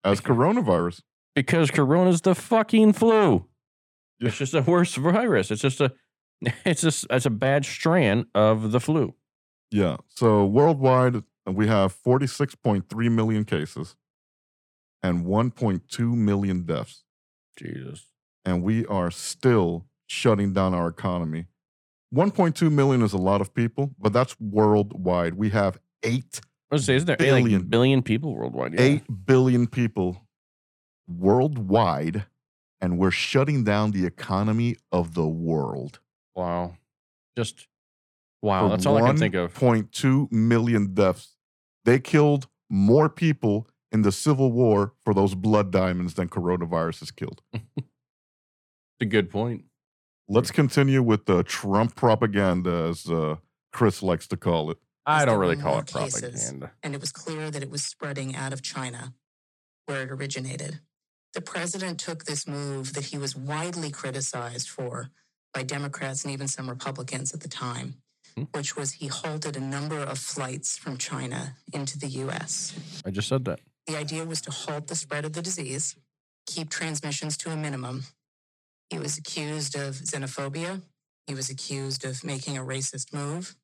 as 0.04 0.20
coronavirus. 0.20 1.02
Because 1.34 1.70
corona's 1.70 2.20
the 2.20 2.34
fucking 2.34 2.92
flu. 2.94 3.46
It's 4.20 4.36
just 4.36 4.54
a 4.54 4.62
worse 4.62 4.94
virus. 4.94 5.50
It's 5.50 5.62
just 5.62 5.80
a 5.80 5.92
it's 6.64 6.82
just 6.82 7.06
it's 7.10 7.26
a 7.26 7.30
bad 7.30 7.64
strand 7.64 8.26
of 8.34 8.72
the 8.72 8.80
flu. 8.80 9.14
Yeah. 9.70 9.96
So 10.08 10.44
worldwide, 10.44 11.22
we 11.46 11.66
have 11.66 11.94
46.3 11.94 13.10
million 13.10 13.44
cases 13.44 13.96
and 15.02 15.24
1.2 15.26 16.16
million 16.16 16.64
deaths. 16.64 17.04
Jesus. 17.56 18.06
And 18.44 18.62
we 18.62 18.86
are 18.86 19.10
still 19.10 19.86
shutting 20.08 20.52
down 20.52 20.74
our 20.74 20.88
economy. 20.88 21.46
1.2 22.12 22.72
million 22.72 23.02
is 23.02 23.12
a 23.12 23.18
lot 23.18 23.40
of 23.40 23.54
people, 23.54 23.94
but 23.98 24.12
that's 24.12 24.34
worldwide. 24.40 25.34
We 25.34 25.50
have 25.50 25.78
8 26.02 26.40
I 26.70 26.74
was 26.74 26.84
say, 26.84 26.96
isn't 26.96 27.06
there 27.06 27.16
eight, 27.18 27.30
billion, 27.30 27.60
like 27.60 27.70
billion 27.70 28.02
people 28.02 28.34
worldwide? 28.34 28.74
Yeah. 28.74 28.80
8 28.80 29.26
billion 29.26 29.66
people 29.66 30.26
worldwide, 31.06 32.26
and 32.80 32.98
we're 32.98 33.10
shutting 33.10 33.64
down 33.64 33.92
the 33.92 34.04
economy 34.04 34.76
of 34.92 35.14
the 35.14 35.26
world. 35.26 36.00
Wow. 36.34 36.76
Just 37.36 37.68
wow. 38.42 38.68
That's 38.68 38.84
all 38.84 38.98
I 38.98 39.06
can 39.06 39.16
think 39.16 39.34
of. 39.34 39.54
1.2 39.54 40.30
million 40.30 40.92
deaths. 40.92 41.36
They 41.86 41.98
killed 41.98 42.48
more 42.68 43.08
people 43.08 43.66
in 43.90 44.02
the 44.02 44.12
Civil 44.12 44.52
War 44.52 44.92
for 45.02 45.14
those 45.14 45.34
blood 45.34 45.70
diamonds 45.70 46.14
than 46.14 46.28
coronavirus 46.28 47.00
has 47.00 47.10
killed. 47.10 47.40
it's 47.52 47.64
a 49.00 49.06
good 49.06 49.30
point. 49.30 49.64
Let's 50.28 50.50
continue 50.50 51.02
with 51.02 51.24
the 51.24 51.42
Trump 51.42 51.96
propaganda, 51.96 52.88
as 52.90 53.06
uh, 53.06 53.36
Chris 53.72 54.02
likes 54.02 54.26
to 54.28 54.36
call 54.36 54.70
it. 54.70 54.78
I 55.06 55.24
don't 55.24 55.38
really 55.38 55.56
call 55.56 55.72
more 55.72 55.80
it 55.80 55.86
cases, 55.86 56.20
propaganda. 56.20 56.72
And 56.82 56.94
it 56.94 57.00
was 57.00 57.12
clear 57.12 57.50
that 57.50 57.62
it 57.62 57.70
was 57.70 57.82
spreading 57.82 58.36
out 58.36 58.52
of 58.52 58.60
China, 58.60 59.14
where 59.86 60.02
it 60.02 60.10
originated. 60.10 60.80
The 61.32 61.40
president 61.40 61.98
took 61.98 62.24
this 62.24 62.46
move 62.46 62.92
that 62.92 63.06
he 63.06 63.16
was 63.18 63.34
widely 63.34 63.90
criticized 63.90 64.68
for 64.68 65.08
by 65.54 65.62
Democrats 65.62 66.24
and 66.24 66.32
even 66.32 66.46
some 66.46 66.68
Republicans 66.68 67.32
at 67.32 67.40
the 67.40 67.48
time, 67.48 67.94
which 68.52 68.76
was 68.76 68.92
he 68.92 69.06
halted 69.06 69.56
a 69.56 69.60
number 69.60 69.98
of 69.98 70.18
flights 70.18 70.76
from 70.76 70.98
China 70.98 71.54
into 71.72 71.98
the 71.98 72.08
U.S. 72.08 72.74
I 73.04 73.10
just 73.10 73.28
said 73.28 73.46
that. 73.46 73.60
The 73.86 73.96
idea 73.96 74.26
was 74.26 74.42
to 74.42 74.50
halt 74.50 74.88
the 74.88 74.94
spread 74.94 75.24
of 75.24 75.32
the 75.32 75.40
disease, 75.40 75.96
keep 76.46 76.68
transmissions 76.68 77.38
to 77.38 77.50
a 77.50 77.56
minimum. 77.56 78.04
He 78.90 78.98
was 78.98 79.18
accused 79.18 79.74
of 79.76 79.94
xenophobia. 79.96 80.82
He 81.26 81.34
was 81.34 81.50
accused 81.50 82.04
of 82.04 82.24
making 82.24 82.56
a 82.56 82.62
racist 82.62 83.12
move. 83.12 83.54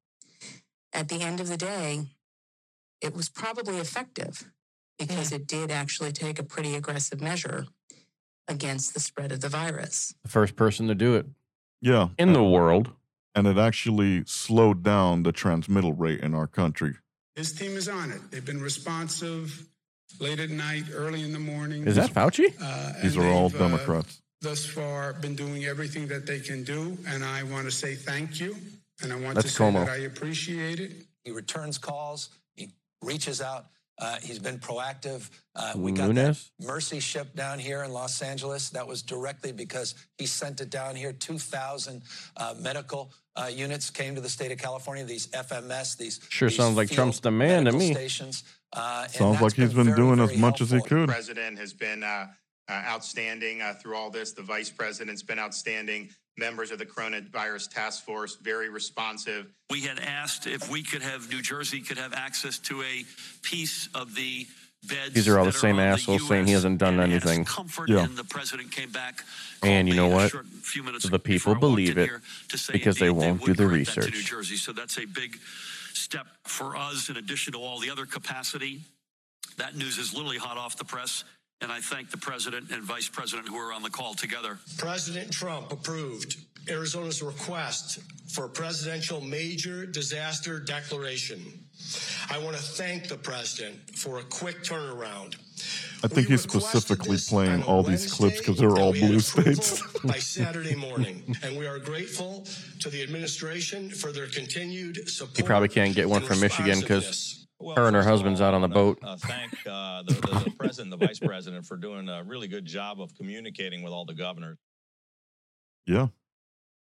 At 0.92 1.08
the 1.08 1.22
end 1.22 1.40
of 1.40 1.48
the 1.48 1.56
day, 1.56 2.06
it 3.00 3.14
was 3.16 3.28
probably 3.28 3.78
effective 3.78 4.50
because 4.98 5.32
it 5.32 5.46
did 5.46 5.70
actually 5.70 6.12
take 6.12 6.38
a 6.38 6.44
pretty 6.44 6.74
aggressive 6.74 7.20
measure 7.20 7.66
against 8.46 8.92
the 8.94 9.00
spread 9.00 9.32
of 9.32 9.40
the 9.40 9.48
virus. 9.48 10.14
The 10.22 10.28
first 10.28 10.56
person 10.56 10.86
to 10.88 10.94
do 10.94 11.14
it 11.16 11.26
Yeah. 11.80 12.08
in 12.18 12.32
the 12.32 12.44
world. 12.44 12.92
And 13.36 13.48
it 13.48 13.58
actually 13.58 14.22
slowed 14.26 14.84
down 14.84 15.24
the 15.24 15.32
transmittal 15.32 15.92
rate 15.92 16.20
in 16.20 16.34
our 16.34 16.46
country. 16.46 16.94
This 17.34 17.50
team 17.50 17.72
is 17.76 17.88
on 17.88 18.12
it. 18.12 18.30
They've 18.30 18.44
been 18.44 18.60
responsive. 18.62 19.66
late 20.20 20.38
at 20.38 20.50
night, 20.50 20.84
early 20.92 21.22
in 21.22 21.32
the 21.32 21.40
morning. 21.40 21.84
Is 21.88 21.96
that 21.96 22.10
Fauci? 22.14 22.54
Uh, 22.60 22.92
These 23.02 23.16
are 23.16 23.26
all 23.26 23.48
they've, 23.48 23.60
uh, 23.60 23.64
Democrats. 23.68 24.20
Thus 24.44 24.64
far 24.64 25.14
been 25.14 25.34
doing 25.34 25.64
everything 25.64 26.06
that 26.08 26.26
they 26.26 26.38
can 26.38 26.62
do, 26.62 26.96
and 27.08 27.24
I 27.24 27.42
want 27.42 27.64
to 27.64 27.70
say 27.72 27.94
thank 27.94 28.38
you, 28.38 28.56
and 29.02 29.12
I 29.12 29.16
want 29.16 29.34
That's 29.34 29.48
to 29.48 29.52
say 29.52 29.64
Cuomo. 29.64 29.84
that 29.86 29.88
I 29.88 30.04
appreciate 30.04 30.78
it. 30.80 30.92
He 31.24 31.30
returns 31.32 31.78
calls. 31.78 32.28
He 32.54 32.70
reaches 33.02 33.40
out. 33.40 33.66
Uh, 33.98 34.16
he's 34.22 34.40
been 34.40 34.58
proactive. 34.58 35.30
Uh, 35.54 35.72
we 35.76 35.92
got 35.92 36.10
Nunes? 36.10 36.50
that 36.58 36.66
Mercy 36.66 36.98
ship 37.00 37.34
down 37.36 37.58
here 37.60 37.84
in 37.84 37.92
Los 37.92 38.20
Angeles. 38.22 38.70
That 38.70 38.86
was 38.86 39.02
directly 39.02 39.52
because 39.52 39.94
he 40.18 40.26
sent 40.26 40.60
it 40.60 40.68
down 40.68 40.96
here. 40.96 41.12
2,000 41.12 42.02
uh, 42.36 42.54
medical 42.58 43.12
uh, 43.36 43.46
units 43.46 43.90
came 43.90 44.14
to 44.16 44.20
the 44.20 44.28
state 44.28 44.50
of 44.50 44.58
California. 44.58 45.04
These 45.04 45.28
FMS, 45.28 45.96
these 45.96 46.20
Sure 46.28 46.48
these 46.48 46.56
sounds 46.58 46.76
like 46.76 46.90
Trump's 46.90 47.20
the 47.20 47.30
man 47.30 47.66
to 47.66 47.72
me. 47.72 47.92
Stations. 47.92 48.42
Uh, 48.72 49.06
Sounds 49.06 49.40
like 49.40 49.52
he's 49.52 49.72
been 49.72 49.84
very, 49.84 49.96
doing 49.96 50.18
as 50.18 50.30
very 50.30 50.40
much 50.40 50.60
as 50.60 50.70
he 50.70 50.76
helpful. 50.78 50.98
could. 50.98 51.08
president 51.08 51.56
has 51.58 51.72
been 51.72 52.02
uh, 52.02 52.26
outstanding 52.70 53.62
uh, 53.62 53.74
through 53.74 53.96
all 53.96 54.10
this. 54.10 54.32
The 54.32 54.42
vice 54.42 54.70
president's 54.70 55.22
been 55.22 55.38
outstanding. 55.38 56.08
Members 56.36 56.72
of 56.72 56.78
the 56.78 56.86
coronavirus 56.86 57.70
task 57.72 58.04
force, 58.04 58.34
very 58.36 58.68
responsive. 58.68 59.46
We 59.70 59.82
had 59.82 60.00
asked 60.00 60.48
if 60.48 60.68
we 60.68 60.82
could 60.82 61.02
have, 61.02 61.30
New 61.30 61.40
Jersey 61.40 61.80
could 61.80 61.98
have 61.98 62.12
access 62.12 62.58
to 62.60 62.82
a 62.82 63.04
piece 63.42 63.88
of 63.94 64.16
the 64.16 64.44
beds. 64.88 65.14
These 65.14 65.28
are 65.28 65.38
all 65.38 65.44
the 65.44 65.52
same 65.52 65.76
on 65.78 65.84
assholes 65.86 66.26
saying 66.26 66.46
he 66.48 66.52
hasn't 66.52 66.78
done 66.78 66.98
anything. 66.98 67.44
Comfort, 67.44 67.88
Yeah. 67.88 68.02
and 68.02 68.16
the 68.16 68.24
president 68.24 68.72
came 68.72 68.90
back. 68.90 69.22
And 69.62 69.88
you 69.88 69.94
know 69.94 70.08
me 70.08 70.12
a 70.12 70.16
what? 70.16 70.32
few 70.62 70.82
minutes 70.82 71.08
The 71.08 71.20
people 71.20 71.54
believe 71.54 71.96
it 71.98 72.10
to 72.48 72.58
say 72.58 72.72
because 72.72 72.98
they 72.98 73.10
won't 73.10 73.40
would 73.42 73.46
do 73.46 73.54
the 73.54 73.68
grant 73.68 73.86
that 73.86 73.92
to 73.94 74.00
New 74.00 74.06
research. 74.06 74.24
Jersey. 74.26 74.56
So 74.56 74.72
that's 74.72 74.98
a 74.98 75.04
big 75.06 75.38
step 75.92 76.26
for 76.42 76.76
us 76.76 77.08
in 77.10 77.16
addition 77.16 77.52
to 77.52 77.60
all 77.60 77.78
the 77.78 77.90
other 77.90 78.06
capacity. 78.06 78.80
That 79.56 79.76
news 79.76 79.98
is 79.98 80.12
literally 80.12 80.38
hot 80.38 80.56
off 80.56 80.76
the 80.76 80.84
press. 80.84 81.22
And 81.60 81.72
I 81.72 81.80
thank 81.80 82.10
the 82.10 82.18
president 82.18 82.70
and 82.70 82.82
vice 82.82 83.08
president 83.08 83.48
who 83.48 83.56
are 83.56 83.72
on 83.72 83.82
the 83.82 83.90
call 83.90 84.14
together. 84.14 84.58
President 84.76 85.32
Trump 85.32 85.72
approved 85.72 86.36
Arizona's 86.68 87.22
request 87.22 88.00
for 88.28 88.46
a 88.46 88.48
presidential 88.48 89.20
major 89.20 89.86
disaster 89.86 90.60
declaration. 90.60 91.40
I 92.30 92.38
want 92.38 92.56
to 92.56 92.62
thank 92.62 93.08
the 93.08 93.16
president 93.16 93.76
for 93.96 94.18
a 94.18 94.22
quick 94.24 94.62
turnaround. 94.62 95.36
I 96.02 96.08
think 96.08 96.28
he's 96.28 96.42
specifically 96.42 97.16
playing 97.16 97.62
all 97.62 97.82
these 97.82 98.12
clips 98.12 98.38
because 98.38 98.58
they're 98.58 98.76
all 98.76 98.92
blue 98.92 99.20
states. 99.20 99.82
by 100.02 100.18
Saturday 100.18 100.74
morning, 100.74 101.36
and 101.42 101.56
we 101.56 101.66
are 101.66 101.78
grateful 101.78 102.46
to 102.80 102.90
the 102.90 103.02
administration 103.02 103.88
for 103.88 104.12
their 104.12 104.26
continued 104.26 105.08
support. 105.08 105.36
He 105.36 105.42
probably 105.42 105.68
can't 105.68 105.94
get 105.94 106.08
one 106.08 106.22
from 106.22 106.40
Michigan 106.40 106.80
because 106.80 107.06
responsiveness. 107.06 107.43
Her 107.76 107.86
and 107.86 107.96
her 107.96 108.02
husband's 108.02 108.40
out 108.40 108.54
on 108.54 108.60
the 108.62 108.68
boat. 108.68 108.98
uh, 109.02 109.16
thank 109.16 109.52
uh, 109.66 110.02
the, 110.02 110.14
the, 110.14 110.42
the 110.44 110.50
president, 110.50 110.90
the 110.90 111.06
vice 111.06 111.18
president, 111.18 111.66
for 111.66 111.76
doing 111.76 112.08
a 112.08 112.22
really 112.24 112.48
good 112.48 112.64
job 112.64 113.00
of 113.00 113.14
communicating 113.14 113.82
with 113.82 113.92
all 113.92 114.04
the 114.04 114.14
governors. 114.14 114.58
Yeah. 115.86 116.08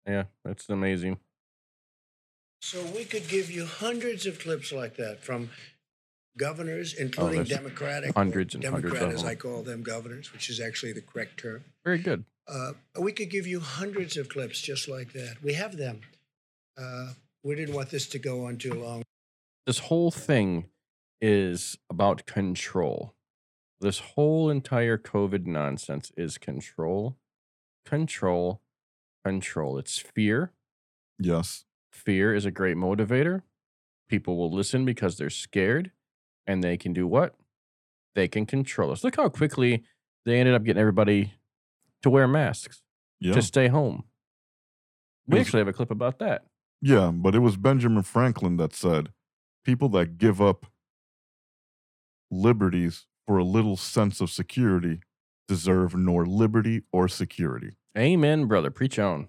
Yeah, 0.06 0.24
that's 0.44 0.68
amazing. 0.68 1.18
So 2.60 2.82
we 2.94 3.04
could 3.04 3.28
give 3.28 3.50
you 3.50 3.66
hundreds 3.66 4.26
of 4.26 4.38
clips 4.38 4.72
like 4.72 4.96
that 4.96 5.22
from 5.22 5.50
governors, 6.38 6.94
including 6.94 7.40
Oh, 7.40 7.44
Democratic, 7.44 8.14
hundreds 8.14 8.54
and 8.54 8.64
hundreds 8.64 8.94
Democrat, 8.94 9.14
of 9.14 9.18
as. 9.20 9.24
I 9.24 9.34
call 9.34 9.62
them, 9.62 9.82
governors, 9.82 10.32
which 10.32 10.48
is 10.50 10.60
actually 10.60 10.92
the 10.92 11.00
correct 11.00 11.38
term. 11.38 11.64
Very 11.84 11.98
good. 11.98 12.24
Uh, 12.48 12.72
we 13.00 13.12
could 13.12 13.30
give 13.30 13.46
you 13.46 13.60
hundreds 13.60 14.16
of 14.16 14.28
clips 14.28 14.60
just 14.60 14.88
like 14.88 15.12
that. 15.12 15.36
We 15.42 15.54
have 15.54 15.76
them. 15.76 16.00
Uh, 16.78 17.12
we 17.42 17.54
didn't 17.54 17.74
want 17.74 17.90
this 17.90 18.06
to 18.08 18.18
go 18.18 18.46
on 18.46 18.58
too 18.58 18.74
long. 18.74 19.02
This 19.66 19.78
whole 19.80 20.10
thing 20.10 20.66
is 21.20 21.76
about 21.90 22.24
control. 22.26 23.14
This 23.80 23.98
whole 23.98 24.48
entire 24.48 24.96
COVID 24.96 25.46
nonsense 25.46 26.12
is 26.16 26.38
control, 26.38 27.16
control, 27.84 28.62
control. 29.24 29.76
It's 29.78 29.98
fear. 29.98 30.52
Yes. 31.18 31.64
Fear 31.92 32.34
is 32.34 32.44
a 32.44 32.50
great 32.50 32.76
motivator. 32.76 33.42
People 34.08 34.36
will 34.36 34.52
listen 34.52 34.84
because 34.84 35.16
they're 35.16 35.30
scared 35.30 35.90
and 36.46 36.62
they 36.62 36.76
can 36.76 36.92
do 36.92 37.06
what? 37.06 37.34
They 38.14 38.28
can 38.28 38.46
control 38.46 38.92
us. 38.92 39.02
Look 39.02 39.16
how 39.16 39.28
quickly 39.28 39.82
they 40.24 40.38
ended 40.38 40.54
up 40.54 40.62
getting 40.64 40.80
everybody 40.80 41.34
to 42.02 42.10
wear 42.10 42.28
masks, 42.28 42.82
Yeah. 43.20 43.34
to 43.34 43.42
stay 43.42 43.68
home. 43.68 44.04
We 45.26 45.38
was- 45.38 45.48
actually 45.48 45.60
have 45.60 45.68
a 45.68 45.72
clip 45.72 45.90
about 45.90 46.18
that. 46.20 46.46
Yeah, 46.80 47.10
but 47.10 47.34
it 47.34 47.40
was 47.40 47.56
Benjamin 47.56 48.02
Franklin 48.04 48.58
that 48.58 48.74
said, 48.74 49.12
people 49.66 49.88
that 49.90 50.16
give 50.16 50.40
up 50.40 50.66
liberties 52.30 53.06
for 53.26 53.36
a 53.36 53.44
little 53.44 53.76
sense 53.76 54.20
of 54.20 54.30
security 54.30 55.00
deserve 55.48 55.94
nor 55.94 56.24
liberty 56.24 56.82
or 56.92 57.08
security. 57.08 57.72
Amen, 57.98 58.46
brother. 58.46 58.70
Preach 58.70 58.98
on. 58.98 59.28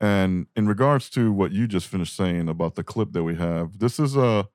And 0.00 0.46
in 0.56 0.66
regards 0.66 1.10
to 1.10 1.32
what 1.32 1.52
you 1.52 1.66
just 1.66 1.86
finished 1.88 2.16
saying 2.16 2.48
about 2.48 2.74
the 2.74 2.84
clip 2.84 3.12
that 3.12 3.24
we 3.24 3.34
have, 3.34 3.78
this 3.78 3.98
is 4.00 4.16
a 4.16 4.48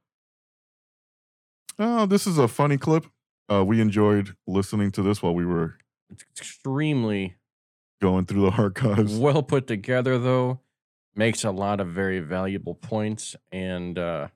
uh, 1.78 2.06
this 2.06 2.26
is 2.28 2.38
a 2.38 2.48
funny 2.48 2.78
clip. 2.78 3.06
Uh, 3.52 3.64
we 3.66 3.82
enjoyed 3.82 4.36
listening 4.48 4.92
to 4.92 5.02
this 5.02 5.22
while 5.22 5.34
we 5.36 5.46
were 5.46 5.78
It's 6.10 6.24
extremely 6.40 7.36
going 8.02 8.26
through 8.26 8.50
the 8.50 8.52
archives. 8.52 9.18
well 9.18 9.44
put 9.44 9.68
together, 9.68 10.18
though. 10.18 10.60
Makes 11.16 11.44
a 11.44 11.52
lot 11.52 11.80
of 11.80 11.90
very 11.90 12.20
valuable 12.20 12.74
points, 12.74 13.36
and 13.52 14.00
uh, 14.00 14.30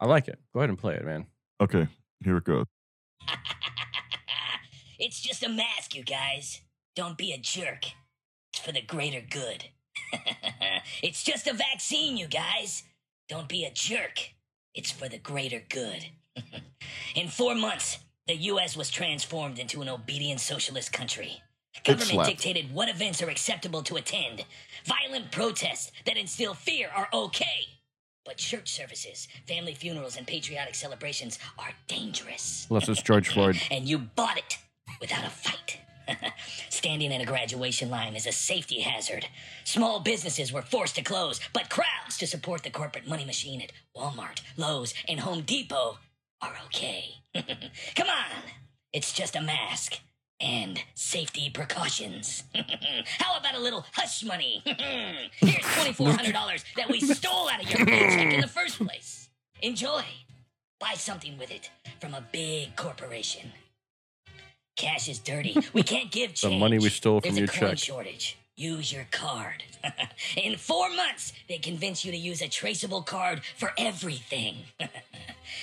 I 0.00 0.06
like 0.06 0.28
it. 0.28 0.38
Go 0.52 0.60
ahead 0.60 0.70
and 0.70 0.78
play 0.78 0.94
it, 0.94 1.04
man. 1.04 1.26
Okay, 1.60 1.88
here 2.22 2.36
it 2.36 2.44
goes. 2.44 2.66
It's 4.96 5.20
just 5.20 5.42
a 5.42 5.48
mask, 5.48 5.94
you 5.94 6.04
guys. 6.04 6.60
Don't 6.94 7.18
be 7.18 7.32
a 7.32 7.38
jerk. 7.38 7.84
It's 8.52 8.62
for 8.62 8.72
the 8.72 8.80
greater 8.80 9.20
good. 9.20 9.64
it's 11.02 11.24
just 11.24 11.46
a 11.46 11.52
vaccine, 11.52 12.16
you 12.16 12.26
guys. 12.26 12.84
Don't 13.28 13.48
be 13.48 13.64
a 13.64 13.70
jerk. 13.70 14.30
It's 14.74 14.90
for 14.90 15.08
the 15.08 15.18
greater 15.18 15.62
good. 15.68 16.06
In 17.14 17.28
four 17.28 17.54
months, 17.54 17.98
the 18.26 18.36
U.S. 18.36 18.76
was 18.76 18.90
transformed 18.90 19.58
into 19.58 19.82
an 19.82 19.88
obedient 19.88 20.40
socialist 20.40 20.92
country. 20.92 21.42
Government 21.84 22.26
dictated 22.26 22.72
what 22.72 22.88
events 22.88 23.20
are 23.22 23.28
acceptable 23.28 23.82
to 23.82 23.96
attend. 23.96 24.44
Violent 24.86 25.30
protests 25.32 25.92
that 26.06 26.16
instill 26.16 26.54
fear 26.54 26.88
are 26.94 27.08
okay. 27.12 27.66
But 28.24 28.38
church 28.38 28.72
services, 28.72 29.28
family 29.46 29.74
funerals, 29.74 30.16
and 30.16 30.26
patriotic 30.26 30.74
celebrations 30.74 31.38
are 31.58 31.72
dangerous. 31.88 32.66
Unless 32.70 32.88
it's 32.88 33.02
George 33.02 33.28
Floyd. 33.28 33.60
and 33.70 33.86
you 33.88 33.98
bought 33.98 34.38
it 34.38 34.58
without 35.00 35.26
a 35.26 35.30
fight. 35.30 35.80
Standing 36.70 37.12
in 37.12 37.20
a 37.20 37.26
graduation 37.26 37.90
line 37.90 38.14
is 38.14 38.26
a 38.26 38.32
safety 38.32 38.80
hazard. 38.80 39.26
Small 39.64 40.00
businesses 40.00 40.52
were 40.52 40.62
forced 40.62 40.96
to 40.96 41.02
close, 41.02 41.40
but 41.52 41.70
crowds 41.70 42.18
to 42.18 42.26
support 42.26 42.62
the 42.62 42.70
corporate 42.70 43.08
money 43.08 43.24
machine 43.24 43.60
at 43.62 43.72
Walmart, 43.96 44.42
Lowe's, 44.56 44.92
and 45.08 45.20
Home 45.20 45.42
Depot 45.42 45.98
are 46.42 46.54
okay. 46.66 47.14
Come 47.34 48.08
on, 48.08 48.42
it's 48.92 49.12
just 49.12 49.36
a 49.36 49.40
mask 49.40 49.98
and 50.40 50.78
safety 50.94 51.50
precautions. 51.50 52.44
How 53.18 53.36
about 53.38 53.54
a 53.54 53.60
little 53.60 53.84
hush 53.92 54.24
money? 54.24 54.62
Here's 54.64 55.64
$2,400 55.64 56.64
that 56.76 56.88
we 56.88 57.00
stole 57.00 57.48
out 57.48 57.62
of 57.62 57.70
your 57.70 57.86
paycheck 57.86 58.32
in 58.34 58.40
the 58.40 58.48
first 58.48 58.78
place. 58.78 59.28
Enjoy. 59.62 60.02
Buy 60.80 60.94
something 60.94 61.38
with 61.38 61.50
it 61.50 61.70
from 62.00 62.14
a 62.14 62.20
big 62.32 62.76
corporation. 62.76 63.52
Cash 64.76 65.08
is 65.08 65.18
dirty. 65.20 65.56
We 65.72 65.82
can't 65.84 66.10
give 66.10 66.34
change. 66.34 66.52
The 66.54 66.58
money 66.58 66.78
we 66.78 66.88
stole 66.90 67.20
from 67.20 67.34
There's 67.34 67.38
your 67.38 67.44
a 67.56 67.68
coin 67.68 67.76
check. 67.76 67.78
shortage. 67.78 68.36
Use 68.56 68.92
your 68.92 69.06
card. 69.10 69.64
In 70.36 70.56
four 70.56 70.88
months, 70.90 71.32
they 71.48 71.58
convince 71.58 72.04
you 72.04 72.12
to 72.12 72.16
use 72.16 72.40
a 72.40 72.48
traceable 72.48 73.02
card 73.02 73.42
for 73.56 73.72
everything. 73.76 74.58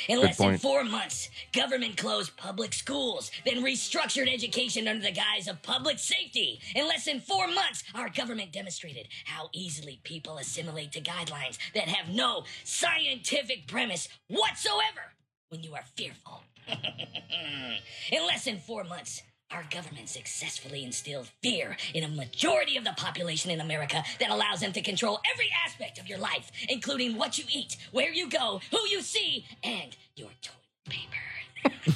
In 0.07 0.17
Good 0.17 0.25
less 0.25 0.37
than 0.37 0.57
four 0.57 0.83
months, 0.83 1.29
government 1.53 1.95
closed 1.95 2.35
public 2.35 2.73
schools, 2.73 3.31
then 3.45 3.63
restructured 3.63 4.31
education 4.31 4.89
under 4.89 5.03
the 5.03 5.11
guise 5.11 5.47
of 5.47 5.61
public 5.61 5.99
safety. 5.99 6.59
In 6.75 6.85
less 6.87 7.05
than 7.05 7.21
four 7.21 7.47
months, 7.47 7.83
our 7.95 8.09
government 8.09 8.51
demonstrated 8.51 9.07
how 9.25 9.49
easily 9.53 10.01
people 10.03 10.37
assimilate 10.37 10.91
to 10.91 11.01
guidelines 11.01 11.57
that 11.73 11.87
have 11.87 12.13
no 12.13 12.43
scientific 12.65 13.67
premise 13.67 14.09
whatsoever 14.27 15.13
when 15.49 15.63
you 15.63 15.73
are 15.75 15.85
fearful. 15.95 16.43
In 18.11 18.25
less 18.27 18.45
than 18.45 18.57
four 18.57 18.83
months, 18.83 19.23
our 19.53 19.63
government 19.71 20.09
successfully 20.09 20.83
instilled 20.83 21.29
fear 21.41 21.77
in 21.93 22.03
a 22.03 22.07
majority 22.07 22.77
of 22.77 22.83
the 22.83 22.93
population 22.97 23.51
in 23.51 23.61
America 23.61 24.03
that 24.19 24.29
allows 24.29 24.59
them 24.59 24.71
to 24.73 24.81
control 24.81 25.19
every 25.33 25.49
aspect 25.65 25.99
of 25.99 26.07
your 26.07 26.17
life, 26.17 26.51
including 26.69 27.17
what 27.17 27.37
you 27.37 27.45
eat, 27.53 27.77
where 27.91 28.11
you 28.11 28.29
go, 28.29 28.61
who 28.71 28.79
you 28.89 29.01
see, 29.01 29.45
and 29.63 29.95
your 30.15 30.29
toilet 30.41 30.61
paper. 30.89 31.21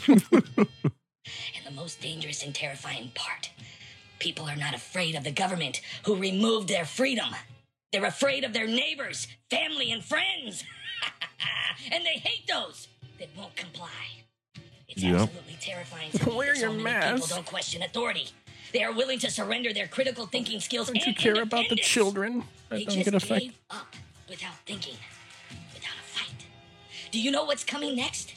and 1.56 1.66
the 1.66 1.72
most 1.74 2.02
dangerous 2.02 2.44
and 2.44 2.54
terrifying 2.54 3.12
part 3.16 3.50
people 4.20 4.48
are 4.48 4.56
not 4.56 4.74
afraid 4.74 5.16
of 5.16 5.24
the 5.24 5.32
government 5.32 5.82
who 6.06 6.16
removed 6.16 6.68
their 6.68 6.86
freedom. 6.86 7.30
They're 7.92 8.06
afraid 8.06 8.44
of 8.44 8.54
their 8.54 8.68
neighbors, 8.68 9.28
family, 9.50 9.92
and 9.92 10.04
friends. 10.04 10.64
and 11.92 12.04
they 12.04 12.18
hate 12.18 12.48
those 12.48 12.88
that 13.20 13.30
won't 13.38 13.56
comply. 13.56 14.25
It's 14.96 15.04
Yep. 15.04 15.14
absolutely 15.22 15.58
terrifying 15.60 16.12
to 16.12 16.26
me 16.30 16.36
Wear 16.36 16.48
that 16.54 16.56
so 16.56 16.62
your 16.62 16.72
many 16.72 16.84
mask. 16.84 17.24
people 17.24 17.36
don't 17.36 17.46
question 17.46 17.84
authority. 17.84 18.30
They 18.74 18.84
are 18.84 18.92
willing 18.94 19.20
to 19.20 19.30
surrender 19.30 19.74
their 19.74 19.88
critical 19.88 20.26
thinking 20.26 20.60
skills 20.60 20.88
Don't 20.88 20.98
you 20.98 21.04
and 21.08 21.18
care 21.18 21.42
about 21.42 21.70
the 21.70 21.76
children 21.76 22.44
that 22.70 22.78
They 22.78 22.86
don't 22.86 22.96
just 22.96 23.06
get 23.06 23.14
affected? 23.14 23.50
gave 23.52 23.54
up 23.70 23.96
without 24.30 24.56
thinking, 24.66 24.96
without 25.74 25.94
a 26.00 26.04
fight. 26.08 26.46
Do 27.12 27.20
you 27.22 27.32
know 27.32 27.44
what's 27.46 27.64
coming 27.64 27.96
next? 27.96 28.34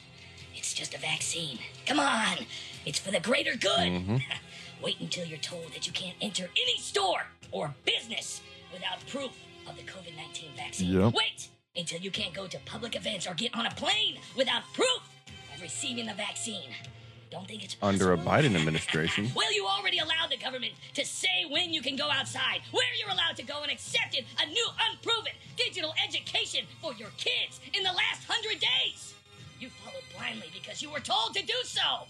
It's 0.55 0.73
just 0.75 0.95
a 0.95 0.99
vaccine. 0.99 1.59
Come 1.87 1.99
on, 2.01 2.39
it's 2.85 2.99
for 2.99 3.11
the 3.11 3.21
greater 3.21 3.57
good. 3.57 3.89
Mhm. 3.89 4.23
Wait 4.83 5.01
until 5.01 5.25
you're 5.27 5.39
told 5.39 5.73
that 5.75 5.87
you 5.87 5.93
can't 5.93 6.17
enter 6.21 6.49
any 6.61 6.77
store 6.79 7.27
or 7.51 7.75
business 7.85 8.41
without 8.73 9.05
proof 9.09 9.31
of 9.69 9.77
the 9.77 9.83
COVID 9.83 10.15
19 10.17 10.51
vaccine. 10.57 11.01
Yep. 11.01 11.15
Wait 11.15 11.49
until 11.77 12.01
you 12.01 12.11
can't 12.13 12.33
go 12.35 12.47
to 12.47 12.59
public 12.61 12.95
events 12.95 13.27
or 13.27 13.35
get 13.35 13.53
on 13.57 13.67
a 13.67 13.71
plane 13.73 14.19
without 14.37 14.63
proof 14.75 15.01
of 15.59 15.63
receiving 15.63 16.07
the 16.07 16.15
vaccine. 16.15 16.71
Don't 17.31 17.47
think 17.47 17.63
it's 17.63 17.77
Under 17.83 18.13
a 18.13 18.17
Biden 18.17 18.55
administration. 18.57 19.31
well, 19.37 19.53
you 19.53 19.67
already 19.67 19.99
allowed 19.99 20.31
the 20.31 20.39
government 20.39 20.73
to 20.95 21.05
say 21.05 21.45
when 21.51 21.73
you 21.73 21.83
can 21.83 21.97
go 21.97 22.09
outside, 22.11 22.61
where 22.71 22.87
you're 22.99 23.11
allowed 23.11 23.37
to 23.37 23.43
go, 23.43 23.63
and 23.63 23.71
accepted 23.71 24.25
a 24.41 24.47
new 24.47 24.67
unproven 24.89 25.33
digital 25.57 25.93
education 26.07 26.65
for 26.81 26.95
your 26.95 27.11
kids 27.19 27.61
in 27.75 27.83
the 27.83 27.91
last 27.93 28.25
hundred 28.27 28.61
days. 28.61 29.15
You 29.61 29.69
followed 29.85 30.05
blindly 30.17 30.49
because 30.55 30.81
you 30.81 30.91
were 30.91 31.01
told 31.01 31.35
to 31.35 31.45
do 31.45 31.55
so. 31.65 32.07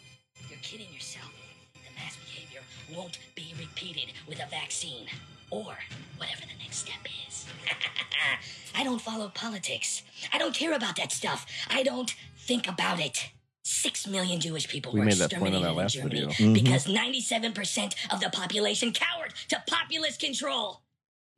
You're 0.48 0.60
kidding 0.60 0.92
yourself. 0.92 1.32
The 1.74 2.00
mass 2.00 2.16
behavior 2.16 2.60
won't 2.94 3.18
be 3.34 3.54
repeated 3.58 4.12
with 4.28 4.38
a 4.38 4.48
vaccine 4.50 5.06
or 5.50 5.74
whatever 6.18 6.42
the 6.42 6.62
next 6.62 6.76
step 6.76 7.00
is. 7.26 7.46
I 8.76 8.84
don't 8.84 9.00
follow 9.00 9.30
politics. 9.34 10.02
I 10.32 10.38
don't 10.38 10.54
care 10.54 10.74
about 10.74 10.96
that 10.96 11.10
stuff. 11.10 11.46
I 11.70 11.82
don't 11.82 12.14
think 12.36 12.68
about 12.68 13.00
it. 13.00 13.30
Six 13.78 14.08
million 14.08 14.40
Jewish 14.40 14.66
people 14.66 14.92
We 14.92 14.98
were 14.98 15.06
made 15.06 15.14
that 15.18 15.32
point 15.32 15.54
on 15.54 15.62
exterminated 15.62 15.64
that 15.64 15.70
in 15.70 15.76
last 15.76 15.94
Germany 15.94 16.34
video. 16.34 16.50
Mhm. 16.50 16.54
because 16.54 16.86
97% 16.88 17.94
of 18.12 18.20
the 18.20 18.28
population 18.30 18.92
cowered 18.92 19.32
to 19.50 19.62
populist 19.68 20.18
control. 20.18 20.82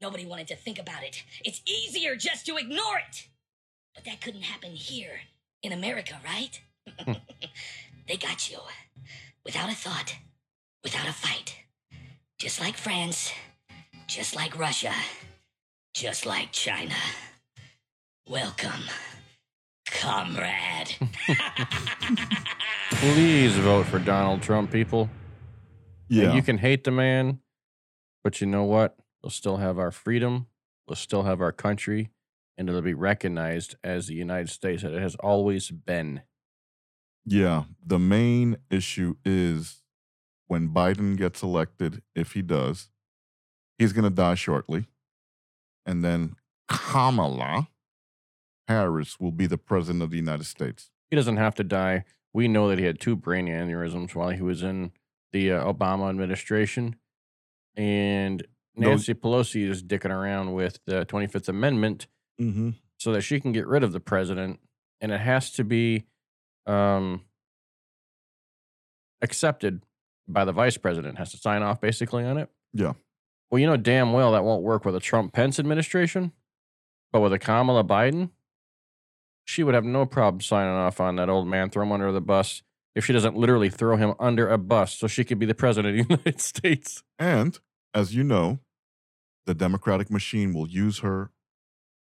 Nobody 0.01 0.25
wanted 0.25 0.49
to 0.49 0.57
think 0.57 0.79
about 0.79 1.03
it. 1.05 1.23
It's 1.45 1.61
easier 1.67 2.17
just 2.17 2.47
to 2.47 2.57
ignore 2.57 2.99
it. 2.99 3.29
But 3.95 4.05
that 4.07 4.23
couldn't 4.23 4.43
happen 4.43 4.75
here 4.75 5.21
in 5.63 5.73
America, 5.73 6.19
right? 6.25 6.59
they 8.09 8.17
got 8.17 8.51
you 8.51 8.59
without 9.45 9.71
a 9.71 9.75
thought, 9.75 10.17
without 10.83 11.07
a 11.07 11.13
fight. 11.13 11.57
Just 12.39 12.59
like 12.59 12.79
France, 12.79 13.33
just 14.07 14.35
like 14.35 14.59
Russia, 14.59 14.95
just 15.93 16.25
like 16.25 16.53
China. 16.53 16.97
Welcome, 18.27 18.85
comrade. 19.91 20.97
Please 22.93 23.57
vote 23.59 23.87
for 23.87 23.99
Donald 23.99 24.43
Trump, 24.43 24.71
people. 24.71 25.03
And 26.09 26.19
Yeah. 26.19 26.35
you 26.35 26.43
can 26.43 26.59
hate 26.59 26.85
the 26.85 26.91
man, 26.91 27.41
but 28.25 28.41
you 28.41 28.47
know 28.47 28.65
what? 28.65 28.97
We'll 29.23 29.31
still 29.31 29.59
have 29.59 29.79
our 29.79 29.91
freedom. 29.91 30.47
We'll 30.89 30.97
still 30.97 31.23
have 31.23 31.41
our 31.41 31.53
country, 31.53 32.11
and 32.59 32.69
it'll 32.69 32.83
be 32.83 32.95
recognized 32.95 33.77
as 33.85 34.07
the 34.09 34.15
United 34.15 34.51
States 34.51 34.83
that 34.83 34.93
it 34.93 35.01
has 35.01 35.15
always 35.17 35.71
been. 35.71 36.23
Yeah, 37.25 37.65
the 37.85 37.99
main 37.99 38.57
issue 38.71 39.15
is 39.25 39.83
when 40.49 40.71
Biden 40.71 41.17
gets 41.17 41.43
elected, 41.43 42.03
if 42.17 42.33
he 42.33 42.43
does, 42.43 42.91
he's 43.79 43.93
going 43.93 44.05
to 44.05 44.11
die 44.11 44.35
shortly. 44.35 44.87
And 45.87 46.05
then 46.05 46.35
Kamala 46.69 47.69
Harris 48.71 49.19
will 49.19 49.33
be 49.33 49.47
the 49.47 49.59
president 49.59 50.01
of 50.03 50.11
the 50.11 50.17
United 50.17 50.45
States. 50.45 50.91
He 51.11 51.17
doesn't 51.17 51.39
have 51.39 51.57
to 51.57 51.65
die. 51.65 52.05
We 52.33 52.47
know 52.47 52.69
that 52.69 52.79
he 52.79 52.85
had 52.85 53.01
two 53.01 53.17
brain 53.17 53.49
aneurysms 53.49 54.15
while 54.15 54.31
he 54.31 54.41
was 54.43 54.63
in 54.63 54.93
the 55.33 55.51
uh, 55.53 55.65
Obama 55.73 56.09
administration. 56.09 56.95
And 57.77 58.43
Those- 58.77 58.87
Nancy 59.09 59.15
Pelosi 59.15 59.69
is 59.69 59.83
dicking 59.83 60.11
around 60.15 60.53
with 60.55 60.79
the 60.87 61.05
25th 61.07 61.49
Amendment 61.49 62.07
Mm-hmm. 62.41 62.71
so 62.97 63.13
that 63.13 63.21
she 63.21 63.39
can 63.41 63.53
get 63.53 63.67
rid 63.67 63.83
of 63.85 63.93
the 63.93 64.01
president. 64.01 64.61
And 65.03 65.13
it 65.13 65.21
has 65.21 65.51
to 65.53 65.65
be 65.65 66.05
um, 66.67 67.23
accepted 69.21 69.83
by 70.29 70.45
the 70.45 70.53
vice 70.53 70.77
president, 70.77 71.19
has 71.19 71.33
to 71.33 71.37
sign 71.37 71.63
off 71.63 71.81
basically 71.81 72.25
on 72.25 72.39
it. 72.39 72.49
Yeah. 72.73 72.93
Well, 73.51 73.59
you 73.59 73.67
know 73.67 73.77
damn 73.77 74.13
well 74.13 74.33
that 74.33 74.45
won't 74.45 74.63
work 74.63 74.85
with 74.85 74.95
a 74.97 75.01
Trump 75.01 75.33
Pence 75.33 75.59
administration, 75.59 76.33
but 77.13 77.21
with 77.21 77.33
a 77.33 77.39
Kamala 77.39 77.83
Biden, 77.85 78.31
she 79.51 79.65
would 79.65 79.75
have 79.75 79.85
no 79.85 80.07
problem 80.07 80.41
signing 80.41 80.73
off 80.73 81.01
on 81.01 81.17
that 81.17 81.29
old 81.29 81.47
man, 81.49 81.71
throw 81.71 81.83
him 81.83 81.93
under 81.93 82.13
the 82.13 82.21
bus 82.21 82.63
if 82.95 83.05
she 83.05 83.13
doesn't 83.13 83.37
literally 83.37 83.69
throw 83.71 83.97
him 83.97 84.15
under 84.19 84.49
a 84.49 84.59
bus 84.59 84.95
so 84.95 85.07
she 85.07 85.25
could 85.25 85.39
be 85.39 85.47
the 85.47 85.55
president 85.55 85.99
of 86.01 86.07
the 86.09 86.15
United 86.17 86.41
States. 86.41 87.03
And 87.19 87.59
as 87.95 88.15
you 88.15 88.23
know, 88.25 88.61
the 89.47 89.55
Democratic 89.55 90.11
machine 90.11 90.53
will 90.55 90.69
use 90.69 91.01
her 91.01 91.31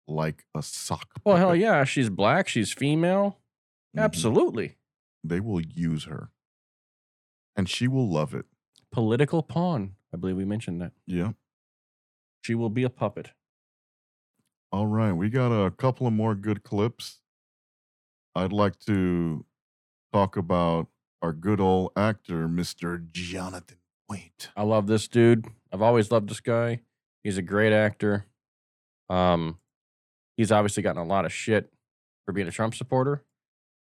like 0.08 0.44
a 0.54 0.62
sock. 0.62 1.08
Well, 1.24 1.36
hell 1.36 1.54
yeah, 1.56 1.84
she's 1.84 2.08
black, 2.10 2.48
she's 2.48 2.72
female. 2.72 3.38
Mhm. 3.96 4.02
Absolutely. 4.02 4.76
They 5.24 5.40
will 5.40 5.60
use 5.60 6.04
her. 6.04 6.30
And 7.56 7.68
she 7.68 7.88
will 7.88 8.08
love 8.08 8.34
it. 8.34 8.46
Political 8.92 9.42
pawn. 9.42 9.96
I 10.12 10.16
believe 10.16 10.36
we 10.36 10.44
mentioned 10.44 10.80
that. 10.80 10.92
Yeah. 11.06 11.32
She 12.42 12.54
will 12.54 12.70
be 12.70 12.84
a 12.84 12.90
puppet. 12.90 13.30
All 14.70 14.86
right. 14.86 15.12
We 15.12 15.30
got 15.30 15.50
a 15.52 15.70
couple 15.70 16.06
of 16.06 16.12
more 16.12 16.34
good 16.34 16.62
clips. 16.62 17.20
I'd 18.36 18.52
like 18.52 18.78
to 18.80 19.46
talk 20.12 20.36
about 20.36 20.88
our 21.22 21.32
good 21.32 21.58
old 21.58 21.92
actor, 21.96 22.46
Mr. 22.46 23.10
Jonathan 23.10 23.78
Voight. 24.10 24.50
I 24.54 24.62
love 24.62 24.86
this 24.86 25.08
dude. 25.08 25.46
I've 25.72 25.80
always 25.80 26.10
loved 26.10 26.28
this 26.28 26.40
guy. 26.40 26.80
He's 27.24 27.38
a 27.38 27.42
great 27.42 27.72
actor. 27.72 28.26
Um, 29.08 29.58
he's 30.36 30.52
obviously 30.52 30.82
gotten 30.82 31.00
a 31.00 31.06
lot 31.06 31.24
of 31.24 31.32
shit 31.32 31.72
for 32.26 32.32
being 32.32 32.46
a 32.46 32.50
Trump 32.50 32.74
supporter, 32.74 33.24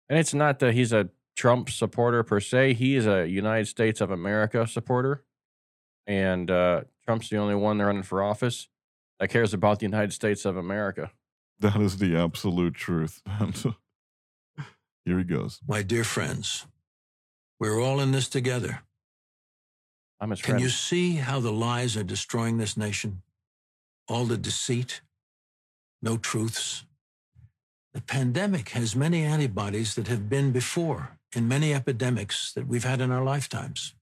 and 0.10 0.18
it's 0.18 0.34
not 0.34 0.58
that 0.60 0.74
he's 0.74 0.91
a 0.91 1.10
Trump 1.36 1.70
supporter 1.70 2.24
per 2.24 2.39
se. 2.39 2.74
He 2.74 2.95
is 2.95 3.06
a 3.06 3.28
United 3.28 3.68
States 3.68 4.02
of 4.02 4.10
America 4.10 4.66
supporter, 4.66 5.24
and 6.08 6.50
uh, 6.50 6.82
Trump's 7.06 7.30
the 7.30 7.38
only 7.38 7.56
one 7.56 7.80
running 7.80 8.04
for 8.04 8.24
office 8.24 8.68
that 9.20 9.30
cares 9.30 9.54
about 9.54 9.78
the 9.80 9.86
United 9.86 10.12
States 10.12 10.43
of 10.43 10.58
America. 10.58 11.12
That 11.60 11.80
is 11.80 11.97
the 11.97 12.18
absolute 12.18 12.74
truth. 12.74 13.22
Here 15.10 15.18
he 15.18 15.24
goes. 15.24 15.60
My 15.68 15.82
dear 15.82 16.03
friends, 16.03 16.68
we're 17.60 17.82
all 17.82 17.99
in 17.99 18.12
this 18.12 18.30
together. 18.30 18.84
I'm 20.22 20.30
his 20.30 20.39
Can 20.39 20.60
you 20.60 20.70
see 20.70 21.16
how 21.16 21.39
the 21.39 21.51
lies 21.51 21.97
are 21.97 22.03
destroying 22.03 22.60
this 22.60 22.78
nation? 22.78 23.24
All 24.07 24.26
the 24.26 24.38
deceit, 24.38 25.01
no 25.99 26.18
truths. 26.18 26.86
The 27.95 28.01
pandemic 28.01 28.70
has 28.70 28.95
many 28.95 29.24
antibodies 29.24 29.95
that 29.95 30.10
have 30.10 30.30
been 30.30 30.51
before 30.51 31.18
in 31.36 31.47
many 31.47 31.74
epidemics 31.74 32.53
that 32.53 32.68
we've 32.68 32.84
had 32.84 33.01
in 33.01 33.10
our 33.10 33.24
lifetimes. 33.24 33.95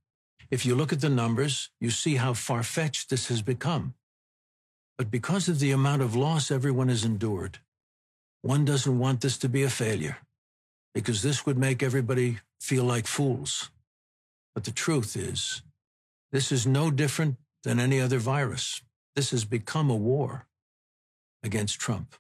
If 0.52 0.66
you 0.66 0.76
look 0.76 0.92
at 0.92 1.00
the 1.00 1.10
numbers, 1.10 1.70
you 1.80 1.90
see 1.90 2.18
how 2.18 2.34
far 2.34 2.64
fetched 2.64 3.10
this 3.10 3.30
has 3.30 3.42
become. 3.42 3.94
But 4.98 5.10
because 5.10 5.48
of 5.48 5.60
the 5.60 5.72
amount 5.72 6.02
of 6.02 6.18
loss 6.18 6.52
everyone 6.52 6.90
has 6.90 7.06
endured, 7.06 7.60
one 8.42 8.66
doesn't 8.66 9.00
want 9.00 9.22
this 9.22 9.38
to 9.38 9.48
be 9.48 9.64
a 9.64 9.70
failure 9.70 10.18
because 10.94 11.22
this 11.22 11.46
would 11.46 11.58
make 11.58 11.84
everybody 11.84 12.40
feel 12.60 12.84
like 12.84 13.08
fools. 13.08 13.70
But 14.54 14.64
the 14.64 14.72
truth 14.72 15.16
is, 15.16 15.62
this 16.32 16.52
is 16.52 16.66
no 16.66 16.92
different 16.92 17.38
than 17.64 17.80
any 17.80 18.02
other 18.02 18.18
virus. 18.18 18.82
This 19.16 19.32
has 19.32 19.46
become 19.46 19.90
a 19.90 19.96
war 19.96 20.48
against 21.44 21.80
Trump. 21.80 22.16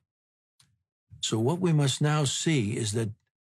So, 1.21 1.39
what 1.39 1.59
we 1.59 1.73
must 1.73 2.01
now 2.01 2.23
see 2.23 2.77
is 2.77 2.91
that 2.93 3.09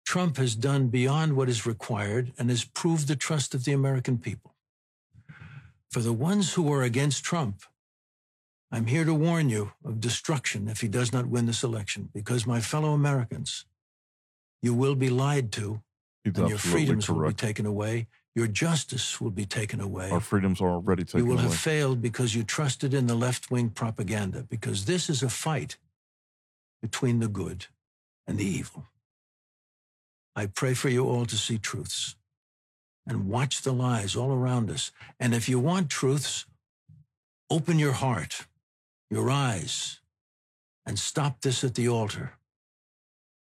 Trump 0.05 0.37
has 0.37 0.55
done 0.55 0.87
beyond 0.87 1.35
what 1.35 1.49
is 1.49 1.65
required 1.65 2.33
and 2.37 2.49
has 2.49 2.65
proved 2.65 3.07
the 3.07 3.15
trust 3.15 3.53
of 3.53 3.63
the 3.63 3.71
American 3.71 4.17
people. 4.17 4.55
For 5.89 6.01
the 6.01 6.13
ones 6.13 6.53
who 6.53 6.71
are 6.73 6.83
against 6.83 7.23
Trump, 7.23 7.63
I'm 8.71 8.85
here 8.85 9.05
to 9.05 9.13
warn 9.13 9.49
you 9.49 9.73
of 9.83 9.99
destruction 9.99 10.67
if 10.67 10.81
he 10.81 10.87
does 10.87 11.11
not 11.11 11.27
win 11.27 11.45
this 11.45 11.63
election, 11.63 12.09
because 12.13 12.47
my 12.47 12.61
fellow 12.61 12.93
Americans, 12.93 13.65
you 14.61 14.73
will 14.73 14.95
be 14.95 15.09
lied 15.09 15.51
to, 15.53 15.81
He's 16.23 16.37
and 16.37 16.49
your 16.49 16.57
freedoms 16.57 17.09
will 17.09 17.27
be 17.27 17.33
taken 17.33 17.65
away, 17.65 18.07
your 18.35 18.47
justice 18.47 19.19
will 19.19 19.31
be 19.31 19.45
taken 19.45 19.81
away. 19.81 20.09
Our 20.09 20.19
freedoms 20.19 20.61
are 20.61 20.69
already 20.69 21.03
taken 21.03 21.21
away. 21.21 21.25
You 21.25 21.29
will 21.31 21.39
away. 21.39 21.49
have 21.49 21.59
failed 21.59 22.01
because 22.01 22.35
you 22.35 22.43
trusted 22.43 22.93
in 22.93 23.07
the 23.07 23.15
left 23.15 23.51
wing 23.51 23.69
propaganda, 23.69 24.43
because 24.43 24.85
this 24.85 25.09
is 25.09 25.23
a 25.23 25.29
fight 25.29 25.77
between 26.81 27.19
the 27.19 27.27
good 27.27 27.67
and 28.27 28.37
the 28.37 28.45
evil. 28.45 28.85
I 30.35 30.45
pray 30.45 30.73
for 30.73 30.89
you 30.89 31.05
all 31.05 31.25
to 31.25 31.35
see 31.35 31.57
truths 31.57 32.15
and 33.05 33.27
watch 33.27 33.63
the 33.63 33.73
lies 33.73 34.15
all 34.15 34.31
around 34.31 34.69
us. 34.69 34.91
And 35.19 35.33
if 35.33 35.49
you 35.49 35.59
want 35.59 35.89
truths, 35.89 36.45
open 37.49 37.79
your 37.79 37.93
heart, 37.93 38.45
your 39.09 39.29
eyes, 39.29 39.99
and 40.85 40.97
stop 40.97 41.41
this 41.41 41.63
at 41.63 41.75
the 41.75 41.89
altar. 41.89 42.33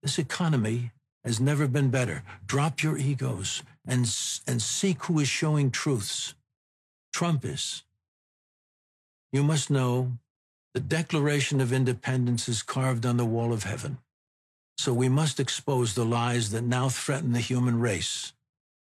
This 0.03 0.19
economy 0.19 0.93
has 1.27 1.41
never 1.41 1.67
been 1.67 1.91
better. 1.91 2.23
Drop 2.47 2.83
your 2.83 2.97
egos 2.97 3.63
and, 3.87 4.09
and 4.47 4.63
seek 4.63 5.05
who 5.05 5.19
is 5.19 5.29
showing 5.29 5.71
truths. 5.71 6.35
Trump 7.13 7.45
is. 7.45 7.83
You 9.33 9.43
must 9.43 9.69
know 9.69 10.13
the 10.73 10.81
Declaration 10.81 11.61
of 11.61 11.73
Independence 11.73 12.49
is 12.49 12.63
carved 12.63 13.05
on 13.05 13.17
the 13.17 13.25
wall 13.25 13.53
of 13.53 13.65
heaven. 13.65 13.99
So 14.79 14.93
we 14.93 15.09
must 15.09 15.41
expose 15.41 15.95
the 15.95 16.05
lies 16.05 16.51
that 16.53 16.63
now 16.63 16.89
threaten 16.89 17.33
the 17.33 17.41
human 17.41 17.81
race. 17.81 18.33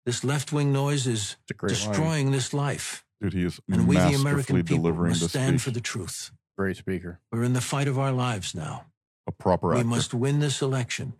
This 0.04 0.24
left 0.24 0.52
wing 0.52 0.72
noise 0.72 1.06
is 1.06 1.36
great 1.56 1.72
line. 1.72 1.78
destroying 1.78 2.30
this 2.32 2.52
life. 2.52 3.04
Dude, 3.20 3.32
he 3.32 3.44
is 3.44 3.60
And 3.70 3.86
we, 3.86 3.96
the 3.96 4.14
American 4.14 4.64
people, 4.64 4.92
must 4.92 5.28
stand 5.28 5.60
speech. 5.60 5.62
for 5.62 5.70
the 5.70 5.80
truth. 5.80 6.32
Great 6.58 6.76
speaker. 6.76 7.20
We're 7.30 7.44
in 7.44 7.52
the 7.52 7.60
fight 7.60 7.86
of 7.86 7.98
our 7.98 8.12
lives 8.12 8.54
now. 8.54 8.86
A 9.26 9.32
proper 9.32 9.72
actor. 9.72 9.84
We 9.84 9.88
must 9.88 10.12
win 10.12 10.40
this 10.40 10.60
election. 10.60 11.14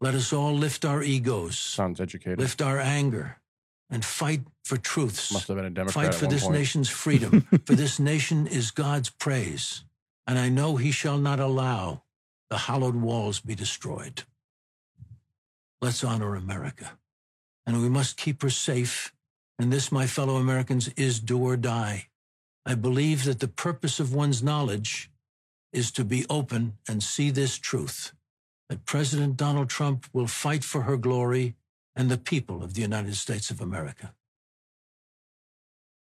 Let 0.00 0.14
us 0.14 0.32
all 0.32 0.54
lift 0.54 0.84
our 0.84 1.02
egos, 1.02 1.58
Sounds 1.58 2.00
educated. 2.00 2.38
lift 2.38 2.60
our 2.60 2.78
anger, 2.78 3.38
and 3.90 4.04
fight 4.04 4.42
for 4.64 4.76
truths. 4.76 5.32
Must 5.32 5.48
have 5.48 5.56
been 5.56 5.66
a 5.66 5.70
Democrat 5.70 6.06
Fight 6.06 6.14
for 6.14 6.26
this 6.26 6.42
point. 6.44 6.54
nation's 6.54 6.88
freedom. 7.04 7.42
for 7.64 7.74
this 7.74 7.98
nation 7.98 8.46
is 8.46 8.70
God's 8.70 9.10
praise. 9.10 9.84
And 10.26 10.38
I 10.38 10.48
know 10.48 10.76
he 10.76 10.90
shall 10.90 11.18
not 11.18 11.38
allow 11.40 12.02
the 12.50 12.58
hallowed 12.58 12.96
walls 12.96 13.40
be 13.40 13.54
destroyed. 13.54 14.24
Let's 15.80 16.02
honor 16.04 16.34
America. 16.34 16.98
And 17.66 17.80
we 17.82 17.88
must 17.88 18.16
keep 18.16 18.42
her 18.42 18.50
safe. 18.50 19.12
And 19.58 19.72
this, 19.72 19.92
my 19.92 20.06
fellow 20.06 20.36
Americans, 20.36 20.88
is 20.96 21.20
do 21.20 21.38
or 21.38 21.56
die. 21.56 22.08
I 22.66 22.74
believe 22.74 23.24
that 23.24 23.40
the 23.40 23.48
purpose 23.48 24.00
of 24.00 24.14
one's 24.14 24.42
knowledge 24.42 25.10
is 25.72 25.90
to 25.92 26.04
be 26.04 26.24
open 26.30 26.78
and 26.88 27.02
see 27.02 27.30
this 27.30 27.58
truth 27.58 28.12
that 28.68 28.86
President 28.86 29.36
Donald 29.36 29.68
Trump 29.68 30.06
will 30.12 30.26
fight 30.26 30.64
for 30.64 30.82
her 30.82 30.96
glory 30.96 31.54
and 31.94 32.10
the 32.10 32.18
people 32.18 32.62
of 32.62 32.74
the 32.74 32.80
United 32.80 33.14
States 33.14 33.50
of 33.50 33.60
America. 33.60 34.14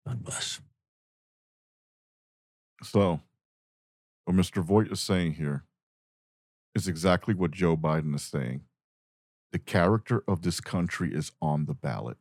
God 0.05 0.23
bless. 0.23 0.61
So, 2.83 3.19
what 4.25 4.35
Mr. 4.37 4.63
Voight 4.63 4.91
is 4.91 5.01
saying 5.01 5.33
here 5.33 5.65
is 6.75 6.87
exactly 6.87 7.33
what 7.33 7.51
Joe 7.51 7.75
Biden 7.75 8.15
is 8.15 8.23
saying. 8.23 8.61
The 9.51 9.59
character 9.59 10.23
of 10.27 10.41
this 10.41 10.59
country 10.59 11.13
is 11.13 11.31
on 11.41 11.65
the 11.65 11.73
ballot. 11.73 12.17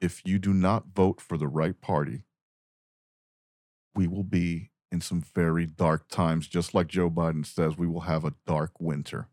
If 0.00 0.22
you 0.24 0.38
do 0.38 0.52
not 0.52 0.86
vote 0.94 1.20
for 1.20 1.36
the 1.36 1.48
right 1.48 1.80
party, 1.80 2.22
we 3.94 4.06
will 4.06 4.24
be 4.24 4.70
in 4.90 5.00
some 5.00 5.22
very 5.34 5.66
dark 5.66 6.08
times. 6.08 6.48
Just 6.48 6.74
like 6.74 6.88
Joe 6.88 7.10
Biden 7.10 7.44
says, 7.44 7.76
we 7.76 7.86
will 7.86 8.02
have 8.02 8.24
a 8.24 8.34
dark 8.46 8.80
winter. 8.80 9.28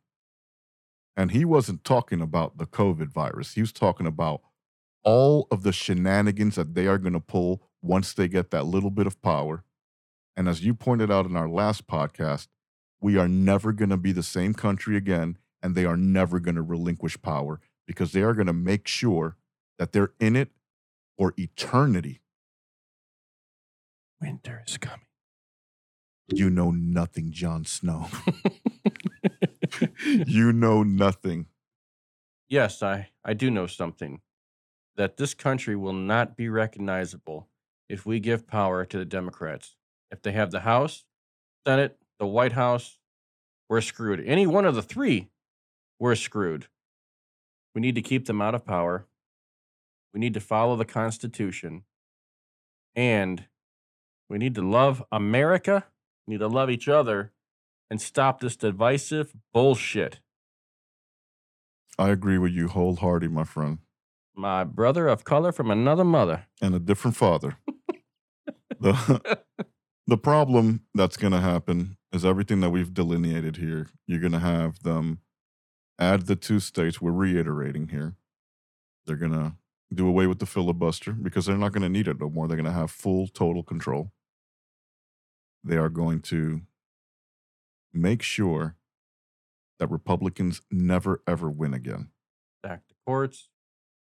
And 1.15 1.31
he 1.31 1.45
wasn't 1.45 1.83
talking 1.83 2.21
about 2.21 2.57
the 2.57 2.65
COVID 2.65 3.11
virus, 3.11 3.53
he 3.53 3.61
was 3.61 3.71
talking 3.71 4.07
about 4.07 4.41
all 5.03 5.47
of 5.51 5.63
the 5.63 5.73
shenanigans 5.73 6.55
that 6.55 6.75
they 6.75 6.87
are 6.87 6.97
going 6.97 7.13
to 7.13 7.19
pull 7.19 7.61
once 7.81 8.13
they 8.13 8.27
get 8.27 8.51
that 8.51 8.65
little 8.65 8.89
bit 8.89 9.05
of 9.05 9.21
power. 9.21 9.63
And 10.35 10.47
as 10.47 10.63
you 10.63 10.73
pointed 10.73 11.11
out 11.11 11.25
in 11.25 11.35
our 11.35 11.49
last 11.49 11.85
podcast, 11.87 12.47
we 13.01 13.17
are 13.17 13.27
never 13.27 13.73
going 13.73 13.89
to 13.89 13.97
be 13.97 14.13
the 14.13 14.23
same 14.23 14.53
country 14.53 14.95
again, 14.95 15.37
and 15.61 15.75
they 15.75 15.85
are 15.85 15.97
never 15.97 16.39
going 16.39 16.55
to 16.55 16.61
relinquish 16.61 17.21
power 17.21 17.59
because 17.85 18.13
they 18.13 18.21
are 18.21 18.33
going 18.33 18.47
to 18.47 18.53
make 18.53 18.87
sure 18.87 19.35
that 19.77 19.91
they're 19.91 20.13
in 20.19 20.35
it 20.35 20.49
for 21.17 21.33
eternity. 21.37 22.21
Winter 24.21 24.63
is 24.65 24.77
coming. 24.77 25.05
You 26.28 26.49
know 26.49 26.71
nothing, 26.71 27.32
Jon 27.32 27.65
Snow. 27.65 28.07
you 30.05 30.53
know 30.53 30.84
nothing. 30.84 31.47
Yes, 32.47 32.82
I, 32.82 33.09
I 33.26 33.34
do 33.34 33.51
know 33.51 33.67
something. 33.67 34.21
That 34.95 35.17
this 35.17 35.34
country 35.34 35.76
will 35.76 35.93
not 35.93 36.38
be 36.38 36.49
recognizable 36.49 37.49
if 37.89 38.05
we 38.05 38.19
give 38.19 38.47
power 38.47 38.86
to 38.86 38.97
the 38.97 39.05
Democrats. 39.05 39.76
If 40.11 40.21
they 40.21 40.32
have 40.34 40.51
the 40.51 40.61
House, 40.61 41.03
Senate, 41.65 41.97
the 42.19 42.28
White 42.28 42.53
House, 42.53 42.99
we're 43.69 43.82
screwed. 43.82 44.24
Any 44.26 44.45
one 44.45 44.65
of 44.65 44.76
the 44.76 44.84
three, 44.84 45.30
we're 45.99 46.15
screwed. 46.15 46.67
We 47.74 47.82
need 47.82 47.95
to 47.95 48.01
keep 48.01 48.28
them 48.28 48.41
out 48.41 48.53
of 48.53 48.65
power. 48.65 49.07
We 50.13 50.19
need 50.19 50.36
to 50.36 50.39
follow 50.39 50.76
the 50.76 50.86
Constitution. 50.86 51.84
And 52.95 53.45
we 54.30 54.38
need 54.38 54.53
to 54.55 54.61
love 54.61 55.03
America. 55.11 55.86
Need 56.28 56.39
to 56.39 56.47
love 56.47 56.69
each 56.69 56.88
other 56.88 57.32
and 57.89 58.01
stop 58.01 58.39
this 58.39 58.55
divisive 58.55 59.34
bullshit. 59.53 60.19
I 61.99 62.09
agree 62.09 62.38
with 62.38 62.51
you 62.53 62.69
wholeheartedly, 62.69 63.34
my 63.34 63.43
friend. 63.43 63.80
My 64.36 64.63
brother 64.63 65.07
of 65.07 65.24
color 65.24 65.51
from 65.51 65.69
another 65.69 66.03
mother. 66.03 66.45
and 66.61 66.74
a 66.74 66.80
different 66.80 67.15
father. 67.15 67.57
the 68.80 69.39
the 70.07 70.17
problem 70.17 70.82
that's 70.95 71.17
going 71.17 71.34
to 71.34 71.39
happen 71.39 71.97
is 72.11 72.26
everything 72.26 72.61
that 72.61 72.71
we've 72.71 72.93
delineated 72.93 73.57
here. 73.57 73.89
You're 74.07 74.19
going 74.19 74.32
to 74.32 74.39
have 74.39 74.82
them 74.84 75.19
add 75.99 76.26
the 76.26 76.36
two 76.36 76.59
states. 76.59 76.99
We're 77.01 77.11
reiterating 77.11 77.89
here. 77.89 78.15
They're 79.05 79.15
going 79.15 79.34
to 79.34 79.53
do 79.93 80.07
away 80.07 80.26
with 80.26 80.39
the 80.39 80.45
filibuster 80.47 81.11
because 81.11 81.45
they're 81.45 81.57
not 81.57 81.74
going 81.74 81.84
to 81.84 81.89
need 81.89 82.07
it 82.07 82.19
no 82.19 82.30
more. 82.30 82.47
They're 82.47 82.57
going 82.57 82.65
to 82.65 82.71
have 82.71 82.89
full 82.89 83.28
total 83.28 83.61
control. 83.61 84.11
They 85.64 85.78
are 85.78 85.89
going 85.89 86.22
to 86.22 86.61
make 87.93 88.22
sure 88.22 88.76
that 89.80 89.89
Republicans 89.89 90.61
never 90.72 91.22
ever 91.28 91.49
win 91.49 91.74
again. 91.74 92.09
Back 92.61 92.88
to 92.88 92.95
courts, 93.05 93.49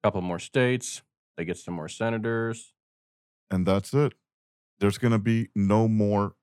a 0.03 0.07
couple 0.07 0.21
more 0.21 0.39
states. 0.39 1.01
They 1.37 1.45
get 1.45 1.57
some 1.57 1.73
more 1.73 1.87
senators. 1.87 2.73
And 3.49 3.65
that's 3.65 3.93
it. 3.93 4.13
There's 4.79 4.97
going 4.97 5.11
to 5.11 5.19
be 5.19 5.49
no 5.55 5.87
more 5.87 6.35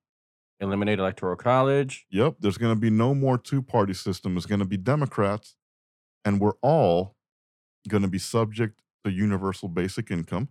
Eliminate 0.58 0.98
electoral 0.98 1.36
college. 1.36 2.06
Yep, 2.10 2.36
there's 2.40 2.56
going 2.56 2.74
to 2.74 2.80
be 2.80 2.88
no 2.88 3.14
more 3.14 3.36
two 3.36 3.60
party 3.60 3.92
system. 3.92 4.38
It's 4.38 4.46
going 4.46 4.60
to 4.60 4.64
be 4.64 4.78
Democrats, 4.78 5.54
and 6.24 6.40
we're 6.40 6.56
all 6.62 7.14
going 7.88 8.02
to 8.02 8.08
be 8.08 8.18
subject 8.18 8.80
to 9.04 9.10
universal 9.10 9.68
basic 9.68 10.10
income. 10.10 10.48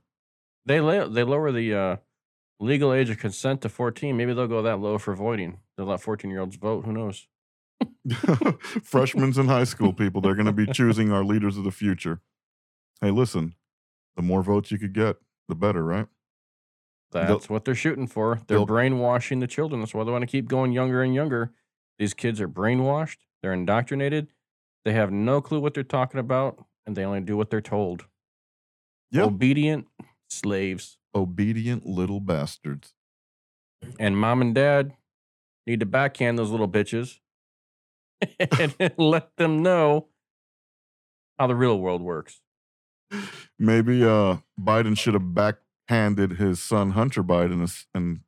They 0.64 0.80
la- 0.80 1.08
they 1.08 1.24
lower 1.24 1.52
the 1.52 1.74
uh, 1.74 1.96
legal 2.60 2.94
age 2.94 3.10
of 3.10 3.18
consent 3.18 3.62
to 3.62 3.70
14. 3.70 4.16
Maybe 4.16 4.34
they'll 4.34 4.48
go 4.48 4.62
that 4.62 4.80
low 4.80 4.98
for 4.98 5.16
voting. 5.16 5.60
They'll 5.78 5.88
let 5.88 6.02
14 6.02 6.30
year 6.30 6.40
olds 6.40 6.56
vote. 6.56 6.86
Who 6.86 6.92
knows? 6.94 7.28
Freshmen 8.84 9.38
in 9.38 9.48
high 9.48 9.64
school, 9.66 9.94
people, 9.94 10.22
they're 10.22 10.36
going 10.36 10.46
to 10.46 10.52
be 10.52 10.66
choosing 10.68 11.12
our 11.12 11.24
leaders 11.24 11.58
of 11.58 11.64
the 11.64 11.72
future. 11.72 12.22
Hey, 13.02 13.12
listen, 13.12 13.56
the 14.16 14.22
more 14.22 14.42
votes 14.44 14.72
you 14.72 14.78
could 14.78 14.94
get, 14.94 15.18
the 15.48 15.56
better, 15.56 15.84
right? 15.84 16.08
They'll- 17.12 17.26
That's 17.28 17.50
what 17.50 17.66
they're 17.66 17.76
shooting 17.76 18.08
for. 18.08 18.40
They're 18.48 18.58
they'll- 18.60 18.66
brainwashing 18.66 19.40
the 19.40 19.48
children. 19.48 19.82
That's 19.82 19.94
why 19.94 20.04
they 20.04 20.12
want 20.12 20.22
to 20.24 20.28
keep 20.28 20.48
going 20.48 20.72
younger 20.72 21.02
and 21.02 21.14
younger. 21.14 21.52
These 22.00 22.14
kids 22.14 22.40
are 22.42 22.48
brainwashed. 22.50 23.18
They're 23.42 23.54
indoctrinated. 23.54 24.28
They 24.86 24.94
have 24.94 25.12
no 25.12 25.42
clue 25.42 25.60
what 25.60 25.74
they're 25.74 25.84
talking 25.84 26.20
about, 26.20 26.64
and 26.86 26.96
they 26.96 27.04
only 27.06 27.22
do 27.22 27.36
what 27.38 27.50
they're 27.50 27.62
told. 27.62 28.06
Yep. 29.12 29.26
Obedient 29.26 29.88
slaves. 30.30 30.98
Obedient 31.16 31.86
little 31.86 32.20
bastards. 32.20 32.94
And 34.00 34.18
mom 34.18 34.42
and 34.42 34.54
dad 34.54 34.94
need 35.66 35.80
to 35.80 35.86
backhand 35.86 36.38
those 36.38 36.50
little 36.52 36.68
bitches 36.68 37.20
and 38.60 38.94
let 38.98 39.36
them 39.38 39.64
know 39.64 40.08
how 41.40 41.48
the 41.48 41.56
real 41.56 41.80
world 41.80 42.02
works. 42.02 42.42
Maybe 43.60 44.04
uh, 44.04 44.38
Biden 44.60 44.98
should 44.98 45.14
have 45.14 45.34
backhanded 45.34 46.34
his 46.34 46.62
son 46.62 46.92
Hunter 46.92 47.24
Biden 47.24 47.86
and 47.94 48.22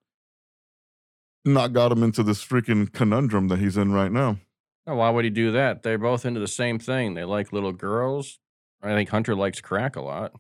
not 1.44 1.74
got 1.74 1.92
him 1.92 2.04
into 2.04 2.24
this 2.24 2.44
freaking 2.44 2.92
conundrum 2.92 3.48
that 3.48 3.60
he's 3.60 3.78
in 3.78 3.92
right 3.92 4.12
now. 4.12 4.38
Now, 4.86 4.96
why 4.96 5.10
would 5.10 5.26
he 5.26 5.32
do 5.32 5.52
that? 5.52 5.84
They're 5.84 5.98
both 5.98 6.26
into 6.26 6.40
the 6.40 6.48
same 6.48 6.80
thing. 6.80 7.14
They 7.14 7.24
like 7.24 7.52
little 7.52 7.74
girls. 7.74 8.40
I 8.82 8.94
think 8.94 9.10
Hunter 9.10 9.36
likes 9.36 9.60
crack 9.60 9.96
a 9.96 10.02
lot. 10.02 10.34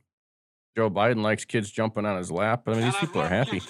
Joe 0.77 0.91
Biden 0.91 1.23
likes 1.23 1.43
kids 1.43 1.71
jumping 1.71 2.05
on 2.05 2.19
his 2.19 2.29
lap. 2.29 2.67
I 2.67 2.73
mean, 2.73 2.81
these 2.81 2.95
people 2.97 3.19
are 3.19 3.27
happy. 3.27 3.63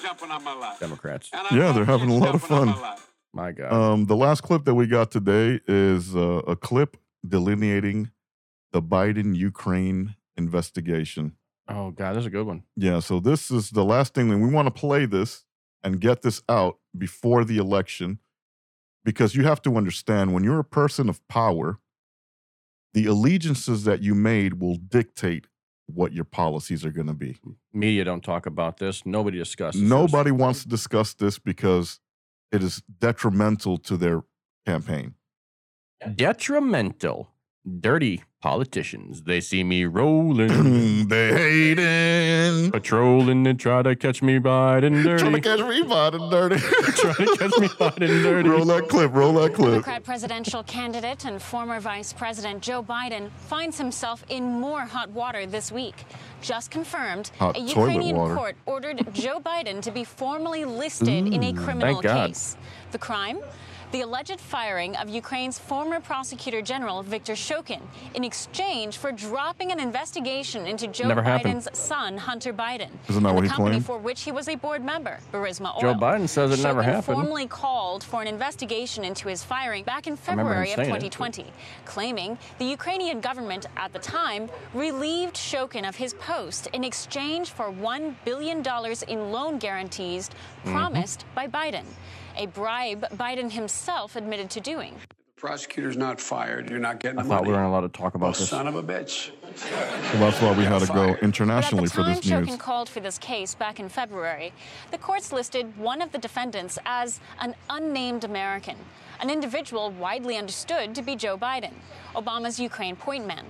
Democrats. 0.78 1.30
Yeah, 1.53 1.72
they're 1.72 1.86
having 1.86 2.10
a 2.10 2.18
lot 2.18 2.36
of 2.36 2.43
fun. 2.43 2.76
My 3.34 3.53
God. 3.53 3.72
Um, 3.72 4.05
the 4.08 4.16
last 4.18 4.41
clip 4.41 4.66
that 4.66 4.76
we 4.76 4.88
got 4.88 5.10
today 5.10 5.62
is 5.70 6.18
uh, 6.18 6.41
a 6.45 6.58
clip 6.58 6.97
delineating 7.26 8.12
the 8.74 8.82
Biden 8.82 9.38
Ukraine 9.38 10.16
investigation. 10.36 11.38
oh, 11.70 11.91
God, 11.91 12.18
that's 12.18 12.26
a 12.26 12.30
good 12.30 12.45
one. 12.45 12.64
Yeah, 12.76 12.99
so 12.99 13.22
this 13.22 13.51
is 13.51 13.70
the 13.70 13.86
last 13.86 14.14
thing 14.14 14.28
that 14.28 14.39
we 14.39 14.49
want 14.49 14.66
to 14.66 14.78
play 14.78 15.05
this 15.05 15.45
and 15.86 16.01
get 16.01 16.24
this 16.24 16.41
out 16.49 16.80
before 16.97 17.45
the 17.45 17.58
election 17.58 18.20
because 19.05 19.34
you 19.34 19.45
have 19.45 19.62
to 19.62 19.78
understand 19.78 20.34
when 20.34 20.43
you're 20.43 20.60
a 20.60 20.66
person 20.66 21.08
of 21.08 21.26
power, 21.30 21.80
the 22.93 23.05
allegiances 23.05 23.86
that 23.86 24.01
you 24.01 24.14
made 24.14 24.60
will 24.60 24.76
dictate 24.76 25.47
what 25.88 26.14
your 26.14 26.26
policies 26.26 26.86
are 26.86 26.92
going 26.92 27.08
to 27.08 27.14
be. 27.14 27.38
Media 27.74 28.04
don't 28.04 28.24
talk 28.24 28.46
about 28.46 28.78
this. 28.78 29.06
Nobody 29.06 29.38
discusses 29.38 29.82
this. 29.82 29.90
Nobody 29.90 30.32
wants 30.32 30.64
to 30.64 30.70
discuss 30.70 31.14
this 31.14 31.40
because 31.40 32.00
it 32.52 32.62
is 32.62 32.84
detrimental 33.00 33.78
to 33.80 33.98
their 33.98 34.24
campaign. 34.66 35.16
Detrimental. 36.16 37.30
Dirty 37.68 38.24
politicians. 38.41 39.24
They 39.24 39.41
see 39.41 39.63
me 39.63 39.86
rolling. 39.86 41.07
they 41.07 41.34
hating. 41.34 42.72
Patrolling 42.72 43.45
and 43.47 43.59
try 43.59 43.82
to 43.82 43.95
catch 43.95 44.22
me 44.22 44.38
riding 44.38 45.03
dirty. 45.03 45.24
Trying 45.24 45.34
to 45.34 45.41
catch 45.41 45.59
me 45.59 45.82
riding 45.82 46.30
dirty. 46.30 46.57
trying 46.57 47.15
to 47.15 47.38
catch 47.38 47.57
me 47.59 47.70
riding 47.80 48.22
dirty. 48.24 48.49
roll 48.49 48.65
that 48.65 48.88
clip. 48.88 49.13
Roll 49.13 49.34
that 49.34 49.53
clip. 49.53 49.72
Democrat 49.72 50.03
presidential 50.03 50.63
candidate 50.63 51.26
and 51.26 51.41
former 51.41 51.80
Vice 51.80 52.13
President 52.13 52.61
Joe 52.61 52.84
Biden 52.84 53.30
finds 53.47 53.78
himself 53.78 54.24
in 54.30 54.43
more 54.43 54.82
hot 54.82 55.09
water 55.09 55.45
this 55.45 55.72
week. 55.72 55.95
Just 56.41 56.72
confirmed, 56.72 57.32
Hot 57.39 57.57
a 57.57 57.59
Ukrainian 57.59 58.15
water. 58.15 58.36
court 58.36 58.55
ordered 58.65 59.13
Joe 59.13 59.39
Biden 59.39 59.82
to 59.82 59.91
be 59.91 60.03
formally 60.03 60.65
listed 60.65 61.07
in 61.07 61.43
a 61.43 61.51
mm. 61.51 61.63
criminal 61.63 61.95
thank 61.95 62.03
God. 62.03 62.28
case. 62.30 62.55
The 62.91 62.99
crime? 62.99 63.39
The 63.94 64.02
alleged 64.02 64.42
firing 64.42 64.98
of 64.98 65.08
Ukraine's 65.08 65.58
former 65.58 66.02
prosecutor 66.02 66.62
general 66.62 67.04
Viktor 67.04 67.34
Shokin 67.34 67.80
in 68.16 68.26
exchange 68.26 68.98
for 68.98 69.14
dropping 69.14 69.72
an 69.72 69.80
investigation 69.80 70.68
into 70.68 70.88
Joe 70.88 71.08
Never 71.08 71.24
happened. 71.24 71.62
Biden's 71.62 71.80
son, 71.80 72.18
Hunter 72.18 72.52
Biden, 72.52 72.90
Isn't 73.08 73.24
that 73.24 73.30
and 73.30 73.36
what 73.36 73.36
the 73.36 73.42
he 73.44 73.48
company 73.48 73.70
claimed? 73.76 73.86
for 73.86 73.98
which 73.98 74.24
he 74.24 74.32
was 74.34 74.50
a 74.50 74.56
board 74.56 74.84
member, 74.84 75.20
Burisma 75.32 75.74
Oil. 75.76 75.82
Joe 75.82 75.94
Biden 75.94 76.28
says 76.28 76.52
it 76.52 76.62
never 76.62 76.82
Shokin 76.82 76.86
happened. 76.86 77.04
formally 77.18 77.48
called 77.48 78.04
for 78.04 78.22
an 78.22 78.28
investigation 78.28 79.06
into 79.06 79.30
his 79.30 79.42
firing 79.46 79.86
back 79.86 80.06
in 80.06 80.18
I 80.28 80.32
remember 80.32 80.42
him 80.52 80.66
February 80.66 80.72
of 80.72 80.76
saying 80.76 80.90
it. 81.06 81.12
2020, 81.12 81.46
claiming 81.86 82.38
the 82.60 82.66
Ukrainian 82.66 83.22
government 83.22 83.68
at 83.78 83.94
the 83.94 84.00
time 84.00 84.50
relieved 84.74 85.38
Shokin 85.38 85.88
of 85.88 85.96
his 85.96 86.14
post 86.16 86.68
in 86.74 86.84
exchange 86.84 87.52
for 87.52 87.72
$1 87.72 88.16
billion 88.26 88.62
in 89.08 89.32
loan 89.32 89.60
guarantees 89.60 90.30
Mm-hmm. 90.30 90.72
promised 90.74 91.24
by 91.36 91.48
Biden, 91.48 91.86
a 92.38 92.46
bribe 92.48 93.06
Biden 93.16 93.52
himself 93.52 94.16
admitted 94.16 94.50
to 94.52 94.60
doing. 94.60 94.96
The 95.36 95.42
Prosecutor's 95.42 95.98
not 95.98 96.20
fired. 96.20 96.70
You're 96.70 96.80
not 96.80 97.00
getting 97.00 97.20
I 97.20 97.24
the 97.24 97.30
thought 97.30 97.42
money. 97.42 97.50
we 97.52 97.54
weren't 97.58 97.68
allowed 97.68 97.82
to 97.82 97.90
talk 97.90 98.14
Oh, 98.16 98.18
about 98.18 98.36
this. 98.36 98.50
son 98.50 98.68
of 98.68 98.76
a 98.76 98.82
bitch. 98.84 99.32
Well, 100.14 100.20
that's 100.32 100.42
why 100.42 100.52
we 100.58 100.64
had 100.64 100.80
to 100.82 100.88
go 100.88 101.14
But 101.14 101.24
internationally 101.24 101.84
at 101.86 101.90
the 101.92 101.96
for 101.96 102.02
time 102.04 102.16
this 102.16 102.26
news. 102.26 102.48
Shokin 102.48 102.60
called 102.60 102.90
for 102.90 103.00
this 103.02 103.18
case 103.18 103.54
back 103.56 103.80
in 103.80 103.90
February, 103.90 104.52
the 104.92 104.98
courts 104.98 105.32
listed 105.32 105.78
one 105.78 106.02
of 106.02 106.12
the 106.12 106.18
defendants 106.18 106.80
as 106.86 107.20
an 107.40 107.56
unnamed 107.70 108.24
American, 108.24 108.78
an 109.20 109.30
individual 109.30 109.92
widely 109.92 110.38
understood 110.38 110.94
to 110.96 111.02
be 111.02 111.16
Joe 111.16 111.38
Biden, 111.38 111.74
Obama's 112.16 112.60
Ukraine 112.60 112.96
point 112.96 113.26
man. 113.28 113.46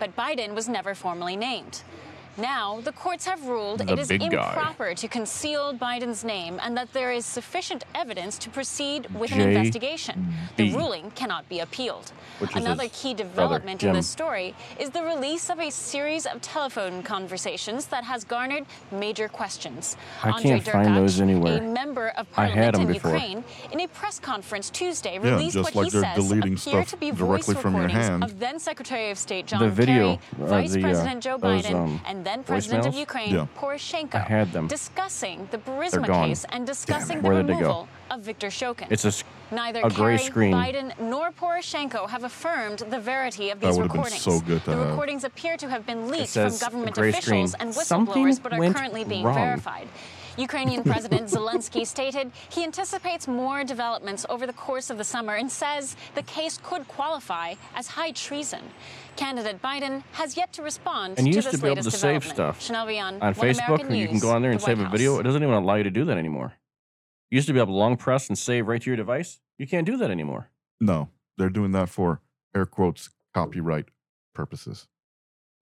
But 0.00 0.14
Biden 0.16 0.54
was 0.54 0.68
never 0.68 0.94
formally 0.94 1.34
named. 1.36 1.82
Now, 2.38 2.80
the 2.82 2.92
courts 2.92 3.26
have 3.26 3.44
ruled 3.46 3.80
The 3.80 3.92
it 3.92 3.98
is 3.98 4.08
big 4.08 4.20
guy. 4.20 4.26
improper 4.26 4.94
to 4.94 5.08
conceal 5.08 5.74
Biden's 5.74 6.22
name 6.22 6.60
and 6.62 6.76
that 6.76 6.92
there 6.92 7.10
is 7.10 7.26
sufficient 7.26 7.84
evidence 7.96 8.38
to 8.38 8.48
proceed 8.50 9.08
with 9.12 9.32
an 9.32 9.38
J. 9.38 9.44
investigation. 9.56 10.32
The 10.56 10.70
ruling 10.72 11.10
cannot 11.12 11.48
be 11.48 11.58
appealed. 11.58 12.12
Which 12.38 12.54
Another 12.54 12.88
key 12.92 13.12
development 13.14 13.82
in 13.82 13.88
Jim. 13.88 13.94
this 13.96 14.06
story 14.06 14.54
is 14.78 14.90
the 14.90 15.02
release 15.02 15.50
of 15.50 15.58
a 15.58 15.70
series 15.70 16.26
of 16.26 16.40
telephone 16.40 17.02
conversations 17.02 17.86
that 17.86 18.04
has 18.04 18.22
garnered 18.22 18.66
major 18.92 19.26
questions. 19.28 19.96
I 20.22 20.30
Andre 20.30 20.50
can't 20.50 20.62
find 20.64 20.88
Derkach, 20.90 20.94
those 20.94 21.20
anywhere. 21.20 21.58
A 21.58 21.60
member 21.60 22.08
of 22.10 22.26
I 22.36 22.46
had 22.46 22.74
parliament 22.74 22.74
'em 22.76 22.80
in 22.82 22.92
before. 22.92 23.12
Ukraine, 23.14 23.44
in 23.72 23.80
a 23.80 23.88
press 23.88 24.20
conference 24.20 24.70
Tuesday, 24.70 25.14
Yeah, 25.20 25.30
released 25.34 25.54
just 25.54 25.64
what 25.64 25.74
like 25.74 25.84
he 25.86 25.90
they're 25.90 26.14
says 26.14 26.14
deleting 26.28 26.52
appear 26.54 26.82
stuff 26.84 26.88
to 26.90 26.96
be 26.96 27.10
directly 27.10 27.54
voice 27.54 27.62
from 27.62 27.74
recordings 27.76 28.22
of 28.22 28.38
then 28.38 28.60
Secretary 28.60 29.10
of 29.10 29.18
State 29.18 29.46
John 29.46 29.60
The 29.60 29.70
video, 29.70 29.94
Kerry, 29.96 30.20
uh, 30.42 30.46
Vice 30.46 30.72
the, 30.72 30.78
uh, 30.78 30.82
President 30.82 31.22
Joe 31.24 31.38
those, 31.38 31.64
Biden, 31.64 31.74
um, 31.74 32.00
and 32.06 32.24
then 32.28 32.44
President 32.44 32.86
of? 32.86 32.94
Ukraine 32.94 33.34
Yeah. 33.34 33.46
Poroshenko, 33.58 34.16
I 34.16 34.18
had 34.38 34.52
them. 34.52 34.66
discussing 34.68 35.48
the 35.50 35.56
They're 35.58 35.74
Burisma 35.76 36.06
case 36.26 36.44
and 36.54 36.66
discussing 36.66 37.18
the 37.22 37.28
Where 37.28 37.36
did 37.38 37.46
they 37.46 37.54
go? 37.54 37.58
removal 37.60 37.88
of 38.10 38.20
Victor 38.20 38.48
Shokin. 38.48 38.86
It's 38.90 39.04
a 39.04 39.08
s- 39.08 39.24
Neither 39.50 39.80
a 39.80 39.88
gray 39.88 40.16
Kerry, 40.18 40.28
screen. 40.30 40.52
Biden, 40.52 40.86
nor 41.00 41.30
Poroshenko 41.30 42.10
have 42.10 42.22
affirmed 42.24 42.80
the 42.90 43.00
verity 43.00 43.48
of 43.48 43.60
these 43.60 43.76
would've 43.78 43.90
been 43.92 44.02
recordings. 44.02 44.20
so 44.22 44.40
good 44.40 44.62
to 44.64 44.70
the 44.70 44.76
have. 44.76 44.86
recordings 44.90 45.24
appear 45.24 45.56
to 45.56 45.70
have 45.70 45.86
been 45.86 46.08
leaked 46.08 46.30
from 46.34 46.54
government 46.58 46.98
officials 46.98 47.22
screen. 47.52 47.54
and 47.60 47.74
Something 47.74 48.24
whistleblowers, 48.26 48.42
but 48.42 48.52
are 48.52 48.72
currently 48.74 49.04
being 49.04 49.24
wrong. 49.24 49.34
verified. 49.36 49.88
Ukrainian 50.36 50.84
President 50.84 51.28
Zelensky 51.36 51.84
stated 51.86 52.30
he 52.50 52.62
anticipates 52.62 53.26
more 53.26 53.64
developments 53.64 54.24
over 54.28 54.46
the 54.46 54.52
course 54.52 54.88
of 54.90 54.96
the 54.98 55.02
summer 55.14 55.34
and 55.34 55.50
says 55.50 55.96
the 56.14 56.22
case 56.22 56.60
could 56.62 56.86
qualify 56.86 57.54
as 57.74 57.88
high 57.88 58.12
treason. 58.12 58.62
Candidate 59.18 59.60
Biden 59.60 60.04
has 60.12 60.36
yet 60.36 60.52
to 60.52 60.62
respond 60.62 61.18
And 61.18 61.26
you 61.26 61.32
to 61.32 61.36
used 61.38 61.48
this 61.48 61.56
to 61.56 61.60
be 61.60 61.66
able 61.66 61.82
to 61.82 61.88
latest 61.88 62.00
save 62.00 62.22
development. 62.22 62.56
stuff 62.56 62.62
Chanel 62.62 62.86
Rion, 62.86 63.20
on 63.20 63.34
Facebook. 63.34 63.64
American 63.64 63.96
You 63.96 64.06
can 64.06 64.20
go 64.20 64.30
on 64.30 64.42
there 64.42 64.52
and 64.52 64.60
the 64.60 64.64
save 64.64 64.78
White 64.78 64.86
a 64.86 64.90
video. 64.90 65.18
It 65.18 65.24
doesn't 65.24 65.42
even 65.42 65.56
allow 65.56 65.74
you 65.74 65.82
to 65.82 65.90
do 65.90 66.04
that 66.04 66.16
anymore. 66.16 66.52
You 67.28 67.36
used 67.36 67.48
to 67.48 67.52
be 67.52 67.58
able 67.58 67.72
to 67.72 67.78
long 67.78 67.96
press 67.96 68.28
and 68.28 68.38
save 68.38 68.68
right 68.68 68.80
to 68.80 68.88
your 68.88 68.96
device. 68.96 69.40
You 69.58 69.66
can't 69.66 69.84
do 69.84 69.96
that 69.96 70.12
anymore. 70.12 70.50
No, 70.80 71.08
they're 71.36 71.50
doing 71.50 71.72
that 71.72 71.88
for 71.88 72.20
air 72.54 72.64
quotes 72.64 73.10
copyright 73.34 73.86
purposes. 74.36 74.86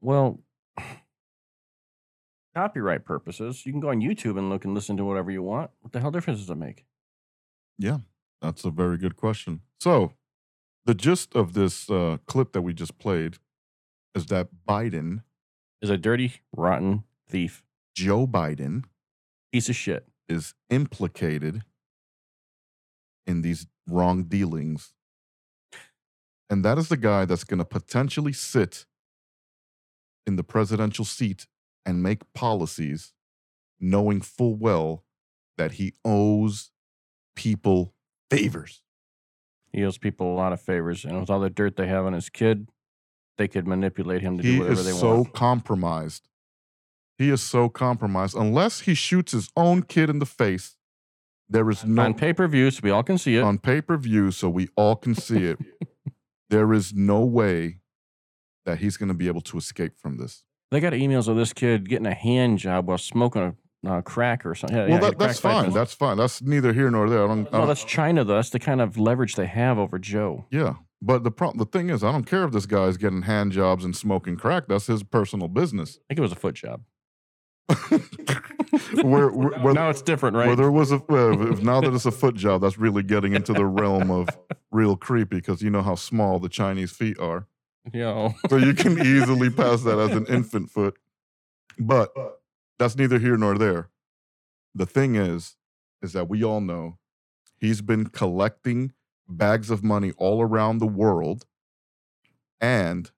Well, 0.02 0.42
copyright 2.54 3.06
purposes, 3.06 3.64
you 3.64 3.72
can 3.72 3.80
go 3.80 3.88
on 3.88 4.02
YouTube 4.02 4.38
and 4.38 4.50
look 4.50 4.66
and 4.66 4.74
listen 4.74 4.98
to 4.98 5.04
whatever 5.06 5.30
you 5.30 5.42
want. 5.42 5.70
What 5.80 5.92
the 5.94 6.00
hell 6.00 6.10
difference 6.10 6.40
does 6.40 6.50
it 6.50 6.56
make? 6.56 6.84
Yeah, 7.78 8.00
that's 8.42 8.66
a 8.66 8.70
very 8.70 8.98
good 8.98 9.16
question. 9.16 9.62
So, 9.80 10.12
the 10.84 10.94
gist 10.94 11.34
of 11.34 11.54
this 11.54 11.88
uh, 11.88 12.18
clip 12.26 12.52
that 12.52 12.60
we 12.60 12.74
just 12.74 12.98
played 12.98 13.38
is 14.16 14.26
that 14.26 14.48
Biden 14.66 15.22
Is 15.82 15.90
a 15.90 15.98
dirty, 15.98 16.40
rotten 16.56 17.04
thief, 17.28 17.62
Joe 17.94 18.26
Biden, 18.26 18.84
piece 19.52 19.68
of 19.68 19.76
shit. 19.76 20.08
is 20.28 20.54
implicated 20.70 21.62
in 23.26 23.42
these 23.42 23.66
wrong 23.86 24.24
dealings. 24.24 24.94
And 26.48 26.64
that 26.64 26.78
is 26.78 26.88
the 26.88 26.96
guy 26.96 27.24
that's 27.26 27.44
going 27.44 27.58
to 27.58 27.64
potentially 27.64 28.32
sit 28.32 28.86
in 30.26 30.36
the 30.36 30.44
presidential 30.44 31.04
seat 31.04 31.46
and 31.84 32.02
make 32.02 32.32
policies 32.32 33.12
knowing 33.78 34.20
full 34.20 34.54
well 34.56 35.04
that 35.58 35.72
he 35.72 35.92
owes 36.04 36.70
people 37.34 37.94
favors. 38.30 38.82
He 39.72 39.84
owes 39.84 39.98
people 39.98 40.32
a 40.32 40.34
lot 40.36 40.52
of 40.52 40.60
favors, 40.60 41.04
and 41.04 41.20
with 41.20 41.28
all 41.30 41.40
the 41.40 41.50
dirt 41.50 41.76
they 41.76 41.86
have 41.86 42.06
on 42.06 42.14
his 42.14 42.30
kid, 42.30 42.68
they 43.38 43.48
could 43.48 43.66
manipulate 43.66 44.22
him 44.22 44.38
to 44.38 44.42
He 44.42 44.52
do 44.52 44.58
whatever 44.60 44.82
they 44.82 44.90
so 44.92 45.06
want. 45.06 45.16
He 45.16 45.22
is 45.22 45.26
so 45.26 45.32
compromised. 45.32 46.28
He 47.18 47.30
is 47.30 47.42
so 47.42 47.68
compromised. 47.68 48.36
Unless 48.36 48.80
he 48.80 48.94
shoots 48.94 49.32
his 49.32 49.50
own 49.56 49.82
kid 49.82 50.10
in 50.10 50.18
the 50.18 50.26
face, 50.26 50.76
there 51.48 51.68
is 51.70 51.84
no 51.84 52.02
on 52.02 52.14
pay 52.14 52.32
per 52.32 52.46
view, 52.48 52.70
so 52.70 52.80
we 52.82 52.90
all 52.90 53.02
can 53.02 53.18
see 53.18 53.36
it. 53.36 53.42
on 53.42 53.58
pay 53.58 53.80
per 53.80 53.96
view, 53.96 54.30
so 54.30 54.48
we 54.50 54.68
all 54.76 54.96
can 54.96 55.14
see 55.14 55.44
it. 55.44 55.58
there 56.50 56.72
is 56.72 56.92
no 56.92 57.24
way 57.24 57.78
that 58.64 58.78
he's 58.78 58.96
going 58.96 59.08
to 59.08 59.14
be 59.14 59.28
able 59.28 59.40
to 59.42 59.56
escape 59.56 59.92
from 59.96 60.18
this. 60.18 60.42
They 60.70 60.80
got 60.80 60.92
emails 60.92 61.28
of 61.28 61.36
this 61.36 61.52
kid 61.52 61.88
getting 61.88 62.06
a 62.06 62.14
hand 62.14 62.58
job 62.58 62.88
while 62.88 62.98
smoking 62.98 63.42
a 63.42 63.54
uh, 63.88 64.02
crack 64.02 64.44
or 64.44 64.54
something. 64.54 64.76
Yeah, 64.76 64.84
well, 64.84 64.94
yeah, 64.94 65.00
that, 65.10 65.18
that's 65.18 65.40
pipe 65.40 65.52
fine. 65.52 65.72
That's 65.72 65.94
fine. 65.94 66.16
That's 66.16 66.42
neither 66.42 66.72
here 66.72 66.90
nor 66.90 67.08
there. 67.08 67.24
I 67.24 67.28
don't. 67.28 67.46
I 67.48 67.58
don't 67.58 67.68
that's 67.68 67.84
China 67.84 68.24
though. 68.24 68.34
That's 68.34 68.50
the 68.50 68.58
kind 68.58 68.80
of 68.80 68.98
leverage 68.98 69.36
they 69.36 69.46
have 69.46 69.78
over 69.78 69.98
Joe. 69.98 70.46
yeah, 70.50 70.74
but 71.02 71.24
the 71.24 71.30
pro- 71.30 71.52
the 71.52 71.66
thing 71.66 71.90
is, 71.90 72.02
I 72.02 72.12
don't 72.12 72.24
care 72.24 72.44
if 72.44 72.52
this 72.52 72.66
guy's 72.66 72.96
getting 72.96 73.22
hand 73.22 73.52
jobs 73.52 73.84
and 73.84 73.94
smoking 73.96 74.36
crack. 74.36 74.64
That's 74.68 74.86
his 74.86 75.02
personal 75.02 75.48
business. 75.48 75.98
I 75.98 76.02
think 76.08 76.18
it 76.18 76.22
was 76.22 76.32
a 76.32 76.36
foot 76.36 76.54
job. 76.54 76.82
where, 79.02 79.28
where, 79.28 79.58
where- 79.60 79.74
now 79.74 79.90
it's 79.90 80.02
different, 80.02 80.36
right? 80.36 80.46
Where 80.46 80.56
there 80.56 80.70
was 80.70 80.92
a 80.92 80.96
uh, 80.96 81.56
now 81.62 81.80
that 81.80 81.92
it's 81.92 82.06
a 82.06 82.10
foot 82.10 82.34
job, 82.34 82.62
that's 82.62 82.78
really 82.78 83.02
getting 83.02 83.34
into 83.34 83.52
the 83.52 83.66
realm 83.66 84.10
of 84.10 84.28
real 84.70 84.96
creepy 84.96 85.36
because 85.36 85.62
you 85.62 85.70
know 85.70 85.82
how 85.82 85.94
small 85.94 86.38
the 86.38 86.48
Chinese 86.48 86.92
feet 86.92 87.18
are. 87.18 87.46
Yeah. 87.92 88.32
So 88.48 88.56
you 88.56 88.74
can 88.74 88.98
easily 88.98 89.50
pass 89.50 89.82
that 89.82 89.98
as 89.98 90.10
an 90.10 90.26
infant 90.26 90.70
foot. 90.70 90.96
But 91.78 92.12
that's 92.78 92.96
neither 92.96 93.18
here 93.18 93.36
nor 93.36 93.58
there. 93.58 93.90
The 94.74 94.86
thing 94.86 95.14
is, 95.14 95.56
is 96.02 96.12
that 96.12 96.28
we 96.28 96.42
all 96.42 96.60
know 96.60 96.98
he's 97.58 97.80
been 97.80 98.06
collecting 98.06 98.92
bags 99.28 99.70
of 99.70 99.82
money 99.82 100.12
all 100.16 100.42
around 100.42 100.78
the 100.78 100.86
world 100.86 101.46
and 102.60 103.10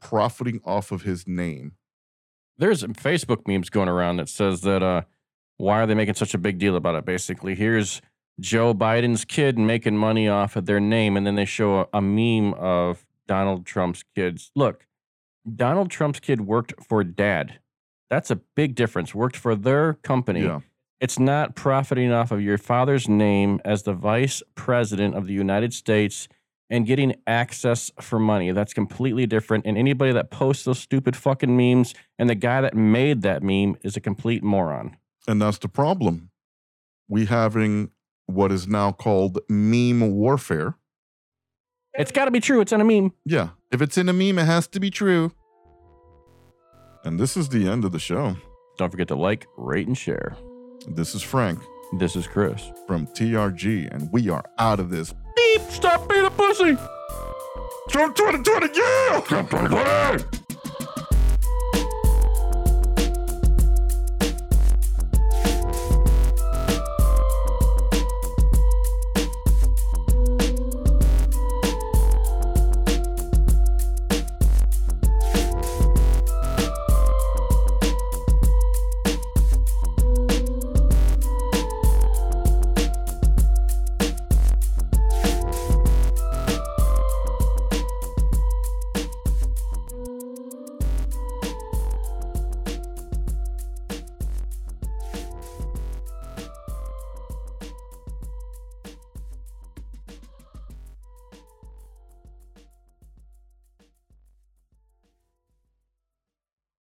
profiting 0.00 0.60
off 0.64 0.92
of 0.92 1.02
his 1.02 1.26
name. 1.26 1.72
There's 2.58 2.82
Facebook 2.84 3.46
memes 3.46 3.70
going 3.70 3.88
around 3.88 4.16
that 4.16 4.28
says 4.28 4.62
that 4.62 4.82
uh, 4.82 5.02
why 5.58 5.80
are 5.80 5.86
they 5.86 5.94
making 5.94 6.14
such 6.14 6.34
a 6.34 6.38
big 6.38 6.58
deal 6.58 6.76
about 6.76 6.94
it? 6.94 7.04
Basically, 7.04 7.54
here's 7.54 8.00
Joe 8.40 8.74
Biden's 8.74 9.24
kid 9.24 9.58
making 9.58 9.96
money 9.96 10.28
off 10.28 10.56
of 10.56 10.66
their 10.66 10.80
name, 10.80 11.16
and 11.16 11.26
then 11.26 11.34
they 11.34 11.44
show 11.44 11.80
a, 11.80 11.86
a 11.94 12.02
meme 12.02 12.54
of 12.54 13.06
Donald 13.26 13.66
Trump's 13.66 14.04
kids. 14.14 14.50
Look, 14.54 14.86
Donald 15.54 15.90
Trump's 15.90 16.20
kid 16.20 16.42
worked 16.42 16.74
for 16.82 17.04
dad. 17.04 17.58
That's 18.08 18.30
a 18.30 18.36
big 18.36 18.74
difference. 18.74 19.14
Worked 19.14 19.36
for 19.36 19.54
their 19.54 19.94
company. 19.94 20.42
Yeah. 20.42 20.60
It's 21.00 21.18
not 21.18 21.54
profiting 21.54 22.10
off 22.10 22.30
of 22.30 22.40
your 22.40 22.56
father's 22.56 23.08
name 23.08 23.60
as 23.64 23.82
the 23.82 23.92
vice 23.92 24.42
president 24.54 25.14
of 25.14 25.26
the 25.26 25.34
United 25.34 25.74
States 25.74 26.26
and 26.70 26.86
getting 26.86 27.14
access 27.26 27.90
for 28.00 28.18
money. 28.18 28.50
That's 28.52 28.72
completely 28.72 29.26
different. 29.26 29.66
And 29.66 29.76
anybody 29.76 30.12
that 30.12 30.30
posts 30.30 30.64
those 30.64 30.78
stupid 30.78 31.14
fucking 31.14 31.54
memes 31.54 31.94
and 32.18 32.30
the 32.30 32.34
guy 32.34 32.62
that 32.62 32.74
made 32.74 33.22
that 33.22 33.42
meme 33.42 33.76
is 33.82 33.96
a 33.96 34.00
complete 34.00 34.42
moron. 34.42 34.96
And 35.28 35.40
that's 35.40 35.58
the 35.58 35.68
problem. 35.68 36.30
We 37.08 37.26
having 37.26 37.90
what 38.24 38.50
is 38.50 38.66
now 38.66 38.90
called 38.92 39.38
meme 39.48 40.12
warfare. 40.12 40.76
It's 41.94 42.10
got 42.10 42.24
to 42.24 42.30
be 42.30 42.40
true. 42.40 42.60
It's 42.60 42.72
in 42.72 42.80
a 42.80 42.84
meme. 42.84 43.12
Yeah. 43.24 43.50
If 43.70 43.82
it's 43.82 43.98
in 43.98 44.08
a 44.08 44.12
meme, 44.12 44.38
it 44.38 44.46
has 44.46 44.66
to 44.68 44.80
be 44.80 44.90
true. 44.90 45.32
And 47.04 47.20
this 47.20 47.36
is 47.36 47.50
the 47.50 47.68
end 47.68 47.84
of 47.84 47.92
the 47.92 47.98
show. 47.98 48.36
Don't 48.78 48.90
forget 48.90 49.08
to 49.08 49.14
like, 49.14 49.46
rate, 49.56 49.86
and 49.86 49.96
share. 49.96 50.36
This 50.88 51.14
is 51.14 51.22
Frank 51.22 51.58
This 51.98 52.14
is 52.14 52.26
Chris. 52.26 52.70
from 52.86 53.06
TRG, 53.08 53.92
and 53.92 54.10
we 54.12 54.28
are 54.28 54.44
out 54.58 54.78
of 54.78 54.88
this. 54.90 55.12
Beep! 55.34 55.62
Stop 55.62 56.08
being 56.08 56.24
a 56.24 56.30
pussy! 56.30 56.76
Trump 57.88 58.14
2020, 58.16 58.68
yeah! 58.78 59.20
Trump 59.20 59.50
2020! 59.50 60.45